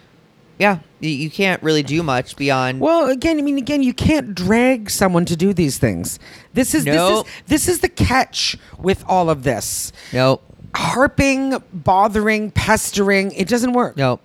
yeah, 0.59 0.79
you, 0.99 1.09
you 1.09 1.29
can't 1.29 1.61
really 1.61 1.83
do 1.83 2.03
much 2.03 2.35
beyond. 2.35 2.79
Well, 2.79 3.09
again, 3.09 3.37
I 3.37 3.41
mean, 3.41 3.57
again, 3.57 3.83
you 3.83 3.93
can't 3.93 4.33
drag 4.33 4.89
someone 4.89 5.25
to 5.25 5.35
do 5.35 5.53
these 5.53 5.77
things. 5.77 6.19
This 6.53 6.73
is 6.73 6.85
Nope. 6.85 7.25
this 7.25 7.33
is 7.33 7.47
this 7.47 7.67
is 7.67 7.79
the 7.81 7.89
catch 7.89 8.57
with 8.77 9.03
all 9.07 9.29
of 9.29 9.43
this. 9.43 9.91
nope. 10.13 10.43
Harping, 10.77 11.55
bothering, 11.73 12.51
pestering, 12.51 13.31
it 13.31 13.47
doesn't 13.47 13.73
work. 13.73 13.97
No. 13.97 14.19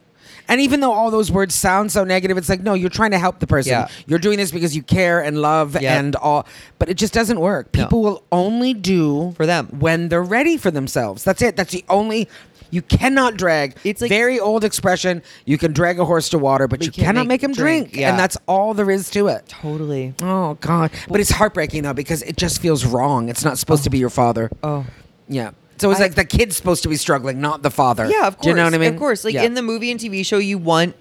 And 0.49 0.61
even 0.61 0.81
though 0.81 0.93
all 0.93 1.11
those 1.11 1.31
words 1.31 1.55
sound 1.55 1.93
so 1.93 2.05
negative, 2.05 2.37
it's 2.37 2.49
like, 2.49 2.61
no, 2.63 2.75
you're 2.75 2.91
trying 2.91 3.13
to 3.13 3.19
help 3.19 3.39
the 3.39 3.47
person. 3.47 3.71
Yeah. 3.73 3.89
You're 4.07 4.19
doing 4.19 4.37
this 4.39 4.51
because 4.51 4.75
you 4.77 4.83
care 4.83 5.21
and 5.23 5.41
love 5.41 5.81
Yeah. 5.81 5.99
and 5.99 6.15
all, 6.17 6.47
but 6.79 6.89
it 6.89 6.95
just 6.95 7.15
doesn't 7.15 7.41
work. 7.41 7.69
No. 7.75 7.85
People 7.85 8.03
will 8.03 8.23
only 8.33 8.75
do 8.75 9.33
For 9.37 9.47
them. 9.47 9.69
when 9.79 10.09
they're 10.09 10.23
ready 10.23 10.57
for 10.57 10.71
themselves. 10.71 11.25
That's 11.25 11.41
it. 11.43 11.57
That's 11.57 11.73
the 11.73 11.85
only. 11.89 12.29
You 12.71 12.83
cannot 12.83 13.37
drag. 13.37 13.77
It's 13.85 14.01
like- 14.03 14.09
very 14.09 14.41
old 14.41 14.65
expression. 14.65 15.23
You 15.45 15.59
can 15.59 15.73
drag 15.73 15.99
a 16.01 16.05
horse 16.05 16.29
to 16.31 16.39
water, 16.39 16.67
but 16.67 16.85
you, 16.85 16.91
cannot 16.91 17.27
make 17.27 17.43
make 17.43 17.43
him 17.45 17.53
drink. 17.53 17.85
drink. 17.91 18.01
Yeah. 18.01 18.11
And 18.11 18.19
that's 18.19 18.37
all 18.49 18.75
there 18.75 18.91
is 18.91 19.11
to 19.11 19.29
it. 19.29 19.47
Totally. 19.49 20.15
Oh 20.23 20.55
God! 20.61 20.91
But 21.09 21.21
it's 21.21 21.31
heartbreaking 21.31 21.83
though 21.85 21.93
because 21.93 22.23
it 22.23 22.37
just 22.37 22.61
feels 22.61 22.85
wrong. 22.85 23.29
It's 23.29 23.45
not 23.45 23.59
supposed 23.59 23.85
to 23.85 23.91
be 23.91 23.99
your 23.99 24.11
father. 24.11 24.51
Oh. 24.63 24.87
Yeah. 25.29 25.51
So 25.83 25.91
it's 25.91 25.99
I- 25.99 26.05
like 26.05 26.15
the 26.15 26.25
kid's 26.25 26.57
supposed 26.57 26.85
to 26.85 26.89
be 26.89 26.95
struggling, 26.95 27.41
not 27.41 27.63
the 27.63 27.71
father. 27.71 28.09
Yeah, 28.09 28.29
of 28.29 28.37
course. 28.37 28.45
Do 28.45 28.51
you 28.51 28.55
know 28.55 28.65
what 28.65 28.75
I 28.75 28.79
mean? 28.79 28.95
Of 28.95 29.01
course. 29.01 29.25
Like 29.25 29.35
Yeah. 29.35 29.43
in 29.43 29.55
the 29.55 29.63
movie 29.63 29.91
and 29.91 29.99
TV 29.99 30.25
show, 30.25 30.39
you 30.39 30.57
want 30.57 30.95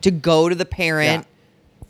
to 0.00 0.10
go 0.10 0.48
to 0.48 0.54
the 0.54 0.64
parent 0.64 1.26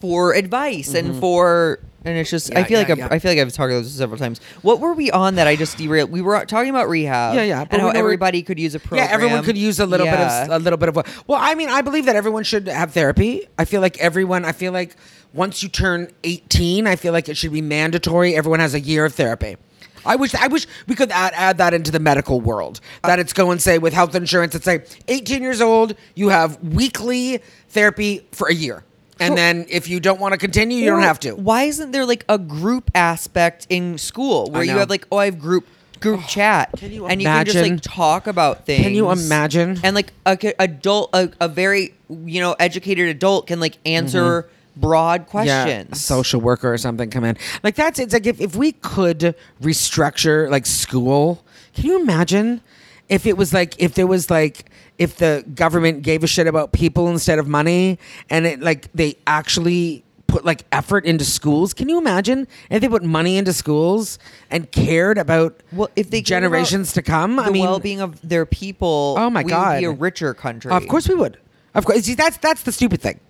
for 0.00 0.34
advice 0.34 0.94
and 0.94 1.10
mm-hmm. 1.10 1.20
for 1.20 1.78
and 2.04 2.18
it's 2.18 2.30
just 2.30 2.52
I 2.54 2.58
Yeah, 2.58 2.64
feel 2.64 2.78
like 2.80 2.88
yeah, 2.88 2.92
I've, 2.92 2.98
yeah. 2.98 3.08
I 3.12 3.18
feel 3.20 3.30
like 3.30 3.38
I've 3.38 3.52
talked 3.52 3.70
about 3.70 3.84
this 3.84 3.94
several 3.94 4.18
times. 4.18 4.40
What 4.62 4.80
were 4.80 4.94
we 4.94 5.12
on 5.12 5.36
that 5.36 5.46
I 5.46 5.54
just 5.54 5.78
derailed? 5.78 6.10
We 6.10 6.22
were 6.22 6.44
talking 6.44 6.70
about 6.70 6.88
rehab. 6.88 7.36
Yeah, 7.36 7.42
yeah, 7.44 7.64
but 7.64 7.74
And 7.74 7.82
how 7.82 7.92
we 7.92 7.98
everybody 7.98 8.42
could 8.42 8.58
use 8.58 8.74
a 8.74 8.80
program. 8.80 9.06
Yeah, 9.06 9.14
everyone 9.14 9.44
could 9.44 9.56
use 9.56 9.78
a 9.78 9.86
little 9.86 10.04
Yeah. 10.04 10.42
bit 10.44 10.50
of 10.50 10.60
a 10.60 10.62
little 10.64 10.76
bit 10.76 10.88
of 10.88 10.96
what. 10.96 11.06
Well, 11.28 11.38
I 11.40 11.54
mean, 11.54 11.68
I 11.68 11.82
believe 11.82 12.06
that 12.06 12.16
everyone 12.16 12.42
should 12.42 12.66
have 12.66 12.92
therapy. 12.92 13.46
I 13.58 13.64
feel 13.64 13.80
like 13.80 13.96
everyone. 13.98 14.44
I 14.44 14.50
feel 14.50 14.72
like 14.72 14.96
once 15.32 15.62
you 15.62 15.68
turn 15.68 16.10
eighteen, 16.24 16.88
I 16.88 16.96
feel 16.96 17.12
like 17.12 17.28
it 17.28 17.36
should 17.36 17.52
be 17.52 17.62
mandatory. 17.62 18.34
Everyone 18.34 18.58
has 18.58 18.74
a 18.74 18.80
year 18.80 19.04
of 19.04 19.14
therapy. 19.14 19.56
I 20.06 20.16
wish 20.16 20.34
I 20.34 20.48
wish 20.48 20.66
we 20.86 20.94
could 20.94 21.10
add, 21.10 21.32
add 21.34 21.58
that 21.58 21.74
into 21.74 21.90
the 21.90 22.00
medical 22.00 22.40
world. 22.40 22.80
That 23.02 23.18
it's 23.18 23.32
go 23.32 23.50
and 23.50 23.60
say 23.60 23.78
with 23.78 23.92
health 23.92 24.14
insurance, 24.14 24.54
it's 24.54 24.66
like 24.66 24.88
18 25.08 25.42
years 25.42 25.60
old, 25.60 25.94
you 26.14 26.28
have 26.28 26.62
weekly 26.62 27.40
therapy 27.68 28.26
for 28.32 28.48
a 28.48 28.54
year. 28.54 28.84
And 29.20 29.38
then 29.38 29.66
if 29.68 29.88
you 29.88 30.00
don't 30.00 30.20
want 30.20 30.32
to 30.32 30.38
continue, 30.38 30.78
you 30.78 30.90
don't 30.90 31.02
have 31.02 31.20
to. 31.20 31.32
Why 31.32 31.64
isn't 31.64 31.92
there 31.92 32.04
like 32.04 32.24
a 32.28 32.38
group 32.38 32.90
aspect 32.94 33.66
in 33.70 33.96
school 33.98 34.50
where 34.50 34.64
you 34.64 34.72
have 34.72 34.90
like, 34.90 35.06
oh, 35.12 35.18
I 35.18 35.26
have 35.26 35.38
group 35.38 35.66
group 36.00 36.20
oh, 36.22 36.26
chat, 36.28 36.70
can 36.76 36.92
you 36.92 37.06
and 37.06 37.20
you 37.20 37.26
can 37.26 37.46
just 37.46 37.58
like 37.58 37.80
talk 37.80 38.26
about 38.26 38.66
things. 38.66 38.82
Can 38.82 38.94
you 38.94 39.10
imagine? 39.10 39.78
And 39.82 39.94
like 39.94 40.12
a 40.26 40.54
adult, 40.58 41.10
a, 41.14 41.30
a 41.40 41.48
very 41.48 41.94
you 42.08 42.40
know 42.40 42.54
educated 42.58 43.08
adult 43.08 43.46
can 43.46 43.60
like 43.60 43.78
answer 43.86 44.42
mm-hmm. 44.42 44.54
Broad 44.76 45.26
questions. 45.26 45.48
Yeah, 45.48 45.84
a 45.92 45.94
social 45.94 46.40
worker 46.40 46.72
or 46.72 46.78
something 46.78 47.10
come 47.10 47.24
in. 47.24 47.36
Like 47.62 47.74
that's 47.74 47.98
it's 47.98 48.12
like 48.12 48.26
if, 48.26 48.40
if 48.40 48.56
we 48.56 48.72
could 48.72 49.34
restructure 49.62 50.50
like 50.50 50.66
school, 50.66 51.44
can 51.74 51.86
you 51.86 52.00
imagine 52.00 52.60
if 53.08 53.26
it 53.26 53.36
was 53.36 53.52
like 53.52 53.74
if 53.78 53.94
there 53.94 54.06
was 54.06 54.30
like 54.30 54.70
if 54.98 55.16
the 55.16 55.44
government 55.54 56.02
gave 56.02 56.22
a 56.22 56.26
shit 56.26 56.46
about 56.46 56.72
people 56.72 57.08
instead 57.08 57.38
of 57.38 57.48
money 57.48 57.98
and 58.30 58.46
it 58.46 58.60
like 58.60 58.90
they 58.92 59.16
actually 59.26 60.04
put 60.34 60.44
like 60.44 60.64
effort 60.72 61.04
into 61.04 61.24
schools. 61.24 61.72
Can 61.72 61.88
you 61.88 61.96
imagine 61.96 62.48
if 62.68 62.80
they 62.80 62.88
put 62.88 63.04
money 63.04 63.36
into 63.36 63.52
schools 63.52 64.18
and 64.50 64.70
cared 64.72 65.16
about 65.16 65.62
Well, 65.72 65.90
if 65.94 66.10
they 66.10 66.22
generations 66.22 66.92
to 66.94 67.02
come? 67.02 67.36
the 67.36 67.42
I 67.42 67.50
mean, 67.50 67.62
well-being 67.62 68.00
of 68.00 68.20
their 68.28 68.44
people. 68.44 69.14
Oh 69.16 69.30
my 69.30 69.44
God. 69.44 69.78
be 69.78 69.84
a 69.84 69.92
richer 69.92 70.34
country. 70.34 70.72
Of 70.72 70.88
course 70.88 71.08
we 71.08 71.14
would. 71.14 71.38
Of 71.74 71.84
course. 71.84 72.02
See, 72.02 72.14
that's 72.14 72.36
that's 72.38 72.62
the 72.62 72.72
stupid 72.72 73.00
thing. 73.00 73.20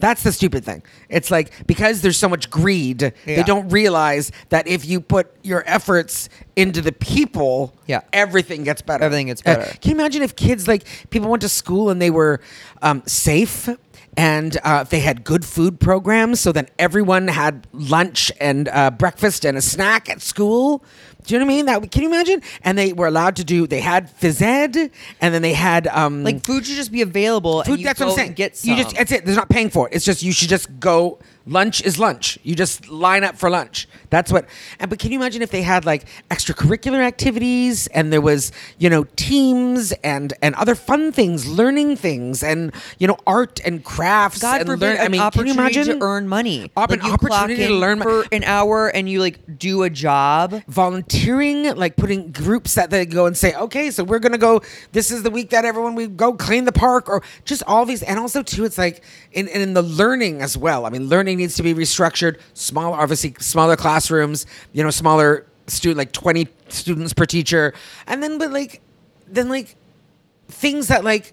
That's 0.00 0.22
the 0.22 0.32
stupid 0.32 0.64
thing. 0.64 0.82
It's 1.08 1.30
like 1.30 1.66
because 1.66 2.00
there's 2.00 2.16
so 2.16 2.28
much 2.28 2.50
greed, 2.50 3.12
they 3.26 3.42
don't 3.42 3.68
realize 3.68 4.32
that 4.48 4.66
if 4.66 4.84
you 4.86 5.00
put 5.00 5.30
your 5.42 5.62
efforts 5.66 6.28
into 6.56 6.80
the 6.80 6.92
people, 6.92 7.74
Yeah. 7.86 8.00
everything 8.12 8.64
gets 8.64 8.82
better. 8.82 9.04
Everything 9.04 9.26
gets 9.28 9.42
Uh, 9.44 9.56
better. 9.56 9.70
can 9.80 9.90
you 9.90 9.96
imagine 9.96 10.22
if 10.22 10.34
kids 10.36 10.66
like 10.66 10.84
people 11.10 11.28
went 11.30 11.42
to 11.42 11.48
school 11.48 11.90
and 11.90 12.00
they 12.00 12.10
were 12.10 12.40
um, 12.82 13.02
safe 13.06 13.68
and 14.16 14.58
uh, 14.64 14.82
they 14.84 15.00
had 15.00 15.22
good 15.22 15.44
food 15.44 15.78
programs, 15.78 16.40
so 16.40 16.50
then 16.50 16.66
everyone 16.78 17.28
had 17.28 17.66
lunch 17.72 18.32
and 18.40 18.68
uh, 18.68 18.90
breakfast 18.90 19.44
and 19.44 19.56
a 19.56 19.62
snack 19.62 20.08
at 20.10 20.20
school. 20.20 20.82
Do 21.24 21.34
you 21.34 21.40
know 21.40 21.46
what 21.46 21.52
I 21.52 21.56
mean? 21.56 21.66
That 21.66 21.90
can 21.90 22.02
you 22.02 22.08
imagine? 22.08 22.42
And 22.62 22.76
they 22.76 22.92
were 22.92 23.06
allowed 23.06 23.36
to 23.36 23.44
do. 23.44 23.66
They 23.66 23.80
had 23.80 24.10
phys 24.20 24.40
ed, 24.42 24.76
and 25.20 25.34
then 25.34 25.42
they 25.42 25.52
had 25.54 25.86
um, 25.88 26.24
like 26.24 26.44
food 26.44 26.66
should 26.66 26.76
just 26.76 26.92
be 26.92 27.02
available. 27.02 27.62
food. 27.62 27.72
and 27.72 27.80
you 27.80 27.84
That's 27.86 28.00
what 28.00 28.10
I'm 28.10 28.16
saying. 28.16 28.32
Get 28.34 28.56
some. 28.56 28.70
You 28.70 28.76
just 28.82 28.96
that's 28.96 29.12
it. 29.12 29.24
There's 29.24 29.36
not 29.36 29.48
paying 29.48 29.70
for 29.70 29.88
it. 29.88 29.94
It's 29.94 30.04
just 30.04 30.22
you 30.22 30.32
should 30.32 30.48
just 30.48 30.80
go. 30.80 31.18
Lunch 31.46 31.82
is 31.82 31.98
lunch. 31.98 32.38
You 32.42 32.54
just 32.54 32.88
line 32.88 33.24
up 33.24 33.36
for 33.36 33.50
lunch. 33.50 33.88
That's 34.10 34.30
what. 34.30 34.46
And 34.78 34.90
but 34.90 34.98
can 34.98 35.10
you 35.10 35.18
imagine 35.18 35.42
if 35.42 35.50
they 35.50 35.62
had 35.62 35.84
like 35.84 36.04
extracurricular 36.30 37.00
activities 37.02 37.86
and 37.88 38.12
there 38.12 38.20
was 38.20 38.52
you 38.78 38.90
know 38.90 39.04
teams 39.16 39.92
and 40.04 40.32
and 40.42 40.54
other 40.54 40.74
fun 40.74 41.12
things, 41.12 41.48
learning 41.48 41.96
things, 41.96 42.42
and 42.42 42.72
you 42.98 43.08
know 43.08 43.16
art 43.26 43.58
and 43.64 43.82
crafts. 43.82 44.40
God 44.40 44.60
and 44.60 44.68
forbid 44.68 44.98
learn, 44.98 45.00
I 45.00 45.08
mean, 45.08 45.10
can 45.10 45.14
you 45.14 45.22
opportunity 45.22 45.58
imagine 45.78 45.98
to 45.98 46.04
earn 46.04 46.28
money. 46.28 46.70
Op- 46.76 46.90
like 46.90 47.02
an 47.02 47.10
opportunity 47.10 47.66
to 47.66 47.74
learn 47.74 48.00
for 48.00 48.24
an 48.32 48.44
hour 48.44 48.88
and 48.88 49.08
you 49.08 49.20
like 49.20 49.58
do 49.58 49.82
a 49.82 49.90
job. 49.90 50.62
Volunteering, 51.10 51.76
like 51.76 51.96
putting 51.96 52.30
groups 52.32 52.74
that 52.74 52.90
they 52.90 53.06
go 53.06 53.26
and 53.26 53.36
say, 53.36 53.54
okay, 53.54 53.90
so 53.90 54.04
we're 54.04 54.18
gonna 54.18 54.38
go. 54.38 54.62
This 54.92 55.10
is 55.10 55.22
the 55.22 55.30
week 55.30 55.50
that 55.50 55.64
everyone 55.64 55.94
we 55.94 56.06
go 56.06 56.34
clean 56.34 56.64
the 56.64 56.72
park, 56.72 57.08
or 57.08 57.22
just 57.44 57.62
all 57.66 57.84
these. 57.84 58.02
And 58.02 58.18
also 58.18 58.42
too, 58.42 58.64
it's 58.64 58.78
like 58.78 59.02
in 59.32 59.48
in 59.48 59.74
the 59.74 59.82
learning 59.82 60.42
as 60.42 60.56
well. 60.56 60.86
I 60.86 60.90
mean, 60.90 61.08
learning 61.08 61.38
needs 61.38 61.56
to 61.56 61.62
be 61.62 61.74
restructured. 61.74 62.40
Smaller, 62.54 62.96
obviously, 62.96 63.34
smaller 63.38 63.76
classrooms. 63.76 64.46
You 64.72 64.82
know, 64.82 64.90
smaller 64.90 65.46
student, 65.66 65.98
like 65.98 66.12
twenty 66.12 66.48
students 66.68 67.12
per 67.12 67.26
teacher, 67.26 67.74
and 68.06 68.22
then 68.22 68.38
but 68.38 68.50
like, 68.50 68.80
then 69.26 69.48
like 69.48 69.76
things 70.48 70.88
that 70.88 71.04
like 71.04 71.32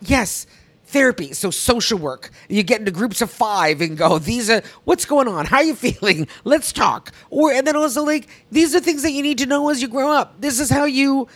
yes 0.00 0.46
therapy 0.88 1.32
so 1.32 1.50
social 1.50 1.98
work. 1.98 2.30
You 2.48 2.62
get 2.62 2.80
into 2.80 2.90
groups 2.90 3.20
of 3.20 3.30
five 3.30 3.80
and 3.80 3.96
go 3.96 4.18
these 4.18 4.50
are 4.50 4.62
what's 4.84 5.04
going 5.04 5.28
on? 5.28 5.46
How 5.46 5.58
are 5.58 5.64
you 5.64 5.74
feeling? 5.74 6.26
Let's 6.44 6.72
talk. 6.72 7.12
Or 7.30 7.52
and 7.52 7.66
then 7.66 7.76
also 7.76 8.02
like 8.04 8.28
these 8.50 8.74
are 8.74 8.80
things 8.80 9.02
that 9.02 9.12
you 9.12 9.22
need 9.22 9.38
to 9.38 9.46
know 9.46 9.68
as 9.68 9.82
you 9.82 9.88
grow 9.88 10.10
up. 10.10 10.40
This 10.40 10.58
is 10.60 10.70
how 10.70 10.84
you 10.84 11.28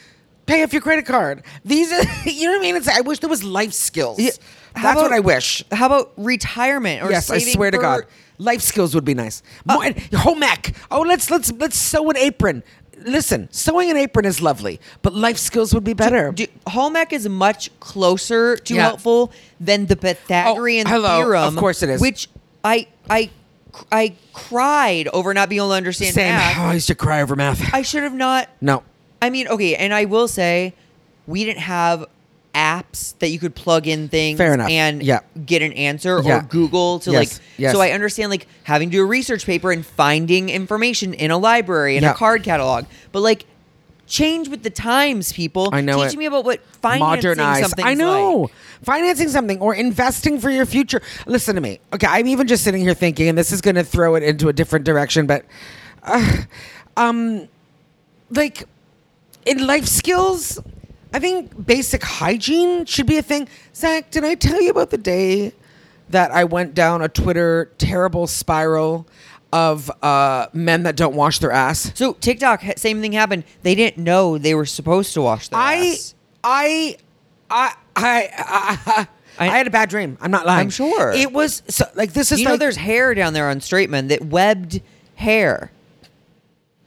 pay 0.47 0.63
off 0.63 0.73
your 0.73 0.83
credit 0.83 1.07
card. 1.07 1.45
These 1.65 1.93
are 1.93 2.03
you 2.29 2.47
know 2.47 2.53
what 2.53 2.61
i 2.61 2.63
mean? 2.63 2.77
It's 2.77 2.89
i 2.89 3.01
wish 3.01 3.19
there 3.21 3.31
was 3.31 3.45
life 3.45 3.73
skills. 3.73 4.19
Yeah. 4.19 4.31
That's 4.75 4.97
what 5.01 5.13
i 5.13 5.21
wish. 5.21 5.65
How 5.71 5.87
about 5.87 6.13
retirement 6.17 7.03
or 7.03 7.11
yes 7.11 7.31
i 7.31 7.39
swear 7.39 7.71
to 7.71 7.79
god. 7.79 8.05
Life 8.39 8.63
skills 8.63 8.95
would 8.95 9.05
be 9.05 9.15
nice. 9.15 9.43
More, 9.67 9.85
uh, 9.85 9.93
home 10.17 10.43
ec. 10.43 10.75
Oh 10.91 11.03
let's 11.03 11.31
let's 11.31 11.53
let's 11.53 11.77
sew 11.77 12.11
an 12.11 12.17
apron 12.17 12.65
listen 13.07 13.49
sewing 13.53 13.91
an 13.91 13.97
apron 13.97 14.25
is 14.25 14.41
lovely 14.41 14.81
but 15.03 15.15
life 15.15 15.37
skills 15.39 15.73
would 15.75 15.85
be 15.85 15.93
better 15.95 16.33
Do, 16.33 16.47
home 16.69 16.97
ec 16.97 17.13
is 17.13 17.29
much 17.29 17.71
closer 17.81 18.57
to 18.57 18.75
Yeah. 18.75 18.83
helpful 18.83 19.33
than 19.61 19.87
the 19.87 19.97
Pythagorean 19.97 20.87
Oh, 20.87 20.91
hello. 20.91 21.17
theorem. 21.23 21.45
Of 21.45 21.57
course 21.57 21.83
it 21.83 21.91
is. 21.91 22.01
Which 22.01 22.29
I 22.65 22.87
I 23.11 23.31
I 23.91 24.15
cried 24.33 25.09
over 25.09 25.33
not 25.35 25.49
being 25.49 25.61
able 25.61 25.71
to 25.71 25.75
understand 25.77 26.15
same 26.15 26.35
math. 26.35 26.59
oh, 26.59 26.63
i 26.65 26.75
used 26.75 26.89
to 26.89 26.95
cry 26.95 27.23
over 27.23 27.35
math 27.37 27.73
I 27.75 27.83
should 27.83 28.03
have 28.03 28.15
not. 28.15 28.49
no 28.61 28.83
I 29.21 29.31
mean, 29.31 29.47
okay, 29.49 29.77
and 29.77 29.95
I 29.95 30.05
will 30.07 30.27
say, 30.27 30.75
we 31.29 31.45
didn't 31.45 31.61
have 31.63 32.07
apps 32.55 33.15
that 33.21 33.29
you 33.31 33.39
could 33.39 33.55
plug 33.55 33.87
in 33.87 34.09
things 34.09 34.37
Fair 34.39 34.53
enough. 34.55 34.69
and 34.71 35.03
Yeah. 35.03 35.21
get 35.47 35.63
an 35.63 35.73
answer 35.73 36.21
Yeah. 36.25 36.39
or 36.39 36.43
Google 36.43 36.99
to 37.01 37.11
Yes. 37.13 37.19
like. 37.35 37.43
Yes. 37.59 37.73
So 37.73 37.81
I 37.81 37.91
understand 37.93 38.31
like 38.31 38.47
having 38.65 38.91
to 38.91 38.97
do 38.99 39.03
a 39.03 39.07
research 39.07 39.47
paper 39.47 39.73
and 39.73 39.85
finding 39.87 40.49
information 40.51 41.15
in 41.15 41.31
a 41.31 41.39
library 41.39 41.97
and 41.97 42.05
Yeah. 42.05 42.11
a 42.11 42.15
card 42.15 42.43
catalog, 42.43 42.85
but 43.13 43.21
like. 43.21 43.45
Change 44.09 44.49
with 44.49 44.63
the 44.63 44.69
times, 44.69 45.33
people. 45.33 45.71
I 45.73 45.81
know 45.81 46.03
Teach 46.05 46.13
it. 46.15 46.19
me 46.19 46.27
about 46.27 46.45
what 46.45 46.61
financing 46.83 47.31
modernize. 47.31 47.61
something. 47.63 47.85
I 47.87 47.95
know. 47.95 48.51
Financing 48.83 49.29
something 49.31 49.59
or 49.61 49.75
investing 49.75 50.39
for 50.39 50.51
your 50.51 50.67
future. 50.67 51.01
Listen 51.25 51.55
to 51.55 51.63
me. 51.63 51.81
Okay, 51.95 52.09
I'm 52.11 52.27
even 52.27 52.47
just 52.47 52.63
sitting 52.63 52.83
here 52.83 52.93
thinking, 52.93 53.29
and 53.29 53.39
this 53.39 53.53
is 53.53 53.63
going 53.63 53.77
to 53.77 53.85
throw 53.85 54.15
it 54.17 54.23
into 54.23 54.49
a 54.49 54.53
different 54.53 54.85
direction, 54.85 55.27
but, 55.27 55.47
uh, 56.03 56.43
um, 56.99 57.49
like, 58.31 58.65
in 59.47 59.67
life 59.67 59.87
skills, 59.87 60.59
I 61.13 61.19
think 61.19 61.67
basic 61.67 62.03
hygiene 62.03 62.87
should 62.87 63.07
be 63.07 63.19
a 63.19 63.23
thing. 63.23 63.49
Zach, 63.75 64.11
did 64.11 64.25
I 64.25 64.35
tell 64.35 64.61
you 64.61 64.71
about 64.71 64.91
the 64.91 64.99
day 64.99 65.53
that 66.09 66.31
I 66.31 66.45
went 66.45 66.75
down 66.75 67.03
a 67.03 67.09
Twitter 67.09 67.71
terrible 67.79 68.27
spiral 68.27 69.07
of 69.53 69.91
uh, 70.03 70.47
men 70.55 70.85
that 70.85 70.97
don't 70.97 71.15
wash 71.15 71.39
their 71.39 71.53
ass? 71.53 71.93
So 71.95 72.15
TikTok, 72.15 72.63
same 72.77 73.03
thing 73.03 73.13
happened. 73.13 73.45
They 73.63 73.75
didn't 73.75 74.03
know 74.03 74.39
they 74.39 74.55
were 74.55 74.65
supposed 74.65 75.13
to 75.15 75.23
wash 75.23 75.49
their 75.49 75.61
I, 75.61 75.75
ass. 75.75 76.15
I, 76.43 76.97
I, 77.51 77.75
I, 77.95 78.29
I, 78.39 79.09
I, 79.39 79.47
had 79.47 79.67
a 79.67 79.71
bad 79.71 79.91
dream. 79.91 80.17
I'm 80.21 80.31
not 80.31 80.47
lying. 80.47 80.67
I'm 80.67 80.71
sure. 80.71 81.13
it 81.13 81.31
was 81.31 81.63
so, 81.69 81.85
like 81.95 82.15
this 82.15 82.33
is 82.33 82.41
you 82.41 82.49
know, 82.49 82.57
there's 82.57 82.77
hair 82.77 83.15
down 83.15 83.35
there 83.35 83.51
on 83.51 83.61
straight 83.61 83.91
men 83.91 84.09
that 84.09 84.25
webbed 84.25 84.81
hair, 85.15 85.71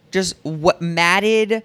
just 0.09 0.35
what 0.43 0.81
matted 0.81 1.63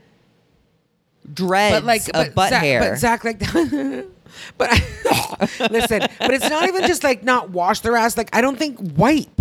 dreads 1.33 1.77
but 1.77 1.85
like 1.85 2.03
of 2.09 2.13
but 2.13 2.35
butt 2.35 2.51
Zach, 2.51 2.63
hair. 2.63 2.81
But 2.81 2.99
Zach, 2.99 3.25
like, 3.25 3.39
but 4.59 4.71
listen, 5.71 6.01
but 6.19 6.35
it's 6.35 6.49
not 6.49 6.69
even 6.69 6.87
just 6.87 7.05
like 7.05 7.23
not 7.23 7.51
wash 7.51 7.81
their 7.81 7.97
ass. 7.97 8.17
Like 8.17 8.35
I 8.35 8.41
don't 8.41 8.59
think 8.59 8.79
wipe 8.97 9.41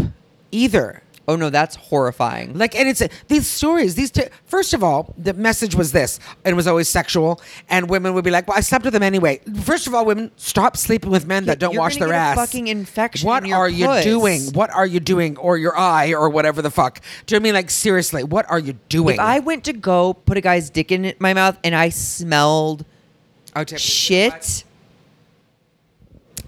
either. 0.52 1.02
Oh 1.30 1.36
no, 1.36 1.50
that's 1.52 1.76
horrifying. 1.76 2.58
Like, 2.58 2.74
and 2.76 2.90
it's 2.90 3.04
these 3.28 3.46
stories. 3.48 3.94
These 3.96 4.10
t- 4.12 4.24
first 4.46 4.74
of 4.74 4.84
all, 4.84 5.14
the 5.18 5.34
message 5.34 5.76
was 5.76 5.92
this, 5.92 6.20
and 6.44 6.54
it 6.54 6.56
was 6.56 6.66
always 6.66 6.90
sexual. 6.90 7.40
And 7.70 7.88
women 7.90 8.14
would 8.16 8.24
be 8.24 8.32
like, 8.32 8.48
"Well, 8.48 8.58
I 8.58 8.62
slept 8.62 8.84
with 8.84 8.94
them 8.94 9.04
anyway." 9.04 9.40
First 9.62 9.86
of 9.88 9.94
all, 9.94 10.06
women 10.06 10.32
stop 10.38 10.76
sleeping 10.76 11.12
with 11.12 11.28
men 11.28 11.46
that 11.46 11.60
don't 11.60 11.74
you're 11.74 11.82
wash 11.82 11.98
gonna 11.98 12.08
their 12.08 12.16
get 12.16 12.20
a 12.20 12.30
ass. 12.32 12.36
fucking 12.36 12.68
infection 12.68 13.28
What 13.28 13.44
in 13.44 13.50
your 13.50 13.60
are 13.60 13.70
you 13.70 13.86
puss. 13.86 14.04
doing? 14.04 14.42
What 14.54 14.72
are 14.72 14.88
you 14.88 15.00
doing? 15.00 15.38
Or 15.38 15.58
your 15.58 15.78
eye, 15.78 16.14
or 16.14 16.30
whatever 16.30 16.62
the 16.64 16.72
fuck. 16.72 17.00
Do 17.28 17.36
you 17.36 17.40
know 17.40 17.44
what 17.44 17.48
I 17.48 17.48
mean 17.50 17.54
like 17.54 17.70
seriously? 17.70 18.24
What 18.24 18.50
are 18.50 18.60
you 18.60 18.74
doing? 18.90 19.14
If 19.16 19.20
I 19.20 19.40
went 19.40 19.64
to 19.66 19.74
go 19.74 20.14
put 20.16 20.38
a 20.38 20.42
guy's 20.42 20.70
dick 20.72 20.92
in 20.92 21.14
my 21.20 21.34
mouth 21.36 21.58
and 21.64 21.76
I 21.76 21.90
smelled 21.90 22.86
Oh, 23.56 23.64
Tiffany, 23.64 23.80
shit, 23.80 24.64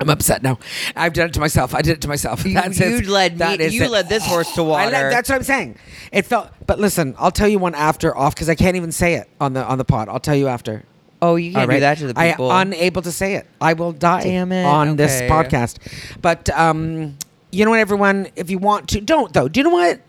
I'm 0.02 0.10
upset 0.10 0.44
now. 0.44 0.60
I've 0.96 1.14
done 1.14 1.28
it 1.28 1.34
to 1.34 1.40
myself. 1.40 1.74
I 1.76 1.82
did 1.82 1.92
it 1.92 2.02
to 2.02 2.08
myself. 2.08 2.46
You- 2.46 2.56
That's 2.56 2.80
you 2.80 2.98
it. 2.98 3.08
led 3.08 3.40
me- 3.40 3.68
you 3.70 3.84
it. 3.84 3.92
led 3.92 4.10
this 4.10 4.26
horse 4.26 4.52
to 4.56 4.64
water. 4.64 4.92
led- 4.92 5.12
that's 5.14 5.30
what 5.30 5.36
I'm 5.36 5.44
saying. 5.44 5.76
It 6.12 6.26
felt. 6.26 6.50
But 6.68 6.80
listen, 6.80 7.16
I'll 7.18 7.32
tell 7.32 7.48
you 7.48 7.60
one 7.60 7.76
after 7.76 8.16
off 8.18 8.36
because 8.36 8.50
I 8.50 8.56
can't 8.56 8.76
even 8.76 8.92
say 8.92 9.14
it 9.16 9.30
on 9.40 9.54
the 9.54 9.64
on 9.64 9.78
the 9.78 9.86
pod. 9.86 10.10
I'll 10.10 10.20
tell 10.20 10.36
you 10.36 10.48
after. 10.48 10.84
oh, 11.22 11.36
you 11.36 11.54
can't 11.54 11.70
right? 11.70 11.76
do 11.76 11.80
that 11.82 11.98
to 12.00 12.08
the 12.08 12.14
people. 12.16 12.50
I 12.52 12.62
am 12.62 12.68
unable 12.74 13.02
to 13.04 13.12
say 13.12 13.36
it. 13.36 13.46
I 13.62 13.74
will 13.74 13.92
die 13.92 14.24
Damn 14.24 14.52
it. 14.52 14.66
on 14.66 14.96
this 14.96 15.22
podcast. 15.22 15.78
But 16.22 16.50
um, 16.50 17.18
you 17.52 17.64
know 17.64 17.72
what, 17.72 17.80
everyone? 17.80 18.28
If 18.36 18.50
you 18.50 18.58
want 18.58 18.90
to, 18.90 19.02
don't 19.02 19.32
though. 19.34 19.48
Do 19.48 19.60
you 19.60 19.64
know 19.66 19.70
what? 19.70 20.00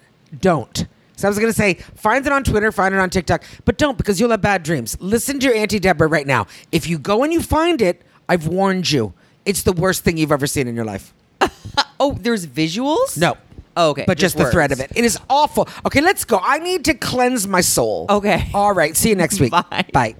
Don't. 0.40 0.86
So 1.16 1.28
I 1.28 1.30
was 1.30 1.38
gonna 1.38 1.53
say, 1.53 1.74
find 1.95 2.26
it 2.26 2.32
on 2.32 2.43
Twitter, 2.43 2.72
find 2.72 2.95
it 2.95 2.99
on 2.99 3.11
TikTok, 3.11 3.45
but 3.64 3.76
don't 3.78 3.97
because 3.99 4.18
you'll 4.18 4.30
have 4.30 4.40
bad 4.40 4.62
dreams. 4.62 4.97
Listen 5.01 5.38
to 5.40 5.47
your 5.47 5.55
Auntie 5.55 5.78
Deborah 5.78 6.09
right 6.09 6.26
now. 6.26 6.47
If 6.72 6.88
you 6.88 6.99
go 6.99 7.22
and 7.22 7.32
you 7.32 7.43
find 7.43 7.80
it, 7.82 8.03
I've 8.28 8.47
warned 8.49 8.90
you. 8.90 9.12
It's 9.45 9.62
the 9.62 9.72
worst 9.72 10.05
thing 10.05 10.16
you've 10.16 10.32
ever 10.32 10.47
seen 10.47 10.68
in 10.68 10.74
your 10.74 10.84
life. 10.84 11.12
oh, 12.01 12.16
there's 12.20 12.47
visuals. 12.47 13.18
No. 13.18 13.36
Oh, 13.76 13.90
okay, 13.90 14.05
But 14.07 14.18
just, 14.18 14.36
just 14.36 14.45
the 14.45 14.51
threat 14.51 14.70
of 14.70 14.80
it. 14.80 14.93
It 14.95 15.05
is 15.05 15.18
awful. 15.30 15.66
Okay, 15.86 16.03
let's 16.03 16.24
go. 16.24 16.38
I 16.43 16.59
need 16.59 16.84
to 16.84 16.95
cleanse 16.95 17.49
my 17.49 17.62
soul. 17.62 18.07
Okay. 18.11 18.51
All 18.53 18.74
right. 18.74 18.95
See 18.95 19.09
you 19.09 19.16
next 19.16 19.40
week. 19.40 19.51
Bye. 19.70 19.86
Bye. 19.93 20.14